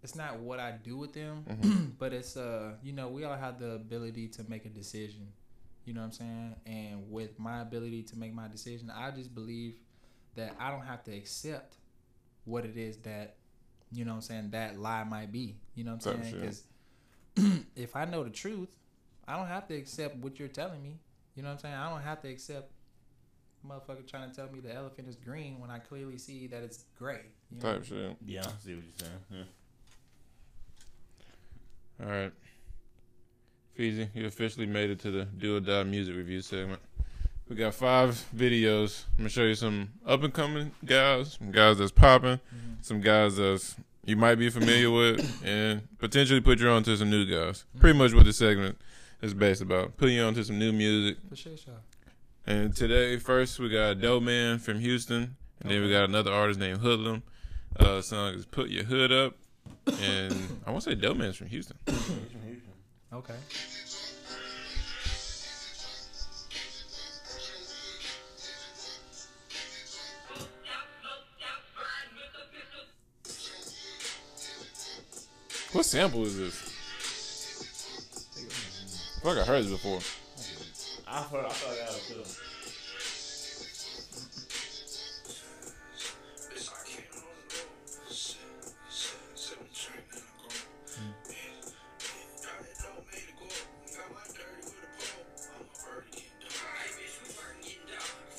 it's 0.02 0.16
not 0.16 0.38
what 0.40 0.58
I 0.58 0.72
do 0.72 0.96
with 0.96 1.12
them, 1.12 1.44
Mm-hmm. 1.48 1.84
but 1.98 2.12
it's 2.12 2.36
uh, 2.36 2.72
you 2.82 2.92
know, 2.92 3.08
we 3.08 3.24
all 3.24 3.36
have 3.36 3.58
the 3.58 3.72
ability 3.72 4.28
to 4.28 4.44
make 4.48 4.64
a 4.64 4.68
decision. 4.68 5.28
You 5.84 5.94
know 5.94 6.00
what 6.00 6.06
I'm 6.06 6.12
saying? 6.12 6.56
And 6.66 7.10
with 7.10 7.38
my 7.38 7.60
ability 7.60 8.04
to 8.04 8.18
make 8.18 8.32
my 8.32 8.46
decision, 8.48 8.90
I 8.90 9.10
just 9.10 9.34
believe 9.34 9.74
that 10.36 10.54
I 10.60 10.70
don't 10.70 10.86
have 10.86 11.02
to 11.04 11.12
accept 11.12 11.76
what 12.44 12.64
it 12.64 12.76
is 12.76 12.98
that, 12.98 13.36
you 13.90 14.04
know 14.04 14.12
what 14.12 14.16
I'm 14.16 14.22
saying, 14.22 14.50
that 14.50 14.78
lie 14.78 15.04
might 15.04 15.32
be. 15.32 15.56
You 15.74 15.84
know 15.84 15.94
what 15.94 16.06
I'm 16.06 16.22
saying? 16.22 16.40
Because 16.40 16.62
if 17.76 17.96
I 17.96 18.04
know 18.04 18.22
the 18.22 18.30
truth, 18.30 18.76
I 19.26 19.36
don't 19.36 19.48
have 19.48 19.66
to 19.68 19.74
accept 19.74 20.16
what 20.16 20.38
you're 20.38 20.48
telling 20.48 20.82
me. 20.82 20.98
You 21.34 21.42
know 21.42 21.48
what 21.48 21.54
I'm 21.54 21.60
saying? 21.60 21.74
I 21.74 21.90
don't 21.90 22.02
have 22.02 22.20
to 22.22 22.28
accept 22.28 22.70
motherfucker 23.66 24.06
trying 24.06 24.30
to 24.30 24.36
tell 24.36 24.50
me 24.50 24.60
the 24.60 24.74
elephant 24.74 25.08
is 25.08 25.16
green 25.16 25.60
when 25.60 25.70
I 25.70 25.78
clearly 25.78 26.18
see 26.18 26.46
that 26.48 26.62
it's 26.62 26.84
gray. 26.98 27.22
You 27.50 27.58
know? 27.58 27.72
Type 27.72 27.84
shit. 27.84 28.16
Yeah, 28.24 28.40
I 28.40 28.64
see 28.64 28.74
what 28.74 28.84
you're 28.84 28.98
saying. 28.98 29.12
Yeah. 29.30 29.42
All 32.02 32.10
right. 32.10 32.32
Feezy, 33.78 34.08
you 34.14 34.26
officially 34.26 34.66
made 34.66 34.90
it 34.90 34.98
to 35.00 35.10
the 35.10 35.24
Do 35.24 35.56
or 35.56 35.60
Die 35.60 35.82
music 35.84 36.16
review 36.16 36.42
segment. 36.42 36.80
We 37.48 37.56
got 37.56 37.74
five 37.74 38.24
videos. 38.34 39.04
I'm 39.12 39.18
gonna 39.18 39.28
show 39.28 39.44
you 39.44 39.54
some 39.54 39.90
up 40.06 40.22
and 40.22 40.32
coming 40.32 40.72
guys, 40.84 41.34
some 41.38 41.52
guys 41.52 41.78
that's 41.78 41.92
popping, 41.92 42.40
some 42.80 43.00
guys 43.00 43.36
that's 43.36 43.76
you 44.04 44.16
might 44.16 44.34
be 44.34 44.50
familiar 44.50 44.90
with, 44.90 45.42
and 45.44 45.82
potentially 45.98 46.40
put 46.40 46.58
you 46.58 46.68
on 46.68 46.82
to 46.84 46.96
some 46.96 47.10
new 47.10 47.24
guys. 47.24 47.64
Pretty 47.78 47.98
much 47.98 48.12
what 48.14 48.24
the 48.24 48.32
segment 48.32 48.78
is 49.20 49.32
based 49.32 49.62
about. 49.62 49.96
Put 49.96 50.10
you 50.10 50.22
on 50.22 50.34
to 50.34 50.44
some 50.44 50.58
new 50.58 50.72
music. 50.72 51.18
For 51.28 51.36
sure, 51.36 51.56
sure. 51.56 51.74
And 52.46 52.74
today, 52.74 53.18
first 53.18 53.60
we 53.60 53.68
got 53.68 54.00
Dope 54.00 54.24
Man 54.24 54.58
from 54.58 54.80
Houston, 54.80 55.36
and 55.60 55.70
then 55.70 55.82
we 55.82 55.90
got 55.90 56.08
another 56.08 56.32
artist 56.32 56.58
named 56.58 56.80
Hoodlum. 56.80 57.22
Uh, 57.78 58.00
song 58.00 58.34
is 58.34 58.44
"Put 58.44 58.70
Your 58.70 58.84
Hood 58.84 59.12
Up," 59.12 59.36
and 59.87 60.61
I 60.66 60.70
want 60.70 60.85
to 60.85 60.90
say 60.90 60.94
Dope 60.94 61.16
Man's 61.16 61.37
from 61.37 61.48
Houston. 61.48 61.77
Okay. 63.12 63.35
What 75.72 75.87
sample 75.87 76.22
is 76.27 76.37
this? 76.37 76.68
I 79.16 79.20
feel 79.20 79.35
like 79.35 79.42
I 79.42 79.46
heard 79.46 79.64
this 79.64 79.72
before. 79.72 80.01
I 81.09 81.22
heard. 81.22 81.46
I 81.46 81.48
thought 81.48 81.77
that 81.77 81.88
was 81.88 82.09
too. 82.09 82.51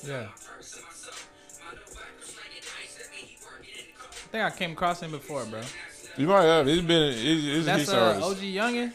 Yeah. 0.06 0.28
I 4.34 4.36
think 4.36 4.44
I 4.44 4.50
came 4.50 4.72
across 4.72 5.00
him 5.00 5.10
before, 5.12 5.44
bro. 5.46 5.60
You 6.16 6.26
might 6.26 6.42
have. 6.44 6.66
He's 6.66 6.82
been. 6.82 7.02
It's, 7.12 7.18
it's 7.20 7.62
a 7.62 7.62
That's 7.62 7.76
Houston 7.82 7.98
uh, 7.98 8.02
artist. 8.02 8.26
OG 8.26 8.36
Youngin. 8.38 8.92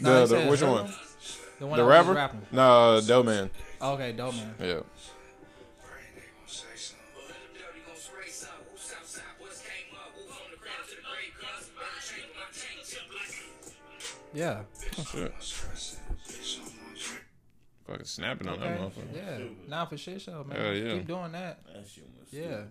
The- 0.00 0.26
the- 0.26 0.46
which 0.50 0.60
Hoodlum? 0.60 0.84
one? 0.84 0.94
The 1.58 1.66
one 1.66 1.78
the 1.78 1.84
rapper? 1.84 2.12
rapping. 2.14 2.42
Nah, 2.50 3.00
Dope 3.00 3.26
Man. 3.26 3.50
Okay, 3.80 4.12
dope 4.12 4.34
man. 4.34 4.54
Yeah. 4.60 4.80
Yeah. 14.34 14.62
Oh, 14.98 15.04
shit. 15.10 15.32
Fucking 17.92 18.06
snapping 18.06 18.48
on 18.48 18.58
that 18.60 18.78
motherfucker. 18.80 19.14
Yeah. 19.14 19.38
Nah, 19.68 19.84
for 19.84 19.96
shit 19.96 20.20
show, 20.20 20.44
man. 20.44 20.58
Hell 20.58 20.74
yeah. 20.74 20.92
Keep 20.94 21.06
doing 21.06 21.32
that. 21.32 21.60
That 21.66 21.86
shit 21.86 22.04
was. 22.18 22.32
Yeah. 22.32 22.62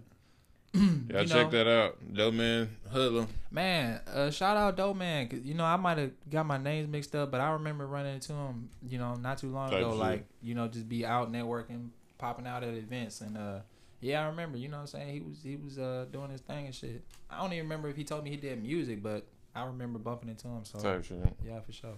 Yeah, 0.73 0.81
You 1.21 1.27
check 1.27 1.51
know. 1.51 1.63
that 1.63 1.67
out. 1.67 2.13
Dope 2.13 2.33
Man 2.33 2.69
Hoodlum. 2.91 3.27
Man, 3.51 3.99
uh, 4.11 4.31
shout 4.31 4.55
out 4.57 4.77
Dope 4.77 4.95
Man. 4.97 5.27
'cause, 5.27 5.39
you 5.43 5.53
know, 5.53 5.65
I 5.65 5.75
might 5.75 5.97
have 5.97 6.11
got 6.29 6.45
my 6.45 6.57
names 6.57 6.87
mixed 6.87 7.13
up, 7.15 7.29
but 7.29 7.41
I 7.41 7.51
remember 7.51 7.85
running 7.85 8.15
into 8.15 8.33
him, 8.33 8.69
you 8.87 8.97
know, 8.97 9.15
not 9.15 9.37
too 9.37 9.49
long 9.51 9.69
Type 9.69 9.79
ago. 9.79 9.91
shit. 9.91 9.99
Like, 9.99 10.25
you 10.41 10.55
know, 10.55 10.67
just 10.69 10.87
be 10.89 11.05
out 11.05 11.31
networking, 11.31 11.89
popping 12.17 12.47
out 12.47 12.63
at 12.63 12.73
events, 12.73 13.19
and 13.21 13.37
uh, 13.37 13.59
yeah, 13.99 14.23
I 14.23 14.27
remember. 14.27 14.57
You 14.57 14.69
know, 14.69 14.77
what 14.77 14.81
I'm 14.81 14.87
saying 14.87 15.13
he 15.13 15.19
was 15.19 15.43
he 15.43 15.57
was 15.57 15.77
uh 15.77 16.05
doing 16.11 16.31
his 16.31 16.41
thing 16.41 16.65
and 16.67 16.73
shit. 16.73 17.03
I 17.29 17.41
don't 17.41 17.51
even 17.53 17.65
remember 17.65 17.89
if 17.89 17.95
he 17.97 18.03
told 18.05 18.23
me 18.23 18.29
he 18.31 18.37
did 18.37 18.61
music, 18.63 19.03
but 19.03 19.27
I 19.53 19.65
remember 19.65 19.99
bumping 19.99 20.29
into 20.29 20.47
him. 20.47 20.63
So 20.63 20.79
Type 20.79 21.03
shit. 21.03 21.17
yeah, 21.45 21.59
for 21.59 21.73
sure. 21.73 21.97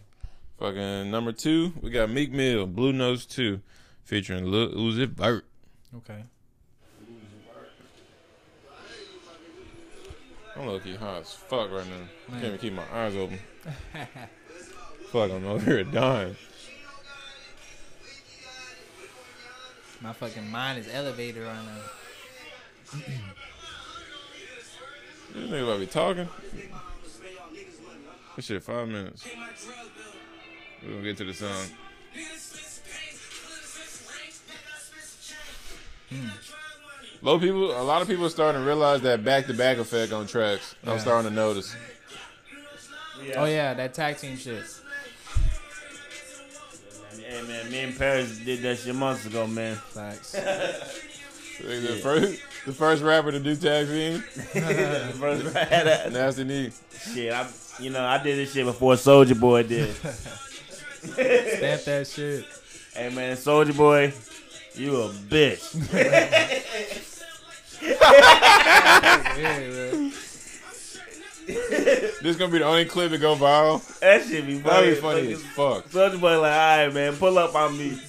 Fucking 0.60 1.10
number 1.12 1.32
two, 1.32 1.74
we 1.82 1.90
got 1.90 2.10
Meek 2.10 2.32
Mill, 2.32 2.68
Blue 2.68 2.94
Notes 2.94 3.26
2, 3.26 3.60
featuring 4.04 4.46
Lil 4.46 4.70
Uzi 4.70 5.08
Vert. 5.08 5.46
Okay. 5.98 6.24
I'm 10.56 10.68
low 10.68 10.80
key 10.80 10.96
hot 10.96 11.22
as 11.22 11.34
fuck 11.34 11.72
right 11.72 11.86
now. 11.86 11.98
Man. 11.98 12.10
can't 12.30 12.44
even 12.46 12.58
keep 12.60 12.74
my 12.74 12.84
eyes 12.94 13.16
open. 13.16 13.40
fuck, 15.12 15.32
I'm 15.32 15.46
over 15.46 15.66
here 15.66 15.84
dying. 15.84 16.36
My 20.02 20.14
fucking 20.14 20.52
mind 20.52 20.80
is 20.80 20.88
elevated 20.94 21.44
right 21.44 21.56
now. 21.56 23.00
This 25.34 25.50
nigga 25.50 25.64
about 25.64 25.74
to 25.74 25.80
be 25.80 25.86
talking. 25.88 26.30
This 28.36 28.46
shit 28.46 28.62
five 28.62 28.88
minutes. 28.88 29.26
We 30.86 30.90
gonna 30.92 31.04
get 31.04 31.18
to 31.18 31.24
the 31.26 31.34
song. 31.34 31.66
Hmm. 36.10 36.28
Low 37.22 37.40
people, 37.40 37.72
a 37.80 37.82
lot 37.82 38.02
of 38.02 38.08
people 38.08 38.26
are 38.26 38.30
starting 38.30 38.62
to 38.62 38.68
realize 38.68 39.02
that 39.02 39.24
back 39.24 39.48
to 39.48 39.54
back 39.54 39.78
effect 39.78 40.12
on 40.12 40.28
tracks. 40.28 40.76
I'm 40.86 41.00
starting 41.00 41.30
to 41.30 41.36
notice. 41.36 41.76
Oh 43.38 43.46
yeah, 43.46 43.74
that 43.74 43.94
tag 43.94 44.18
team 44.18 44.36
shit. 44.38 44.64
Hey 47.18 47.42
man, 47.48 47.72
me 47.72 47.80
and 47.80 47.98
Paris 47.98 48.38
did 48.40 48.62
that 48.64 48.78
shit 48.80 48.94
months 48.94 49.26
ago, 49.26 49.48
man. 49.48 49.76
Facts. 49.76 50.36
The 51.62 52.00
first, 52.02 52.42
the 52.66 52.74
first 52.74 53.04
rapper 53.04 53.32
to 53.32 53.40
do 53.40 53.56
tag 53.56 53.88
team, 53.88 54.20
First 54.20 55.56
had 55.56 55.86
that 55.86 56.12
Nasty 56.12 56.44
Knee. 56.44 56.72
shit. 57.14 57.32
I, 57.32 57.48
you 57.80 57.92
know, 57.92 58.04
I 58.04 58.22
did 58.22 58.38
this 58.40 58.52
shit 58.54 58.66
before 58.66 58.96
Soulja 58.96 59.40
Boy 59.40 59.62
did. 59.64 59.96
Stamp 61.04 61.84
that 61.84 62.08
shit. 62.08 62.46
hey 62.96 63.10
man, 63.14 63.36
Soulja 63.38 63.76
Boy, 63.76 64.14
you 64.76 64.96
a 65.02 65.10
bitch. 65.10 65.74
Yeah, 67.82 67.92
man. 69.38 70.12
This 71.46 72.38
gonna 72.38 72.52
be 72.52 72.60
the 72.60 72.66
only 72.66 72.86
clip 72.86 73.12
to 73.12 73.18
go 73.18 73.36
viral. 73.36 73.82
That 74.00 74.24
shit 74.24 74.46
be 74.48 74.60
funny. 74.60 74.92
That'd 74.92 74.96
be 74.96 75.02
funny 75.02 75.34
as 75.34 75.44
fuck. 75.44 75.90
Soulja 75.90 76.20
Boy 76.20 76.40
like, 76.40 76.52
all 76.54 76.86
right, 76.86 76.94
man, 76.94 77.16
pull 77.18 77.38
up 77.38 77.54
on 77.56 77.78
me. 77.78 78.00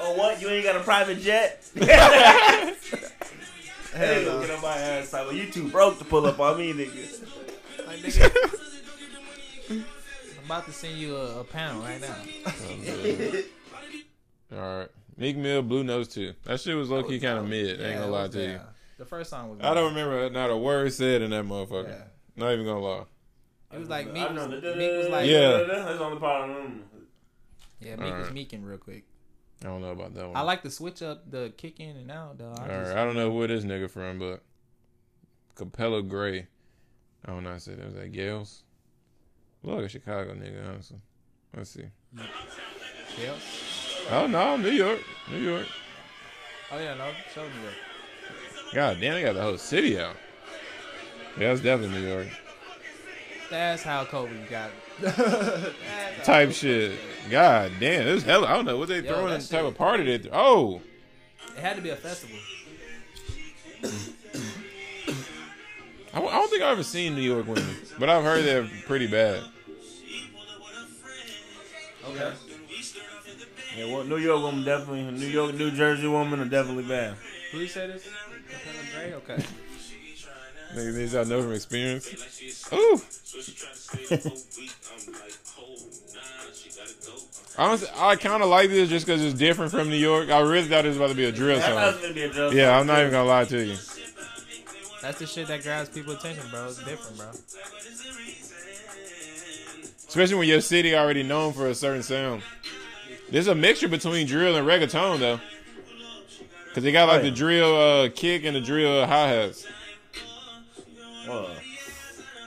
Oh, 0.00 0.12
what? 0.14 0.40
You 0.40 0.48
ain't 0.48 0.64
got 0.64 0.76
a 0.76 0.80
private 0.80 1.20
jet? 1.20 1.64
Hey, 1.74 1.84
Hell 3.94 4.22
no. 4.22 4.40
get 4.40 4.50
on 4.50 4.60
my 4.62 4.76
ass. 4.76 5.12
Like, 5.12 5.26
well, 5.26 5.34
you 5.34 5.50
too 5.50 5.68
broke 5.68 5.98
to 5.98 6.04
pull 6.04 6.26
up 6.26 6.38
on 6.40 6.58
me, 6.58 6.72
nigga. 6.72 7.24
Like, 7.86 7.98
nigga, 7.98 8.30
I'm 8.42 8.50
about 10.44 10.66
to 10.66 10.72
send 10.72 10.96
you 10.96 11.16
a, 11.16 11.40
a 11.40 11.44
panel 11.44 11.80
right 11.82 12.00
now. 12.00 12.14
All 14.56 14.78
right, 14.78 14.88
Meek 15.16 15.36
Mill, 15.36 15.62
Blue 15.62 15.82
Notes 15.84 16.14
2. 16.14 16.32
That 16.44 16.60
shit 16.60 16.76
was 16.76 16.90
low 16.90 17.02
key 17.02 17.18
kind 17.20 17.38
of 17.38 17.48
mid. 17.48 17.78
Yeah, 17.80 17.86
ain't 17.86 17.96
it 17.96 17.98
gonna 17.98 18.10
lie 18.12 18.22
was- 18.22 18.30
to 18.32 18.42
you. 18.42 18.60
The 18.96 19.04
first 19.04 19.30
song 19.30 19.50
was. 19.50 19.58
I 19.60 19.74
don't 19.74 19.88
remember 19.92 20.30
not 20.30 20.50
a 20.50 20.56
word 20.56 20.92
said 20.92 21.20
in 21.20 21.30
that 21.30 21.44
motherfucker. 21.44 21.88
Yeah. 21.88 22.02
Not 22.36 22.52
even 22.52 22.64
gonna 22.64 22.78
lie. 22.80 23.04
It 23.72 23.78
was 23.80 23.88
like 23.88 24.12
Meek 24.12 24.22
don't 24.28 24.36
was. 24.36 24.62
Meek 24.62 24.92
was 24.96 25.08
like, 25.08 25.26
Yeah. 25.28 25.64
That's 25.66 26.00
on 26.00 26.14
the 26.14 26.20
part. 26.20 26.48
Mm. 26.48 26.78
yeah, 27.80 27.96
Meek 27.96 28.14
was 28.14 28.30
meeking 28.30 28.64
real 28.64 28.78
quick. 28.78 29.04
I 29.62 29.66
don't 29.66 29.80
know 29.80 29.90
about 29.90 30.14
that 30.14 30.26
one. 30.28 30.36
I 30.36 30.42
like 30.42 30.62
to 30.62 30.70
switch 30.70 31.02
up, 31.02 31.28
the 31.28 31.52
kick 31.56 31.80
in 31.80 31.96
and 31.96 32.10
out 32.10 32.38
though. 32.38 32.54
I 32.56 32.62
All 32.62 32.68
just, 32.68 32.90
right, 32.94 32.98
I 32.98 33.04
don't 33.04 33.16
know 33.16 33.30
where 33.30 33.48
this 33.48 33.64
nigga 33.64 33.90
from, 33.90 34.20
but 34.20 34.42
Capella 35.56 36.02
Grey. 36.02 36.46
I 37.24 37.32
don't 37.32 37.42
know. 37.42 37.50
I 37.50 37.54
to 37.54 37.60
say 37.60 37.74
that 37.74 37.84
was 37.86 37.94
that 37.94 38.12
Gyalis. 38.12 38.62
Look 39.64 39.84
a 39.84 39.88
Chicago 39.88 40.34
nigga, 40.34 40.68
honestly. 40.68 40.98
Let's 41.56 41.70
see. 41.70 41.84
Oh 44.10 44.26
no, 44.26 44.56
New 44.56 44.70
York, 44.70 45.00
New 45.30 45.38
York. 45.38 45.66
Oh 46.70 46.78
yeah, 46.78 46.94
no, 46.94 47.10
show 47.34 47.42
me 47.42 47.48
that. 47.64 48.74
God 48.74 49.00
damn, 49.00 49.14
they 49.14 49.22
got 49.22 49.34
the 49.34 49.42
whole 49.42 49.56
city 49.56 49.98
out. 49.98 50.16
Yeah, 51.38 51.52
it's 51.52 51.62
definitely 51.62 52.00
New 52.00 52.08
York. 52.08 52.26
That's 53.50 53.82
how 53.82 54.04
Kobe 54.04 54.32
got. 54.48 54.70
Type 56.24 56.52
shit. 56.52 56.98
God 57.30 57.72
damn, 57.80 58.04
this 58.04 58.22
hell. 58.24 58.44
I 58.44 58.54
don't 58.54 58.64
know 58.64 58.76
what 58.76 58.88
they 58.88 59.00
Yo, 59.00 59.12
throwing. 59.14 59.30
that 59.30 59.40
The 59.40 59.48
type 59.56 59.64
of 59.64 59.76
party 59.76 60.04
they. 60.04 60.18
Th- 60.18 60.30
oh, 60.34 60.82
It 61.56 61.60
had 61.60 61.76
to 61.76 61.82
be 61.82 61.90
a 61.90 61.96
festival. 61.96 62.36
I, 66.12 66.18
I 66.20 66.20
don't 66.20 66.50
think 66.50 66.62
I've 66.62 66.72
ever 66.72 66.82
seen 66.82 67.14
New 67.14 67.22
York 67.22 67.46
women, 67.46 67.76
but 67.98 68.08
I've 68.08 68.24
heard 68.24 68.44
they're 68.44 68.68
pretty 68.86 69.06
bad. 69.06 69.42
Okay. 72.10 72.32
Yeah, 73.76 73.86
well, 73.86 74.04
New 74.04 74.18
York 74.18 74.42
woman 74.42 74.64
definitely. 74.64 75.02
New 75.10 75.26
York, 75.26 75.54
New 75.54 75.70
Jersey 75.70 76.06
woman 76.06 76.40
are 76.40 76.44
definitely 76.44 76.84
bad. 76.84 77.14
Who 77.52 77.58
you 77.58 77.66
say 77.68 77.86
this? 77.86 78.06
Capella 78.48 79.14
Okay. 79.16 79.42
Niggas 80.74 80.94
these 80.94 81.14
I 81.14 81.24
know 81.24 81.42
from 81.42 81.52
experience. 81.52 82.08
Ooh. 82.72 83.00
Honestly, 87.56 87.88
I 87.96 88.16
kind 88.16 88.42
of 88.42 88.48
like 88.48 88.68
this 88.70 88.88
just 88.88 89.06
because 89.06 89.24
it's 89.24 89.34
different 89.38 89.70
from 89.70 89.88
New 89.88 89.96
York. 89.96 90.30
I 90.30 90.40
really 90.40 90.66
thought 90.68 90.84
it 90.84 90.88
was 90.88 90.96
about 90.96 91.10
to 91.10 91.14
be 91.14 91.24
a 91.26 91.32
drill 91.32 91.58
That 91.60 91.74
was 91.74 91.94
song. 91.94 92.02
gonna 92.02 92.14
be 92.14 92.22
a 92.22 92.28
drill 92.28 92.52
Yeah, 92.54 92.70
song, 92.72 92.80
I'm 92.80 92.86
not 92.86 92.94
too. 92.96 93.00
even 93.02 93.12
gonna 93.12 93.28
lie 93.28 93.44
to 93.44 93.64
you. 93.64 93.76
That's 95.00 95.18
the 95.18 95.26
shit 95.26 95.46
that 95.48 95.62
grabs 95.62 95.90
people's 95.90 96.16
attention, 96.16 96.44
bro. 96.50 96.66
It's 96.66 96.82
different, 96.84 97.16
bro. 97.18 97.26
Especially 100.14 100.36
when 100.36 100.46
your 100.46 100.60
city 100.60 100.94
already 100.94 101.24
known 101.24 101.52
for 101.52 101.66
a 101.66 101.74
certain 101.74 102.04
sound. 102.04 102.40
There's 103.32 103.48
a 103.48 103.54
mixture 103.56 103.88
between 103.88 104.28
drill 104.28 104.54
and 104.54 104.64
reggaeton 104.64 105.18
though. 105.18 105.40
Cause 106.72 106.84
they 106.84 106.92
got 106.92 107.08
like 107.08 107.14
Oh, 107.22 107.24
yeah. 107.24 107.30
the 107.30 107.36
drill 107.36 107.76
uh, 107.80 108.08
kick 108.10 108.44
and 108.44 108.54
the 108.54 108.60
drill 108.60 109.04
hi 109.08 109.26
hats. 109.26 109.66
Well, 111.26 111.50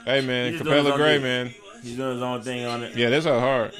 Hey 0.06 0.22
man, 0.22 0.56
Capella 0.56 0.96
Grey 0.96 1.16
thing. 1.16 1.22
man. 1.22 1.54
he's 1.82 1.96
doing 1.96 2.14
his 2.14 2.22
own 2.22 2.40
thing 2.40 2.64
on 2.64 2.82
it. 2.84 2.96
Yeah, 2.96 3.10
that's 3.10 3.24
so 3.26 3.38
hard. 3.38 3.74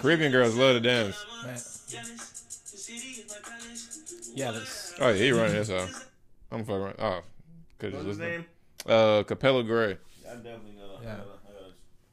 Caribbean 0.00 0.30
girls 0.30 0.54
love 0.54 0.76
to 0.76 0.80
dance. 0.80 1.24
Man. 1.44 1.58
Yeah, 4.34 4.50
this. 4.52 4.94
Oh 5.00 5.08
yeah, 5.08 5.14
he 5.14 5.32
running 5.32 5.54
this 5.54 5.70
off. 5.70 6.08
I'm 6.52 6.60
fucking 6.64 6.82
around. 6.82 6.94
Oh, 7.00 7.20
could 7.80 7.94
What's 7.94 8.06
his 8.06 8.18
name? 8.20 8.44
Uh, 8.86 9.24
Capella 9.24 9.64
Grey. 9.64 9.98
I 10.30 10.34
definitely 10.36 10.72
gotta. 10.72 10.83
Yeah. 11.04 11.12
I 11.12 11.16
gotta, 11.16 11.28
I 11.30 11.52
gotta 11.52 11.64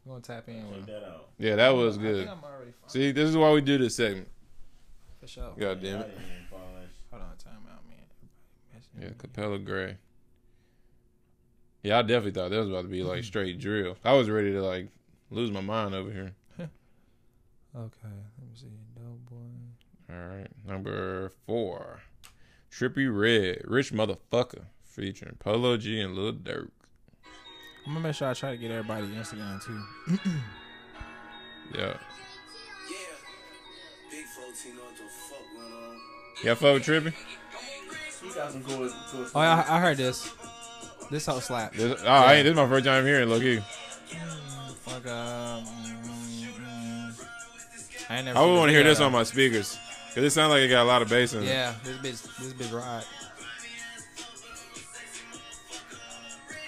I'm 0.05 0.11
gonna 0.11 0.21
tap 0.21 0.47
in 0.49 0.61
check 0.61 0.75
with. 0.77 0.85
that 0.87 1.03
out. 1.07 1.29
Yeah, 1.37 1.55
that 1.55 1.69
was 1.69 1.97
I 1.97 2.01
good. 2.01 2.27
think 2.27 2.29
I'm 2.37 2.43
already. 2.43 2.71
See, 2.87 3.11
this 3.11 3.29
is 3.29 3.37
why 3.37 3.51
we 3.51 3.61
do 3.61 3.77
this 3.77 3.95
segment. 3.95 4.27
For 5.19 5.27
sure. 5.27 5.53
God 5.57 5.81
damn 5.81 5.99
it. 6.01 6.07
didn't 6.07 6.23
even 6.23 6.45
follow 6.49 6.63
that 6.75 6.87
shit. 6.87 7.05
Hold 7.11 7.23
on, 7.23 7.37
time 7.37 7.53
out, 7.71 7.87
man. 7.87 7.97
Everybody 8.73 8.95
Yeah, 8.95 9.01
messing 9.03 9.17
Capella 9.19 9.59
Grey. 9.59 9.97
Yeah, 11.83 11.99
I 11.99 12.01
definitely 12.03 12.31
thought 12.39 12.49
that 12.51 12.57
was 12.59 12.69
about 12.69 12.83
to 12.83 12.87
be 12.87 13.03
like 13.03 13.23
straight 13.31 13.59
drill. 13.59 13.97
I 14.03 14.13
was 14.13 14.29
ready 14.29 14.51
to 14.53 14.61
like 14.63 14.87
lose 15.29 15.51
my 15.51 15.61
mind 15.61 15.95
over 15.95 16.11
here. 16.11 16.33
Okay, 17.73 17.89
let 18.03 18.49
me 18.49 18.53
see. 18.53 18.65
Dope 18.95 19.25
boy. 19.29 20.13
All 20.13 20.27
right, 20.27 20.47
number 20.67 21.31
four, 21.47 22.01
Trippie 22.69 23.07
Redd, 23.09 23.61
Rich 23.63 23.93
Motherfucker, 23.93 24.63
featuring 24.83 25.37
Polo 25.39 25.77
G 25.77 26.01
and 26.01 26.13
Lil 26.13 26.33
Durk. 26.33 26.71
I'm 27.85 27.93
gonna 27.93 27.99
make 28.07 28.15
sure 28.15 28.29
I 28.29 28.33
try 28.33 28.51
to 28.51 28.57
get 28.57 28.71
everybody 28.71 29.07
Instagram 29.07 29.63
too. 29.63 29.81
Yeah, 31.73 31.79
Yeah. 31.79 31.93
Big 34.11 34.25
14 34.25 34.75
know 34.75 34.83
what 34.83 34.97
the 34.97 35.03
fuck 35.03 35.39
went 35.57 35.73
on. 35.73 35.99
y'all 36.43 36.55
fuck 36.55 36.73
with 36.73 36.85
Trippie? 36.85 37.13
He 38.21 38.33
got 38.35 38.51
some 38.51 38.63
cool, 38.63 38.89
cool 39.09 39.25
Oh, 39.33 39.41
yeah, 39.41 39.65
I, 39.67 39.77
I 39.77 39.79
heard 39.79 39.97
this. 39.97 40.31
This 41.09 41.25
whole 41.25 41.41
slap. 41.41 41.73
This, 41.73 41.99
oh, 42.03 42.07
I 42.07 42.35
ain't, 42.35 42.43
this 42.43 42.51
is 42.51 42.55
my 42.57 42.67
first 42.67 42.85
time 42.85 43.03
hearing. 43.05 43.27
Look 43.29 43.41
here. 43.41 43.61
Fuck 43.61 45.07
um. 45.07 45.63
mm, 45.65 46.45
mm. 46.45 47.25
I 48.09 48.21
never. 48.21 48.37
I 48.37 48.45
would 48.45 48.55
want 48.57 48.69
to 48.69 48.73
hear 48.73 48.83
this 48.83 48.99
on 48.99 49.11
my 49.11 49.23
speakers 49.23 49.77
because 50.09 50.23
it 50.23 50.31
sounds 50.31 50.51
like 50.51 50.61
it 50.61 50.67
got 50.69 50.83
a 50.83 50.89
lot 50.89 51.01
of 51.01 51.09
bass 51.09 51.33
in 51.33 51.43
it. 51.43 51.47
Yeah, 51.47 51.73
this 51.83 51.97
bitch, 51.97 52.37
this 52.37 52.53
bitch 52.53 52.77
ride. 52.77 53.03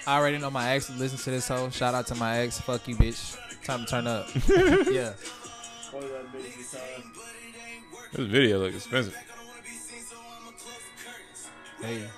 I 0.06 0.18
already 0.18 0.38
know 0.38 0.50
my 0.50 0.70
ex 0.70 0.90
listens 0.90 1.24
to 1.24 1.30
this 1.30 1.48
hoe. 1.48 1.70
Shout 1.70 1.94
out 1.94 2.06
to 2.08 2.14
my 2.14 2.38
ex. 2.38 2.60
Fuck 2.60 2.86
you, 2.88 2.96
bitch. 2.96 3.36
Time 3.64 3.80
to 3.80 3.86
turn 3.86 4.06
up. 4.06 4.28
yeah. 4.90 5.12
This 8.12 8.26
video 8.26 8.58
look 8.58 8.74
expensive. 8.74 9.16
Hey. 11.80 12.08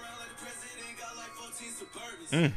Mm. 2.33 2.53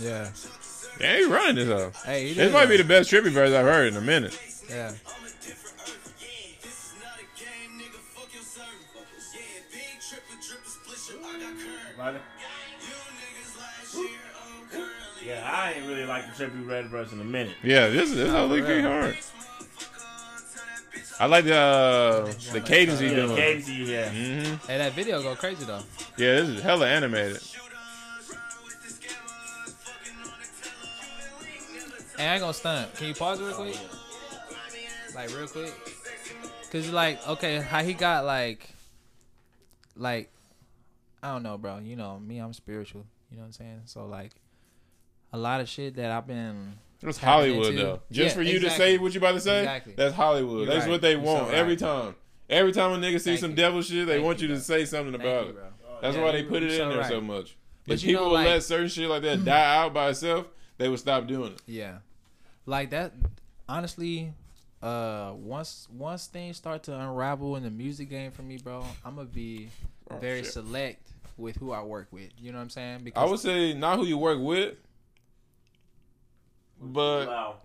Yeah. 0.00 0.30
Yeah, 1.00 1.16
he 1.16 1.24
running 1.24 1.54
this 1.56 1.68
up. 1.68 1.94
Hey, 2.04 2.28
he 2.28 2.34
This 2.34 2.52
might 2.52 2.66
be 2.66 2.76
the 2.76 2.84
best 2.84 3.10
Trippie 3.10 3.30
verse 3.30 3.52
I've 3.52 3.64
heard 3.64 3.88
in 3.88 3.96
a 3.96 4.00
minute. 4.00 4.38
Yeah. 4.68 4.92
Yeah, 15.24 15.50
I 15.52 15.72
ain't 15.72 15.86
really 15.86 16.04
like 16.06 16.24
the 16.34 16.44
Trippie 16.44 16.66
Redd 16.66 16.86
verse 16.86 17.12
in 17.12 17.20
a 17.20 17.24
minute. 17.24 17.54
Yeah, 17.62 17.88
this 17.88 18.10
is 18.10 18.16
this 18.16 18.28
Nah, 18.32 18.42
oh, 18.42 18.46
look 18.46 18.64
pretty 18.64 18.82
hard. 18.82 19.16
I 21.20 21.26
like 21.26 21.44
the 21.44 21.56
uh, 21.56 22.32
the 22.52 22.60
cadence 22.60 23.00
he's 23.00 23.10
Yeah, 23.10 23.16
doing. 23.16 23.36
Casey, 23.36 23.72
yeah. 23.74 24.08
hmm 24.08 24.54
Hey, 24.66 24.78
that 24.78 24.92
video 24.92 25.20
go 25.20 25.34
crazy 25.34 25.64
though. 25.64 25.82
Yeah, 26.16 26.34
this 26.36 26.48
is 26.48 26.62
hella 26.62 26.86
animated. 26.88 27.42
Hey, 32.16 32.26
I 32.26 32.32
ain't 32.34 32.40
gonna 32.40 32.52
stunt. 32.54 32.94
Can 32.94 33.08
you 33.08 33.14
pause 33.14 33.40
real 33.40 33.52
quick? 33.52 33.78
Like 35.14 35.36
real 35.36 35.48
quick. 35.48 35.74
Cause 36.70 36.90
like, 36.90 37.26
okay, 37.26 37.56
how 37.60 37.82
he 37.82 37.94
got 37.94 38.24
like, 38.24 38.68
like, 39.96 40.30
I 41.22 41.32
don't 41.32 41.42
know, 41.42 41.58
bro. 41.58 41.78
You 41.78 41.96
know 41.96 42.18
me, 42.18 42.38
I'm 42.38 42.52
spiritual. 42.52 43.04
You 43.30 43.36
know 43.36 43.42
what 43.42 43.46
I'm 43.48 43.52
saying? 43.52 43.80
So 43.86 44.06
like, 44.06 44.32
a 45.32 45.38
lot 45.38 45.60
of 45.60 45.68
shit 45.68 45.96
that 45.96 46.10
I've 46.10 46.26
been. 46.26 46.74
Tapping 47.00 47.14
Hollywood 47.20 47.66
into- 47.68 47.82
though. 47.82 48.00
Just 48.10 48.36
Yeah, 48.36 48.42
for 48.42 48.48
you 48.48 48.58
to 48.60 48.70
say 48.70 48.98
what 48.98 49.14
you 49.14 49.18
about 49.18 49.32
to 49.32 49.40
say, 49.40 49.60
Exactly. 49.60 49.94
that's 49.96 50.14
Hollywood. 50.14 50.66
You're 50.66 50.74
that's 50.74 50.86
right. 50.86 50.90
what 50.90 51.00
they 51.00 51.14
want 51.16 51.46
so 51.48 51.52
every 51.54 51.72
right. 51.74 51.78
time. 51.78 52.14
Every 52.50 52.72
time 52.72 52.92
a 52.92 52.96
nigga 52.96 53.20
see 53.20 53.30
Thank 53.32 53.40
some 53.40 53.50
you. 53.50 53.56
devil 53.56 53.82
shit, 53.82 54.06
they 54.06 54.14
Thank 54.14 54.24
want 54.24 54.40
you 54.40 54.48
you, 54.48 54.54
to 54.54 54.60
say 54.60 54.84
something 54.84 55.12
Thank 55.12 55.22
about 55.22 55.44
you, 55.44 55.50
it. 55.50 55.54
bro. 55.54 55.64
That's 56.00 56.16
Yeah, 56.16 56.24
why 56.24 56.32
they 56.32 56.42
put 56.44 56.62
it 56.62 56.72
you're 56.72 56.86
in 56.86 56.90
so 56.92 56.96
there 56.96 57.08
so 57.08 57.20
much. 57.20 57.56
But 57.86 57.94
if 57.94 58.04
you 58.04 58.12
know, 58.14 58.18
people 58.20 58.30
would 58.30 58.34
like- 58.36 58.46
let 58.46 58.62
certain 58.64 58.88
shit 58.88 59.08
like 59.08 59.22
that 59.22 59.44
die 59.44 59.76
out 59.76 59.94
by 59.94 60.08
itself, 60.08 60.46
they 60.78 60.88
would 60.88 60.98
stop 60.98 61.26
doing 61.28 61.52
it. 61.52 61.62
Yeah, 61.66 61.98
like 62.66 62.90
that. 62.90 63.12
Honestly, 63.68 64.32
uh, 64.82 65.32
once 65.36 65.86
once 65.92 66.26
things 66.26 66.56
start 66.56 66.82
to 66.84 66.98
unravel 66.98 67.54
in 67.56 67.62
the 67.62 67.70
music 67.70 68.08
game 68.10 68.30
for 68.32 68.42
me, 68.42 68.56
bro, 68.56 68.84
I'm 69.04 69.14
gonna 69.16 69.26
be 69.28 69.68
Oh, 70.10 70.16
very 70.18 70.42
shit. 70.42 70.52
select 70.52 71.02
with 71.36 71.56
who 71.56 71.72
I 71.72 71.82
work 71.82 72.08
with. 72.10 72.30
You 72.38 72.52
know 72.52 72.58
what 72.58 72.62
I'm 72.64 72.70
saying? 72.70 73.00
Because 73.04 73.22
I 73.22 73.30
would 73.30 73.40
say 73.40 73.72
not 73.74 73.98
who 73.98 74.04
you 74.06 74.18
work 74.18 74.38
with, 74.40 74.74
but 76.80 77.26
Wow. 77.28 77.56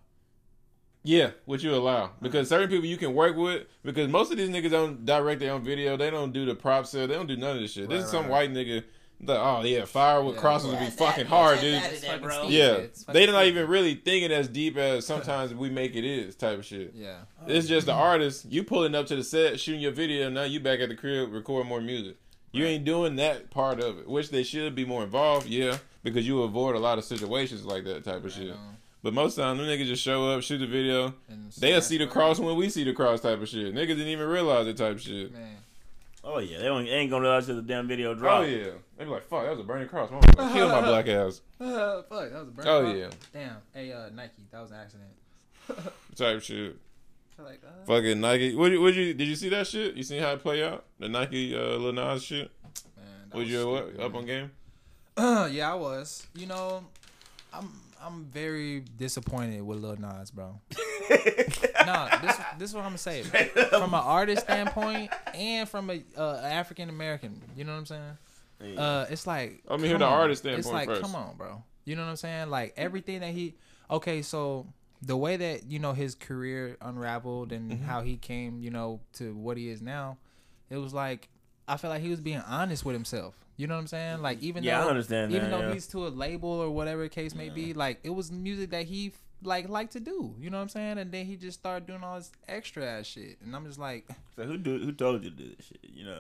yeah, 1.04 1.32
what 1.46 1.62
you 1.64 1.74
allow. 1.76 2.12
Because 2.22 2.50
certain 2.50 2.70
people 2.70 2.86
you 2.86 2.98
can 2.98 3.14
work 3.14 3.36
with, 3.36 3.64
because 3.84 4.10
most 4.10 4.32
of 4.32 4.38
these 4.38 4.50
niggas 4.50 4.72
don't 4.72 5.06
direct 5.06 5.40
their 5.40 5.54
own 5.54 5.64
video. 5.64 5.98
They 5.98 6.10
don't 6.10 6.32
do 6.32 6.46
the 6.46 6.56
prop 6.56 6.86
set. 6.88 7.10
They 7.10 7.16
don't 7.16 7.28
do 7.28 7.38
none 7.38 7.56
of 7.56 7.62
this 7.62 7.74
shit. 7.74 7.90
this 7.90 7.98
Right, 8.00 8.06
is 8.06 8.12
some 8.12 8.24
right, 8.24 8.50
white 8.50 8.54
nigga. 8.54 8.84
Like, 9.26 9.40
oh 9.40 9.64
yeah, 9.64 9.86
fire 9.86 10.22
with 10.22 10.36
Yeah. 10.36 10.42
crosses 10.42 10.70
would 10.70 10.80
be 10.80 10.90
fucking 10.90 11.28
hard, 11.28 11.62
dude. 11.62 11.76
It's 11.82 12.04
fucking 12.06 12.30
stupid. 12.30 12.50
Yeah, 12.52 12.74
they 12.74 12.88
fucking 13.06 13.32
not 13.32 13.46
even 13.46 13.70
really 13.70 13.96
thinking 13.96 14.32
as 14.34 14.50
deep 14.50 14.76
as 14.76 15.06
sometimes 15.08 15.54
we 15.54 15.70
make 15.70 15.96
it 15.96 16.04
is 16.04 16.36
type 16.36 16.60
of 16.60 16.66
shit. 16.66 16.92
Yeah, 16.94 17.20
It's 17.48 17.68
just 17.68 17.86
the 17.86 17.94
artist. 17.94 18.46
You 18.52 18.64
pulling 18.66 18.96
up 18.96 19.06
to 19.08 19.16
the 19.16 19.24
set, 19.24 19.60
shooting 19.62 19.80
your 19.82 19.94
video. 19.94 20.30
Now 20.30 20.44
you 20.44 20.60
back 20.60 20.82
at 20.82 20.90
the 20.90 20.96
crib, 20.96 21.32
record 21.32 21.66
more 21.68 21.80
music. 21.80 22.18
You 22.54 22.66
ain't 22.66 22.86
doing 22.86 23.16
that 23.18 23.50
part 23.50 23.80
of 23.82 23.98
it, 24.00 24.08
which 24.08 24.30
they 24.30 24.44
should 24.44 24.76
be 24.76 24.86
more 24.86 25.04
involved. 25.04 25.48
Yeah, 25.48 25.78
because 26.04 26.26
you 26.26 26.44
avoid 26.44 26.76
a 26.76 26.80
lot 26.80 26.98
of 26.98 27.04
situations 27.04 27.66
like 27.66 27.84
that 27.86 28.04
type 28.06 28.24
of 28.24 28.32
shit. 28.32 28.52
um, 28.52 28.78
But 29.02 29.14
most 29.14 29.36
time, 29.36 29.58
them 29.58 29.66
niggas 29.68 29.88
just 29.88 30.02
show 30.04 30.30
up, 30.30 30.44
shoot 30.44 30.60
the 30.60 30.68
video. 30.68 31.14
And 31.28 31.52
They'll 31.58 31.82
see 31.82 31.98
the 31.98 32.08
cross 32.08 32.40
where- 32.40 32.48
when 32.50 32.56
we 32.58 32.70
see 32.70 32.84
the 32.86 32.94
cross 32.94 33.20
type 33.22 33.42
of 33.42 33.50
shit. 33.50 33.74
Niggas 33.74 33.88
didn't 33.88 34.08
even 34.08 34.28
realize 34.28 34.68
it 34.68 34.78
type 34.78 34.94
of 34.96 35.02
shit. 35.02 35.34
Man. 35.34 35.58
Oh 36.24 36.38
yeah, 36.40 36.60
they 36.60 36.66
don't- 36.66 36.88
ain't 36.88 37.10
gonna 37.10 37.22
realize 37.24 37.48
till 37.48 37.56
the 37.58 37.62
damn 37.64 37.86
video 37.88 38.14
drop. 38.14 38.40
Oh 38.40 38.44
yeah, 38.44 38.68
they 38.98 39.04
be 39.04 39.10
like, 39.10 39.24
"Fuck, 39.28 39.44
that 39.44 39.52
was 39.52 39.60
a 39.60 39.64
burning 39.64 39.90
cross." 39.90 40.10
I'm 40.10 40.22
gonna 40.22 40.54
kill 40.54 40.70
my 40.70 40.80
black 40.82 41.08
ass. 41.10 41.42
Fuck, 41.60 42.08
that 42.10 42.10
was 42.34 42.48
a 42.48 42.52
burn. 42.52 42.66
Oh 42.68 42.82
cross. 42.84 42.96
yeah, 42.96 43.10
Damn. 43.34 43.56
Hey, 43.74 43.92
uh, 43.92 44.10
Nike, 44.10 44.32
that 44.52 44.62
was 44.62 44.72
an 44.72 44.78
accident. 44.78 45.94
type 46.16 46.42
shit. 46.42 46.78
Like, 47.40 47.62
uh, 47.66 47.86
Fucking 47.86 48.20
Nike. 48.22 48.56
What? 48.56 48.72
What 48.80 48.94
you? 48.94 49.14
Did 49.14 49.28
you 49.28 49.36
see 49.36 49.50
that 49.50 49.68
shit? 49.68 49.96
You 49.96 50.04
seen 50.04 50.22
how 50.22 50.32
it 50.32 50.42
play 50.42 50.64
out? 50.64 50.86
The 51.00 51.10
Nike 51.10 51.56
uh, 51.56 51.78
Lil 51.78 51.94
Nas 51.94 52.24
shit. 52.24 52.52
man, 52.96 53.06
that 53.30 53.38
Was 53.38 53.50
you 53.50 53.70
what, 53.70 53.84
stupid, 53.90 54.02
up 54.02 54.12
man. 54.12 54.22
on 54.22 54.26
game? 54.26 54.52
yeah, 55.54 55.72
I 55.72 55.76
was. 55.76 56.28
You 56.36 56.46
know, 56.48 56.84
I'm 57.54 57.72
I'm 58.02 58.26
very 58.26 58.82
disappointed 58.98 59.62
with 59.62 59.80
Lil 59.80 59.98
Nas, 59.98 60.32
bro. 60.32 60.60
nah, 61.86 62.18
this 62.18 62.38
this 62.58 62.70
is 62.70 62.76
what 62.76 62.82
I'm 62.82 62.90
gonna 62.90 62.98
say. 62.98 63.24
From 63.24 63.94
an 63.94 64.02
artist 64.04 64.44
standpoint 64.44 65.12
and 65.34 65.68
from 65.68 65.90
a 65.90 66.04
uh, 66.18 66.42
African 66.44 66.90
American, 66.90 67.42
you 67.56 67.64
know 67.64 67.74
what 67.74 67.80
I'm 67.80 67.86
saying? 67.86 68.18
Yeah. 68.62 68.82
Uh, 68.82 69.06
it's 69.10 69.28
like 69.28 69.64
Let 69.70 69.80
me 69.80 69.88
hear 69.88 69.98
the 69.98 70.06
on. 70.06 70.14
artist 70.14 70.44
standpoint. 70.44 70.60
It's 70.60 70.72
like, 70.72 70.88
first. 70.88 71.02
come 71.02 71.16
on, 71.16 71.36
bro. 71.36 71.64
You 71.86 71.96
know 71.96 72.04
what 72.04 72.10
I'm 72.10 72.16
saying? 72.16 72.50
Like 72.50 72.74
everything 72.78 73.20
that 73.22 73.32
he. 73.34 73.56
Okay, 73.92 74.22
so 74.22 74.66
the 75.06 75.18
way 75.18 75.36
that 75.38 75.70
you 75.72 75.80
know 75.80 75.94
his 75.94 76.16
career 76.16 76.78
unraveled 76.82 77.52
and 77.52 77.72
Mm-hmm. 77.72 77.84
how 77.86 78.02
he 78.02 78.18
came, 78.18 78.60
you 78.62 78.70
know, 78.72 79.00
to 79.14 79.34
what 79.36 79.58
he 79.58 79.70
is 79.70 79.82
now, 79.82 80.18
it 80.70 80.78
was 80.78 80.94
like 80.94 81.30
I 81.68 81.78
felt 81.78 81.94
like 81.94 82.02
he 82.02 82.10
was 82.10 82.20
being 82.20 82.40
honest 82.48 82.84
with 82.86 82.94
himself. 82.94 83.36
You 83.56 83.68
know 83.68 83.76
what 83.76 83.82
I'm 83.82 83.88
saying? 83.88 84.22
Like 84.22 84.42
even 84.42 84.64
Yeah, 84.64 84.80
I 84.80 84.84
though 84.84 84.90
understand 84.90 85.32
even 85.32 85.52
that, 85.52 85.58
though 85.62 85.68
yeah. 85.68 85.74
he's 85.74 85.88
to 85.88 86.08
a 86.08 86.10
label 86.10 86.50
or 86.50 86.70
whatever 86.72 87.04
the 87.04 87.10
case 87.10 87.36
may 87.36 87.50
be, 87.50 87.74
like 87.74 88.00
it 88.04 88.10
was 88.10 88.32
music 88.32 88.72
that 88.72 88.86
he 88.86 89.12
like 89.44 89.68
liked 89.70 89.92
to 89.94 90.00
do. 90.00 90.34
You 90.40 90.50
know 90.50 90.58
what 90.58 90.64
I'm 90.64 90.70
saying? 90.70 90.98
And 90.98 91.12
then 91.12 91.26
he 91.26 91.36
just 91.36 91.60
started 91.60 91.86
doing 91.86 92.02
all 92.04 92.18
this 92.18 92.32
extra 92.48 92.84
ass 92.86 93.06
shit, 93.06 93.38
and 93.44 93.54
I'm 93.56 93.66
just 93.66 93.78
like, 93.80 94.08
So 94.36 94.44
who 94.44 94.58
do 94.58 94.80
who 94.80 94.92
told 94.94 95.24
you 95.24 95.30
to 95.30 95.36
do 95.36 95.50
this 95.56 95.66
shit? 95.68 95.80
You 95.84 96.06
know, 96.06 96.20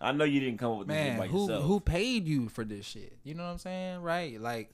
I 0.00 0.10
know 0.12 0.24
you 0.24 0.40
didn't 0.40 0.58
come 0.58 0.72
up 0.72 0.78
with 0.80 0.88
this 0.88 0.96
shit 0.96 1.06
man, 1.10 1.18
by 1.20 1.26
who 1.28 1.42
yourself. 1.42 1.64
who 1.64 1.80
paid 1.80 2.26
you 2.26 2.48
for 2.48 2.64
this 2.64 2.84
shit? 2.84 3.16
You 3.24 3.34
know 3.34 3.44
what 3.44 3.50
I'm 3.50 3.58
saying? 3.58 4.02
Right? 4.02 4.40
Like, 4.40 4.70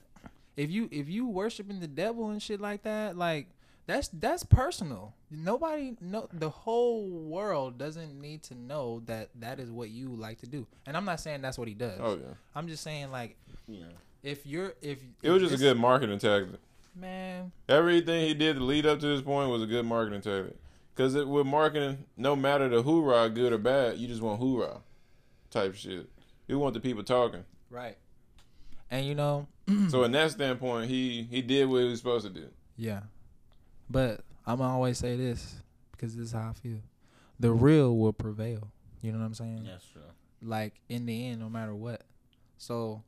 if 0.57 0.69
you 0.69 0.89
if 0.91 1.09
you 1.09 1.27
worshiping 1.27 1.79
the 1.79 1.87
devil 1.87 2.29
and 2.29 2.41
shit 2.41 2.59
like 2.61 2.83
that, 2.83 3.17
like 3.17 3.47
that's 3.87 4.09
that's 4.09 4.43
personal. 4.43 5.13
Nobody 5.29 5.95
no 6.01 6.27
the 6.31 6.49
whole 6.49 7.07
world 7.07 7.77
doesn't 7.77 8.19
need 8.19 8.43
to 8.43 8.55
know 8.55 9.01
that 9.05 9.29
that 9.39 9.59
is 9.59 9.71
what 9.71 9.89
you 9.89 10.09
like 10.09 10.39
to 10.41 10.47
do. 10.47 10.67
And 10.85 10.95
I'm 10.95 11.05
not 11.05 11.19
saying 11.19 11.41
that's 11.41 11.57
what 11.57 11.67
he 11.67 11.73
does. 11.73 11.99
Oh 12.01 12.15
yeah. 12.15 12.33
I'm 12.55 12.67
just 12.67 12.83
saying 12.83 13.11
like 13.11 13.37
You 13.67 13.81
know, 13.81 13.87
if 14.23 14.45
you're 14.45 14.73
if 14.81 14.99
It 15.21 15.29
was 15.31 15.41
just 15.41 15.55
a 15.55 15.57
good 15.57 15.77
marketing 15.77 16.19
tactic. 16.19 16.59
man. 16.95 17.51
Everything 17.67 18.27
he 18.27 18.33
did 18.33 18.57
to 18.57 18.63
lead 18.63 18.85
up 18.85 18.99
to 18.99 19.07
this 19.07 19.21
point 19.21 19.49
was 19.49 19.63
a 19.63 19.67
good 19.67 19.85
marketing 19.85 20.21
tactic. 20.21 20.57
Because 20.93 21.15
it, 21.15 21.27
with 21.27 21.47
marketing, 21.47 22.05
no 22.17 22.35
matter 22.35 22.67
the 22.67 22.83
hoorah, 22.83 23.29
good 23.29 23.53
or 23.53 23.57
bad, 23.57 23.97
you 23.97 24.07
just 24.07 24.21
want 24.21 24.39
hoorah 24.39 24.81
type 25.49 25.73
shit. 25.75 26.09
You 26.47 26.59
want 26.59 26.73
the 26.73 26.81
people 26.81 27.01
talking. 27.03 27.45
Right. 27.69 27.97
And 28.89 29.05
you 29.05 29.15
know, 29.15 29.47
So 29.89 29.97
mm-hmm. 29.97 30.05
in 30.05 30.11
that 30.13 30.31
standpoint, 30.31 30.89
he 30.89 31.27
he 31.29 31.41
did 31.41 31.69
what 31.69 31.81
he 31.81 31.89
was 31.89 31.99
supposed 31.99 32.25
to 32.25 32.31
do. 32.31 32.47
yeah. 32.77 33.01
But 33.89 34.21
I'm 34.45 34.61
always 34.61 34.97
say 34.97 35.17
this 35.17 35.55
because 35.91 36.15
this 36.15 36.27
is 36.27 36.31
how 36.31 36.49
I 36.49 36.53
feel. 36.53 36.79
The 37.39 37.51
real 37.51 37.97
will 37.97 38.13
prevail. 38.13 38.71
You 39.01 39.11
know 39.11 39.19
what 39.19 39.25
I'm 39.25 39.33
saying? 39.33 39.63
that's 39.65 39.85
true. 39.85 40.01
Like 40.41 40.75
in 40.89 41.05
the 41.05 41.27
end, 41.27 41.39
no 41.39 41.49
matter 41.49 41.75
what. 41.75 42.03
So, 42.57 43.03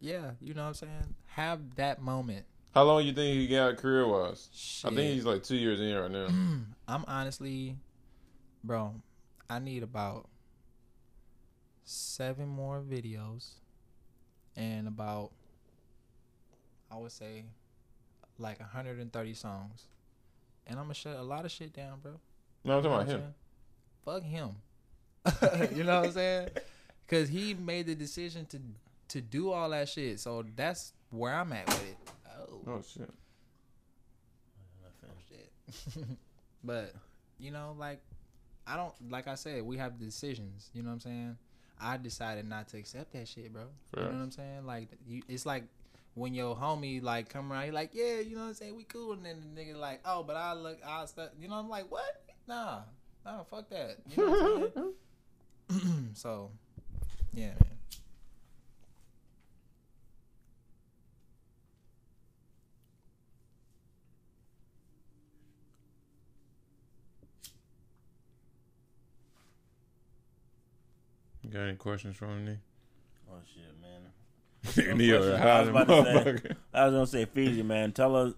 yeah, 0.00 0.32
you 0.40 0.54
know 0.54 0.62
what 0.62 0.68
I'm 0.68 0.74
saying. 0.74 1.14
Have 1.26 1.76
that 1.76 2.02
moment. 2.02 2.46
How 2.74 2.84
long 2.84 3.04
you 3.04 3.12
think 3.12 3.36
he 3.36 3.46
got 3.48 3.76
career 3.76 4.06
wise? 4.06 4.48
I 4.84 4.88
think 4.88 5.12
he's 5.14 5.24
like 5.24 5.42
two 5.42 5.56
years 5.56 5.80
in 5.80 5.94
right 5.94 6.10
now. 6.10 6.28
I'm 6.88 7.04
honestly, 7.06 7.76
bro. 8.64 8.94
I 9.48 9.58
need 9.58 9.82
about 9.82 10.28
seven 11.84 12.48
more 12.48 12.80
videos, 12.80 13.54
and 14.54 14.86
about 14.86 15.32
I 16.90 16.96
would 16.96 17.12
say 17.12 17.44
like 18.38 18.60
130 18.60 19.34
songs, 19.34 19.84
and 20.66 20.78
I'm 20.78 20.84
gonna 20.84 20.94
shut 20.94 21.16
a 21.16 21.22
lot 21.22 21.44
of 21.44 21.50
shit 21.50 21.72
down, 21.72 22.00
bro. 22.00 22.12
No, 22.64 22.76
I'm 22.76 22.82
talking 22.82 22.94
about 22.94 23.08
him. 23.08 23.20
Saying? 23.20 23.34
Fuck 24.04 24.22
him. 24.22 24.50
you 25.76 25.84
know 25.84 26.00
what 26.00 26.06
I'm 26.06 26.12
saying? 26.12 26.48
Cause 27.08 27.28
he 27.28 27.54
made 27.54 27.86
the 27.86 27.94
decision 27.94 28.46
to 28.46 28.60
to 29.08 29.20
do 29.20 29.50
all 29.50 29.70
that 29.70 29.88
shit. 29.88 30.20
So 30.20 30.44
that's 30.54 30.92
where 31.10 31.34
I'm 31.34 31.52
at 31.52 31.66
with 31.66 31.90
it. 31.90 31.96
Oh, 32.66 32.80
shit. 32.82 33.10
Oh 35.04 35.08
shit. 35.28 36.04
but 36.64 36.94
you 37.38 37.50
know, 37.50 37.74
like 37.78 38.00
I 38.66 38.76
don't 38.76 38.94
like 39.10 39.26
I 39.26 39.34
said, 39.34 39.62
we 39.64 39.76
have 39.78 39.98
decisions. 39.98 40.70
You 40.72 40.82
know 40.82 40.90
what 40.90 40.94
I'm 40.94 41.00
saying? 41.00 41.36
I 41.80 41.96
decided 41.96 42.48
not 42.48 42.68
to 42.68 42.78
accept 42.78 43.12
that 43.14 43.26
shit, 43.26 43.52
bro. 43.52 43.62
You 43.96 44.02
know 44.02 44.08
what 44.08 44.14
I'm 44.14 44.30
saying? 44.30 44.66
Like 44.66 44.88
you, 45.06 45.22
it's 45.28 45.46
like 45.46 45.64
when 46.14 46.34
your 46.34 46.56
homie 46.56 47.02
like 47.02 47.28
come 47.28 47.52
around, 47.52 47.64
he 47.64 47.70
like, 47.70 47.90
yeah, 47.92 48.20
you 48.20 48.34
know 48.34 48.42
what 48.42 48.48
I'm 48.48 48.54
saying? 48.54 48.76
We 48.76 48.84
cool, 48.84 49.12
and 49.12 49.24
then 49.24 49.54
the 49.54 49.60
nigga 49.60 49.76
like, 49.76 50.00
oh, 50.04 50.22
but 50.22 50.36
I 50.36 50.54
look, 50.54 50.78
I 50.86 51.04
stuff. 51.06 51.30
You 51.40 51.48
know, 51.48 51.54
I'm 51.54 51.68
like, 51.68 51.90
what? 51.90 52.22
Nah, 52.46 52.80
nah, 53.24 53.42
fuck 53.44 53.68
that. 53.70 53.98
You 54.08 54.24
know 54.26 54.30
what 54.30 54.72
I'm 54.76 54.94
saying? 55.78 56.10
so, 56.14 56.50
yeah, 57.32 57.46
man. 57.48 57.70
You 71.42 71.50
got 71.50 71.62
any 71.62 71.76
questions 71.76 72.16
from 72.16 72.44
me? 72.44 72.58
Oh 73.28 73.38
shit, 73.52 73.64
man. 73.80 74.12
Neo, 74.76 75.18
questions. 75.18 75.38
high 75.38 75.48
I 75.50 75.60
was 75.60 75.68
about 75.70 75.86
to 75.88 76.38
say- 76.38 76.54
I 76.74 76.84
was 76.86 76.94
gonna 76.94 77.06
say, 77.06 77.24
Fiji, 77.24 77.62
man. 77.62 77.92
Tell 77.92 78.14
us, 78.16 78.34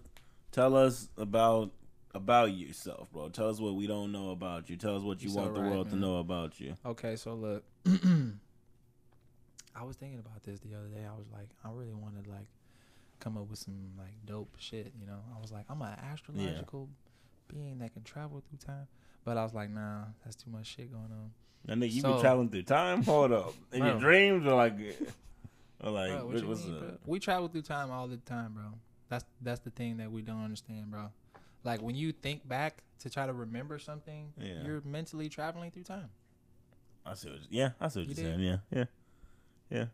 tell 0.51 0.75
us 0.75 1.09
about 1.17 1.71
about 2.15 2.53
yourself, 2.53 3.11
bro. 3.11 3.29
Tell 3.29 3.49
us 3.49 3.59
what 3.59 3.75
we 3.75 3.87
don't 3.87 4.11
know 4.11 4.29
about 4.31 4.69
you. 4.69 4.75
Tell 4.77 4.95
us 4.95 5.01
what 5.03 5.21
you 5.21 5.29
You 5.29 5.33
so 5.35 5.41
want 5.41 5.55
the 5.55 5.61
right, 5.61 5.71
world 5.71 5.89
to 5.89 5.95
know 5.95 6.17
about 6.17 6.59
you. 6.59 6.75
Okay, 6.85 7.15
so 7.15 7.33
look, 7.33 7.63
I 9.75 9.83
was 9.83 9.95
thinking 9.97 10.19
about 10.19 10.43
this 10.43 10.59
the 10.59 10.75
other 10.77 10.87
day. 10.87 11.03
I 11.05 11.15
was 11.17 11.25
like, 11.33 11.49
I 11.65 11.69
really 11.71 11.93
want 11.93 12.23
to 12.23 12.29
like 12.29 12.47
come 13.19 13.37
up 13.37 13.49
with 13.49 13.59
some 13.59 13.91
like 13.97 14.13
dope 14.25 14.55
shit. 14.59 14.93
You 14.99 15.07
know, 15.07 15.19
I 15.35 15.41
was 15.41 15.51
like, 15.51 15.65
I'm 15.69 15.81
an 15.81 15.97
astrological 16.11 16.89
being 17.47 17.79
that 17.79 17.93
can 17.93 18.03
travel 18.03 18.43
through 18.47 18.59
time, 18.59 18.87
but 19.25 19.37
I 19.37 19.43
was 19.43 19.53
like, 19.53 19.69
nah, 19.71 20.03
that's 20.23 20.35
too 20.35 20.51
much 20.51 20.67
shit 20.67 20.91
going 20.91 21.05
on. 21.11 21.31
And 21.67 21.81
nigga, 21.81 21.91
you 21.91 22.01
So- 22.01 22.15
be 22.15 22.21
traveling 22.21 22.49
through 22.49 22.63
time. 22.63 23.01
Hold 23.03 23.31
up, 23.31 23.53
in 23.71 23.83
your 23.83 23.97
dreams 23.99 24.45
are 24.45 24.55
like, 24.55 24.73
or 25.83 25.91
like, 25.91 26.11
Bro, 26.11 26.25
what 26.27 26.45
what, 26.45 26.57
mean, 26.59 26.79
bro? 26.79 26.97
We 27.05 27.19
travel 27.19 27.47
through 27.47 27.61
time 27.63 27.91
all 27.91 28.07
the 28.07 28.17
time, 28.17 28.53
bro. 28.53 28.63
That's 29.09 29.25
that's 29.41 29.59
the 29.59 29.69
thing 29.69 29.97
that 29.97 30.11
we 30.11 30.21
don't 30.21 30.43
understand, 30.43 30.89
bro. 30.89 31.11
Like 31.63 31.81
when 31.81 31.95
you 31.95 32.11
think 32.11 32.47
back 32.47 32.83
to 32.99 33.09
try 33.09 33.25
to 33.25 33.33
remember 33.33 33.77
something, 33.79 34.33
Yeah. 34.37 34.63
you're 34.65 34.81
mentally 34.85 35.29
traveling 35.29 35.71
through 35.71 35.83
time. 35.83 36.09
I 37.05 37.13
see 37.15 37.29
what. 37.29 37.39
Yeah, 37.49 37.71
I 37.81 37.89
see 37.89 37.99
what 37.99 38.07
You 38.09 38.15
you're 38.23 38.31
did? 38.31 38.39
saying. 38.39 38.39
Yeah, 38.39 38.57
yeah, 38.71 38.85
yeah, 39.69 39.85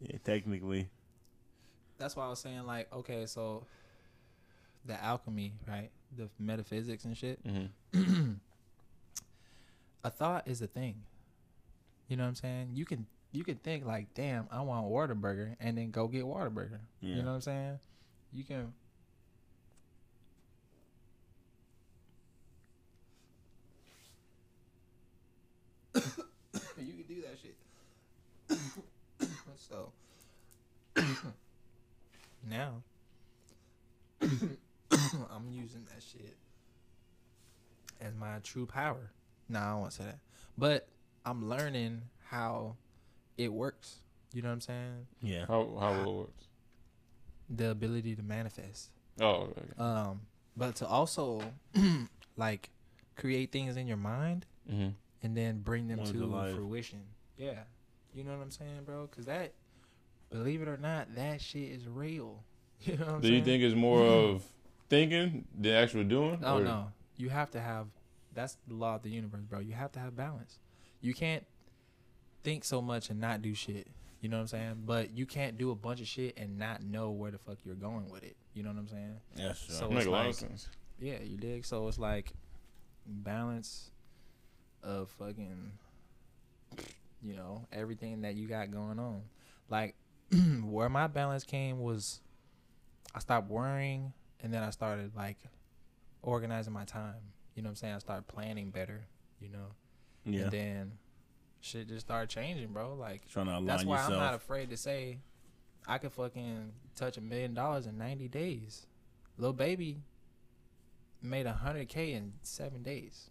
yeah. 0.00 0.18
Technically, 0.24 0.88
that's 1.98 2.16
why 2.16 2.26
I 2.26 2.28
was 2.28 2.40
saying 2.40 2.66
like, 2.66 2.92
okay, 2.92 3.26
so 3.26 3.66
the 4.84 5.02
alchemy, 5.02 5.54
right? 5.68 5.90
The 6.16 6.28
metaphysics 6.38 7.04
and 7.04 7.16
shit. 7.16 7.40
Mhm. 7.46 7.70
a 10.04 10.10
thought 10.10 10.48
is 10.48 10.60
a 10.60 10.66
thing. 10.66 11.02
You 12.08 12.16
know 12.16 12.24
what 12.24 12.30
I'm 12.30 12.34
saying? 12.34 12.70
You 12.74 12.84
can 12.84 13.06
you 13.32 13.44
can 13.44 13.56
think 13.56 13.84
like, 13.86 14.12
damn, 14.14 14.46
I 14.50 14.60
want 14.60 14.86
Whataburger, 14.86 15.56
and 15.58 15.76
then 15.76 15.90
go 15.90 16.06
get 16.06 16.24
Whataburger. 16.24 16.80
Yeah. 17.00 17.16
You 17.16 17.22
know 17.22 17.30
what 17.30 17.34
I'm 17.36 17.40
saying? 17.40 17.78
You 18.32 18.44
can. 18.44 18.72
you 25.94 26.02
can 26.76 27.04
do 27.08 27.22
that 27.22 27.38
shit. 27.40 27.56
so 29.56 29.92
now 32.48 32.82
I'm 35.30 35.48
using 35.50 35.86
that 35.94 36.02
shit 36.02 36.36
as 38.00 38.14
my 38.14 38.38
true 38.42 38.66
power. 38.66 39.10
No, 39.48 39.58
I 39.58 39.80
don't 39.80 39.92
say 39.92 40.04
that. 40.04 40.18
But 40.58 40.86
I'm 41.24 41.48
learning 41.48 42.02
how 42.28 42.76
it 43.44 43.52
works. 43.52 43.96
You 44.32 44.42
know 44.42 44.48
what 44.48 44.54
I'm 44.54 44.60
saying? 44.60 45.06
yeah. 45.20 45.44
How 45.46 45.76
how 45.80 45.94
it 46.00 46.06
works? 46.06 46.44
The 47.50 47.70
ability 47.70 48.16
to 48.16 48.22
manifest. 48.22 48.90
Oh, 49.20 49.50
okay. 49.50 49.62
Um, 49.78 50.22
but 50.56 50.76
to 50.76 50.86
also 50.86 51.42
like 52.36 52.70
create 53.16 53.52
things 53.52 53.76
in 53.76 53.86
your 53.86 53.96
mind 53.98 54.46
Mm-hmm. 54.70 54.90
and 55.24 55.36
then 55.36 55.58
bring 55.58 55.88
them 55.88 55.98
Bring 55.98 56.12
to 56.12 56.18
to 56.20 56.26
life. 56.26 56.54
fruition. 56.54 57.00
Yeah. 57.36 57.64
You 58.14 58.22
know 58.22 58.30
what 58.36 58.42
I'm 58.44 58.50
saying, 58.52 58.84
bro? 58.86 59.08
Cuz 59.08 59.26
that 59.26 59.52
believe 60.30 60.62
it 60.62 60.68
or 60.68 60.76
not, 60.76 61.14
that 61.16 61.40
shit 61.40 61.70
is 61.72 61.86
real. 61.88 62.44
You 62.84 62.96
know 62.96 63.06
what 63.06 63.14
I'm 63.16 63.20
Do 63.20 63.32
you 63.32 63.42
think 63.44 63.62
it's 63.62 63.74
more 63.74 64.02
of 64.06 64.44
thinking 64.88 65.46
than 65.58 65.72
actual 65.74 66.04
doing? 66.04 66.40
Oh 66.44 66.58
Or- 66.58 66.64
no, 66.64 66.92
you 67.16 67.28
have 67.28 67.50
to 67.52 67.60
have. 67.60 67.88
That's 68.34 68.56
the 68.66 68.74
law 68.74 68.94
of 68.94 69.02
the 69.02 69.10
universe, 69.10 69.42
bro. 69.44 69.58
You 69.60 69.74
have 69.74 69.92
to 69.92 70.00
have 70.00 70.16
balance. 70.16 70.58
You 71.00 71.12
can't 71.12 71.44
think 72.42 72.64
so 72.64 72.82
much 72.82 73.10
and 73.10 73.20
not 73.20 73.42
do 73.42 73.54
shit. 73.54 73.88
You 74.20 74.28
know 74.28 74.36
what 74.36 74.42
I'm 74.42 74.48
saying? 74.48 74.82
But 74.86 75.16
you 75.16 75.26
can't 75.26 75.58
do 75.58 75.72
a 75.72 75.74
bunch 75.74 76.00
of 76.00 76.06
shit 76.06 76.38
and 76.38 76.58
not 76.58 76.82
know 76.82 77.10
where 77.10 77.32
the 77.32 77.38
fuck 77.38 77.58
you're 77.64 77.74
going 77.74 78.08
with 78.08 78.22
it. 78.22 78.36
You 78.54 78.62
know 78.62 78.70
what 78.70 78.78
I'm 78.78 78.88
saying? 78.88 79.16
Yeah, 79.36 79.52
sure. 79.54 79.74
So 79.74 79.88
Make 79.88 79.98
it's 79.98 80.06
a 80.06 80.10
lot 80.10 80.18
like, 80.20 80.28
of 80.28 80.34
sense. 80.36 80.68
yeah, 81.00 81.20
you 81.22 81.36
dig. 81.36 81.64
So 81.64 81.88
it's 81.88 81.98
like 81.98 82.32
balance 83.04 83.90
of 84.82 85.10
fucking, 85.18 85.72
you 87.20 87.34
know, 87.34 87.66
everything 87.72 88.22
that 88.22 88.34
you 88.34 88.46
got 88.46 88.70
going 88.70 89.00
on. 89.00 89.22
Like 89.68 89.96
where 90.62 90.88
my 90.88 91.08
balance 91.08 91.42
came 91.42 91.80
was, 91.80 92.20
I 93.14 93.18
stopped 93.18 93.50
worrying, 93.50 94.12
and 94.40 94.54
then 94.54 94.62
I 94.62 94.70
started 94.70 95.16
like 95.16 95.38
organizing 96.22 96.72
my 96.72 96.84
time. 96.84 97.14
You 97.56 97.62
know 97.62 97.68
what 97.68 97.70
I'm 97.72 97.76
saying? 97.76 97.94
I 97.94 97.98
started 97.98 98.28
planning 98.28 98.70
better. 98.70 99.06
You 99.40 99.48
know, 99.48 99.66
yeah. 100.24 100.42
and 100.42 100.50
then 100.52 100.92
shit 101.62 101.88
just 101.88 102.04
started 102.06 102.28
changing, 102.28 102.68
bro. 102.68 102.94
Like 102.94 103.26
Trying 103.28 103.46
to 103.46 103.52
align 103.52 103.64
that's 103.66 103.84
why 103.84 103.96
yourself. 103.96 104.12
I'm 104.12 104.18
not 104.18 104.34
afraid 104.34 104.68
to 104.70 104.76
say 104.76 105.18
I 105.88 105.96
could 105.98 106.12
fucking 106.12 106.72
touch 106.94 107.16
a 107.16 107.20
million 107.22 107.54
dollars 107.54 107.86
in 107.86 107.96
90 107.96 108.28
days. 108.28 108.86
Lil 109.38 109.54
Baby 109.54 110.02
made 111.22 111.46
a 111.46 111.52
hundred 111.52 111.88
k 111.88 112.12
in 112.12 112.34
seven 112.42 112.82
days. 112.82 113.30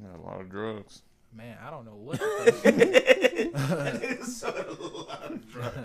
Yeah, 0.00 0.16
a 0.16 0.20
lot 0.20 0.40
of 0.40 0.50
drugs. 0.50 1.02
Man, 1.32 1.56
I 1.64 1.70
don't 1.70 1.84
know 1.84 1.94
what. 1.96 2.18
The 2.18 3.44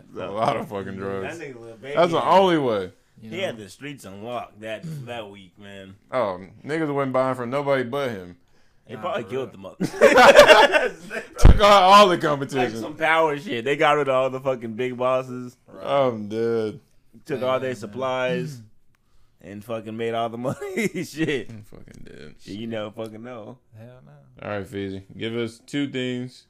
A 0.19 0.31
lot 0.31 0.57
of 0.57 0.67
fucking 0.69 0.95
drugs. 0.95 1.37
That 1.37 1.37
drugs. 1.37 1.39
nigga 1.39 1.59
Lil 1.59 1.75
Baby. 1.77 1.95
That's 1.95 2.11
the 2.11 2.23
only 2.23 2.57
way. 2.57 2.91
you 3.21 3.29
He 3.29 3.39
had 3.39 3.57
the 3.57 3.69
streets 3.69 4.05
unlocked 4.05 4.59
that 4.61 4.83
that 5.05 5.29
week, 5.29 5.57
man. 5.57 5.95
Oh, 6.11 6.39
niggas 6.63 6.93
wasn't 6.93 7.13
buying 7.13 7.35
from 7.35 7.49
nobody 7.49 7.83
but 7.83 8.11
him. 8.11 8.37
They 8.89 8.95
Nah, 8.95 9.01
probably 9.01 9.23
for 9.23 9.29
killed 9.29 9.49
real. 9.55 9.75
the 9.77 9.85
mother. 9.87 10.95
Took 11.37 11.55
out 11.61 11.83
all 11.83 12.07
the 12.07 12.13
like 12.15 12.21
competition. 12.21 12.79
some 12.81 12.95
power 12.95 13.37
shit. 13.37 13.63
They 13.63 13.75
got 13.77 13.91
rid 13.93 14.07
of 14.09 14.15
all 14.15 14.29
the 14.31 14.39
fucking 14.39 14.73
big 14.73 14.97
bosses. 14.97 15.55
I'm 15.81 16.27
dead. 16.27 16.79
Took 17.25 17.41
Yeah, 17.41 17.45
all 17.47 17.59
their 17.59 17.69
man. 17.69 17.75
supplies. 17.75 18.61
And 19.41 19.63
fucking 19.63 19.95
made 19.95 20.13
all 20.15 20.27
the 20.29 20.37
money. 20.37 20.87
shit. 21.05 21.49
I'm 21.49 21.63
fucking 21.63 22.03
dead. 22.03 22.35
Shit, 22.41 22.55
you 22.55 22.67
never 22.67 22.91
fucking 22.91 23.23
know. 23.23 23.57
Hell 23.77 24.01
no. 24.05 24.11
All 24.49 24.57
right, 24.57 24.67
Feezy. 24.67 25.03
Give 25.17 25.35
us 25.37 25.59
two 25.65 25.87
things 25.89 26.47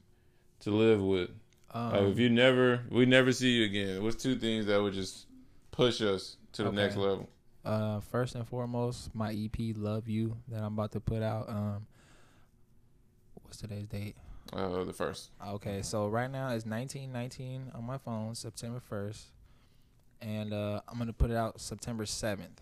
to 0.62 0.72
live 0.72 1.02
with. 1.02 1.30
Um, 1.72 1.92
Like, 1.92 2.02
if 2.04 2.20
you 2.20 2.30
never, 2.30 2.82
we 2.90 3.06
never 3.06 3.32
see 3.32 3.50
you 3.50 3.66
again. 3.66 4.02
What's 4.02 4.16
two 4.16 4.38
things 4.38 4.66
that 4.68 4.82
would 4.82 4.94
just 4.94 5.28
push 5.72 6.02
us 6.02 6.38
to 6.54 6.64
the 6.64 6.70
Okay. 6.70 6.78
next 6.78 6.96
level? 6.96 7.30
uh, 7.66 8.00
first 8.00 8.34
and 8.34 8.48
foremost, 8.48 9.14
my 9.14 9.32
EP 9.34 9.74
"Love 9.76 10.08
You" 10.08 10.38
that 10.48 10.64
I'm 10.64 10.74
about 10.74 10.94
to 10.94 11.00
put 11.00 11.22
out. 11.22 11.48
Um, 11.50 11.86
what's 13.50 13.60
today's 13.60 13.88
date? 13.88 14.16
Uh, 14.54 14.84
the 14.84 14.94
first. 14.94 15.32
Okay, 15.48 15.82
so 15.82 16.08
right 16.08 16.30
now 16.30 16.50
it's 16.54 16.66
1919 16.68 17.72
on 17.74 17.84
my 17.84 17.98
phone, 17.98 18.36
September 18.36 18.80
1st, 18.92 19.24
and 20.22 20.54
uh, 20.54 20.82
I'm 20.88 21.00
gonna 21.00 21.14
put 21.14 21.32
it 21.32 21.36
out 21.36 21.60
September 21.60 22.06
7th. 22.06 22.60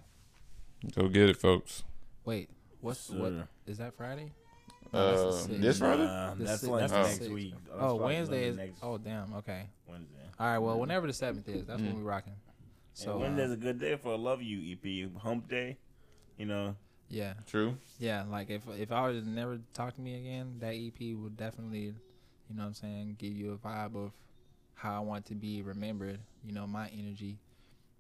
Go 0.95 1.09
get 1.09 1.29
it, 1.29 1.35
folks. 1.35 1.83
Wait, 2.23 2.49
what's 2.79 3.09
Yes, 3.09 3.19
what 3.19 3.29
sir. 3.31 3.47
is 3.67 3.77
that 3.79 3.95
Friday? 3.97 4.31
Uh, 4.93 4.97
No, 4.97 5.31
that's 5.31 5.45
the 5.47 5.53
this. 5.57 5.79
Friday? 5.79 6.03
Nah, 6.05 6.33
that's 6.37 6.61
si- 6.61 6.67
like 6.67 6.79
that's 6.81 6.93
next 6.93 7.09
sixth. 7.17 7.31
week. 7.31 7.53
That's 7.65 7.77
Oh, 7.81 7.95
Wednesday 7.95 8.45
is. 8.45 8.55
next 8.55 8.79
Oh, 8.81 8.97
damn. 8.97 9.33
Okay. 9.33 9.63
Wednesday. 9.89 10.15
All 10.39 10.47
right. 10.47 10.57
Well, 10.59 10.79
whenever 10.79 11.05
the 11.07 11.11
seventh 11.13 11.49
is, 11.49 11.65
that's 11.65 11.81
when 11.81 11.91
Mm. 11.93 11.97
we 11.97 12.03
rocking. 12.03 12.35
So 12.93 13.05
So 13.05 13.17
Wednesday's 13.17 13.49
uh, 13.49 13.53
a 13.53 13.57
good 13.57 13.79
day 13.81 13.97
for 13.97 14.13
a 14.13 14.15
Love 14.15 14.41
You 14.41 14.61
EP. 14.77 15.11
Hump 15.21 15.49
day. 15.49 15.77
You 16.37 16.45
know. 16.45 16.75
Yeah, 17.09 17.33
True. 17.47 17.77
yeah. 17.99 18.23
Like 18.29 18.49
if 18.49 18.61
if 18.79 18.91
I 18.91 19.07
was 19.07 19.23
to 19.23 19.29
never 19.29 19.59
talk 19.73 19.95
to 19.95 20.01
me 20.01 20.15
again, 20.15 20.55
that 20.59 20.73
EP 20.75 21.15
would 21.17 21.37
definitely, 21.37 21.79
you 22.49 22.55
know, 22.55 22.63
what 22.63 22.67
I'm 22.67 22.73
saying, 22.73 23.15
give 23.19 23.33
you 23.33 23.53
a 23.53 23.57
vibe 23.57 23.95
of 23.95 24.11
how 24.75 24.95
I 24.95 24.99
want 24.99 25.25
to 25.27 25.35
be 25.35 25.61
remembered. 25.61 26.19
You 26.45 26.53
know, 26.53 26.67
my 26.67 26.89
energy, 26.89 27.37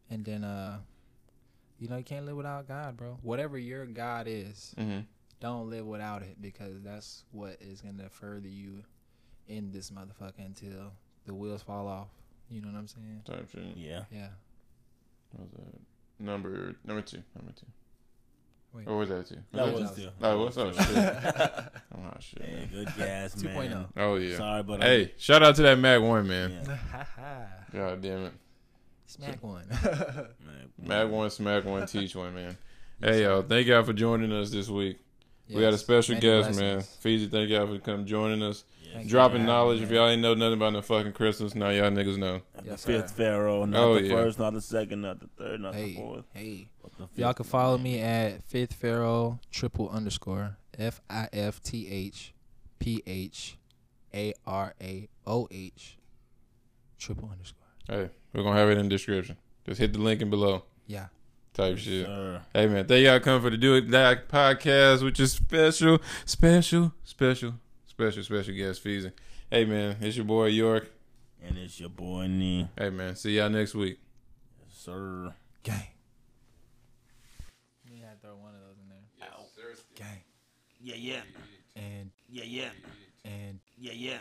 and 0.09 0.23
then 0.25 0.43
uh, 0.43 0.79
you 1.79 1.87
know, 1.87 1.97
you 1.97 2.03
can't 2.03 2.25
live 2.25 2.35
without 2.37 2.67
God, 2.67 2.97
bro. 2.97 3.17
Whatever 3.21 3.57
your 3.57 3.85
God 3.85 4.27
is, 4.27 4.73
Mm-hmm. 4.77 5.01
don't 5.39 5.69
live 5.69 5.85
without 5.85 6.21
it 6.23 6.41
because 6.41 6.81
that's 6.83 7.23
what 7.31 7.57
is 7.61 7.81
gonna 7.81 8.09
further 8.09 8.47
you 8.47 8.83
in 9.47 9.71
this 9.71 9.91
motherfucker 9.91 10.45
until 10.45 10.91
the 11.25 11.33
wheels 11.33 11.61
fall 11.61 11.87
off. 11.87 12.07
You 12.49 12.61
know 12.61 12.67
what 12.69 12.77
I'm 12.77 12.87
saying? 12.87 13.21
Type 13.25 13.49
shit. 13.51 13.75
Yeah. 13.77 14.03
Yeah. 14.11 14.27
What 15.31 15.43
was 15.43 15.51
that? 15.51 15.79
Number 16.23 16.75
number 16.85 17.01
two. 17.01 17.21
Number 17.35 17.51
two. 17.53 17.65
Wait. 18.73 18.87
Or 18.87 18.97
was 18.97 19.09
that 19.09 19.27
two? 19.27 19.37
That 19.53 19.73
Was 19.73 19.81
was 19.81 19.95
two. 19.95 20.01
two. 20.03 20.09
Oh, 20.21 20.43
what's 20.43 20.57
up? 20.57 20.73
Shit. 20.83 20.87
Oh 21.97 22.13
shit. 22.19 22.41
Hey, 22.43 22.55
man. 22.55 22.69
good 22.71 22.95
gas, 22.95 23.35
man. 23.43 23.55
2.0. 23.71 23.85
Oh 23.97 24.15
yeah. 24.15 24.37
Sorry, 24.37 24.63
but 24.63 24.83
Hey, 24.83 25.13
shout 25.17 25.41
out 25.41 25.55
to 25.55 25.61
that 25.63 25.79
Mac 25.79 26.01
One 26.01 26.27
man. 26.27 26.51
Yeah. 26.51 27.45
God 27.73 28.01
damn 28.01 28.25
it. 28.25 28.33
Smack 29.07 29.41
one. 29.41 29.63
Man. 29.69 30.69
Mac 30.81 31.09
One, 31.09 31.29
Smack 31.29 31.65
One, 31.65 31.87
Teach 31.87 32.15
One, 32.15 32.35
man. 32.35 32.57
Hey 33.01 33.23
y'all, 33.23 33.41
thank 33.41 33.67
y'all 33.67 33.83
for 33.83 33.93
joining 33.93 34.31
us 34.31 34.51
this 34.51 34.69
week. 34.69 34.97
We 35.49 35.61
got 35.61 35.73
a 35.73 35.77
special 35.77 36.13
many 36.15 36.21
guest, 36.21 36.59
man. 36.59 36.75
blessings. 36.75 36.97
Feezy, 37.03 37.31
thank 37.31 37.49
y'all 37.49 37.67
for 37.67 37.79
come 37.79 38.05
joining 38.05 38.41
us. 38.43 38.63
Yeah. 38.93 39.03
Dropping 39.05 39.41
you 39.41 39.47
knowledge. 39.47 39.79
having 39.79 39.93
If 39.95 39.99
y'all 39.99 40.09
ain't 40.09 40.21
know 40.21 40.33
nothing 40.33 40.53
about 40.53 40.73
no 40.73 40.81
fucking 40.81 41.11
Christmas, 41.13 41.53
now 41.55 41.69
y'all 41.69 41.91
niggas 41.91 42.17
know. 42.17 42.41
The 42.63 42.77
fifth 42.77 43.11
pharaoh, 43.11 43.65
not 43.65 43.79
Oh, 43.83 43.95
the 43.95 44.03
yeah. 44.07 44.13
first, 44.13 44.39
not 44.39 44.53
the 44.53 44.61
second, 44.61 45.01
not 45.01 45.19
the 45.19 45.27
third, 45.37 45.61
not 45.61 45.73
the 45.73 45.93
fourth. 45.95 46.25
hey. 46.33 46.69
but 46.81 46.91
the 46.97 47.21
Y'all 47.21 47.33
can 47.33 47.45
follow 47.45 47.77
me 47.77 47.99
at 47.99 48.43
Fifth 48.43 48.73
Pharaoh 48.73 49.39
triple 49.51 49.89
underscore 49.89 50.57
F 50.79 51.01
I 51.09 51.27
F 51.33 51.61
T 51.61 51.87
H 51.89 52.33
P 52.79 53.03
H 53.05 53.57
A 54.13 54.33
R 54.45 54.73
A 54.81 55.09
O 55.25 55.47
H 55.51 55.97
triple 56.97 57.29
underscore. 57.31 57.67
Hey, 57.87 58.09
we're 58.33 58.43
gonna 58.43 58.57
have 58.57 58.69
it 58.69 58.77
in 58.77 58.85
the 58.85 58.89
description. 58.89 59.37
Just 59.65 59.79
hit 59.79 59.93
the 59.93 59.99
link 59.99 60.21
in 60.21 60.29
below. 60.29 60.63
Yeah. 60.87 61.07
Type 61.57 61.75
Yes, 61.77 61.79
shit. 61.85 62.05
sir. 62.05 62.41
Hey 62.53 62.67
man, 62.67 62.85
thank 62.85 63.03
y'all 63.03 63.19
coming 63.19 63.41
for 63.41 63.49
the 63.49 63.57
Do 63.57 63.73
It 63.73 63.89
That 63.89 64.27
podcast, 64.29 65.03
which 65.03 65.19
is 65.19 65.33
special, 65.33 65.99
special, 66.23 66.93
special, 67.03 67.53
special, 67.87 68.23
special 68.23 68.53
guest 68.53 68.83
Feezy. 68.83 69.11
Hey 69.49 69.65
man, 69.65 69.97
it's 70.01 70.15
your 70.15 70.25
boy 70.25 70.45
York. 70.47 70.91
And 71.43 71.57
it's 71.57 71.79
your 71.79 71.89
boy 71.89 72.27
Nee. 72.27 72.67
Hey 72.77 72.91
man, 72.91 73.15
see 73.15 73.37
y'all 73.37 73.49
next 73.49 73.73
week. 73.73 73.97
Yes, 74.59 74.77
sir. 74.77 75.33
Gang. 75.63 75.87
You 77.91 78.03
had 78.03 78.21
to 78.21 78.27
throw 78.27 78.35
one 78.35 78.53
of 78.53 78.61
those 78.61 78.77
in 78.79 78.89
there. 78.89 78.97
Gang. 79.95 80.21
Yeah, 80.79 80.95
yeah. 80.95 81.21
And 81.75 82.11
Yeah, 82.29 82.43
yeah. 82.43 82.69
and 83.25 83.59
Yeah, 83.79 83.93
yeah. 83.93 84.17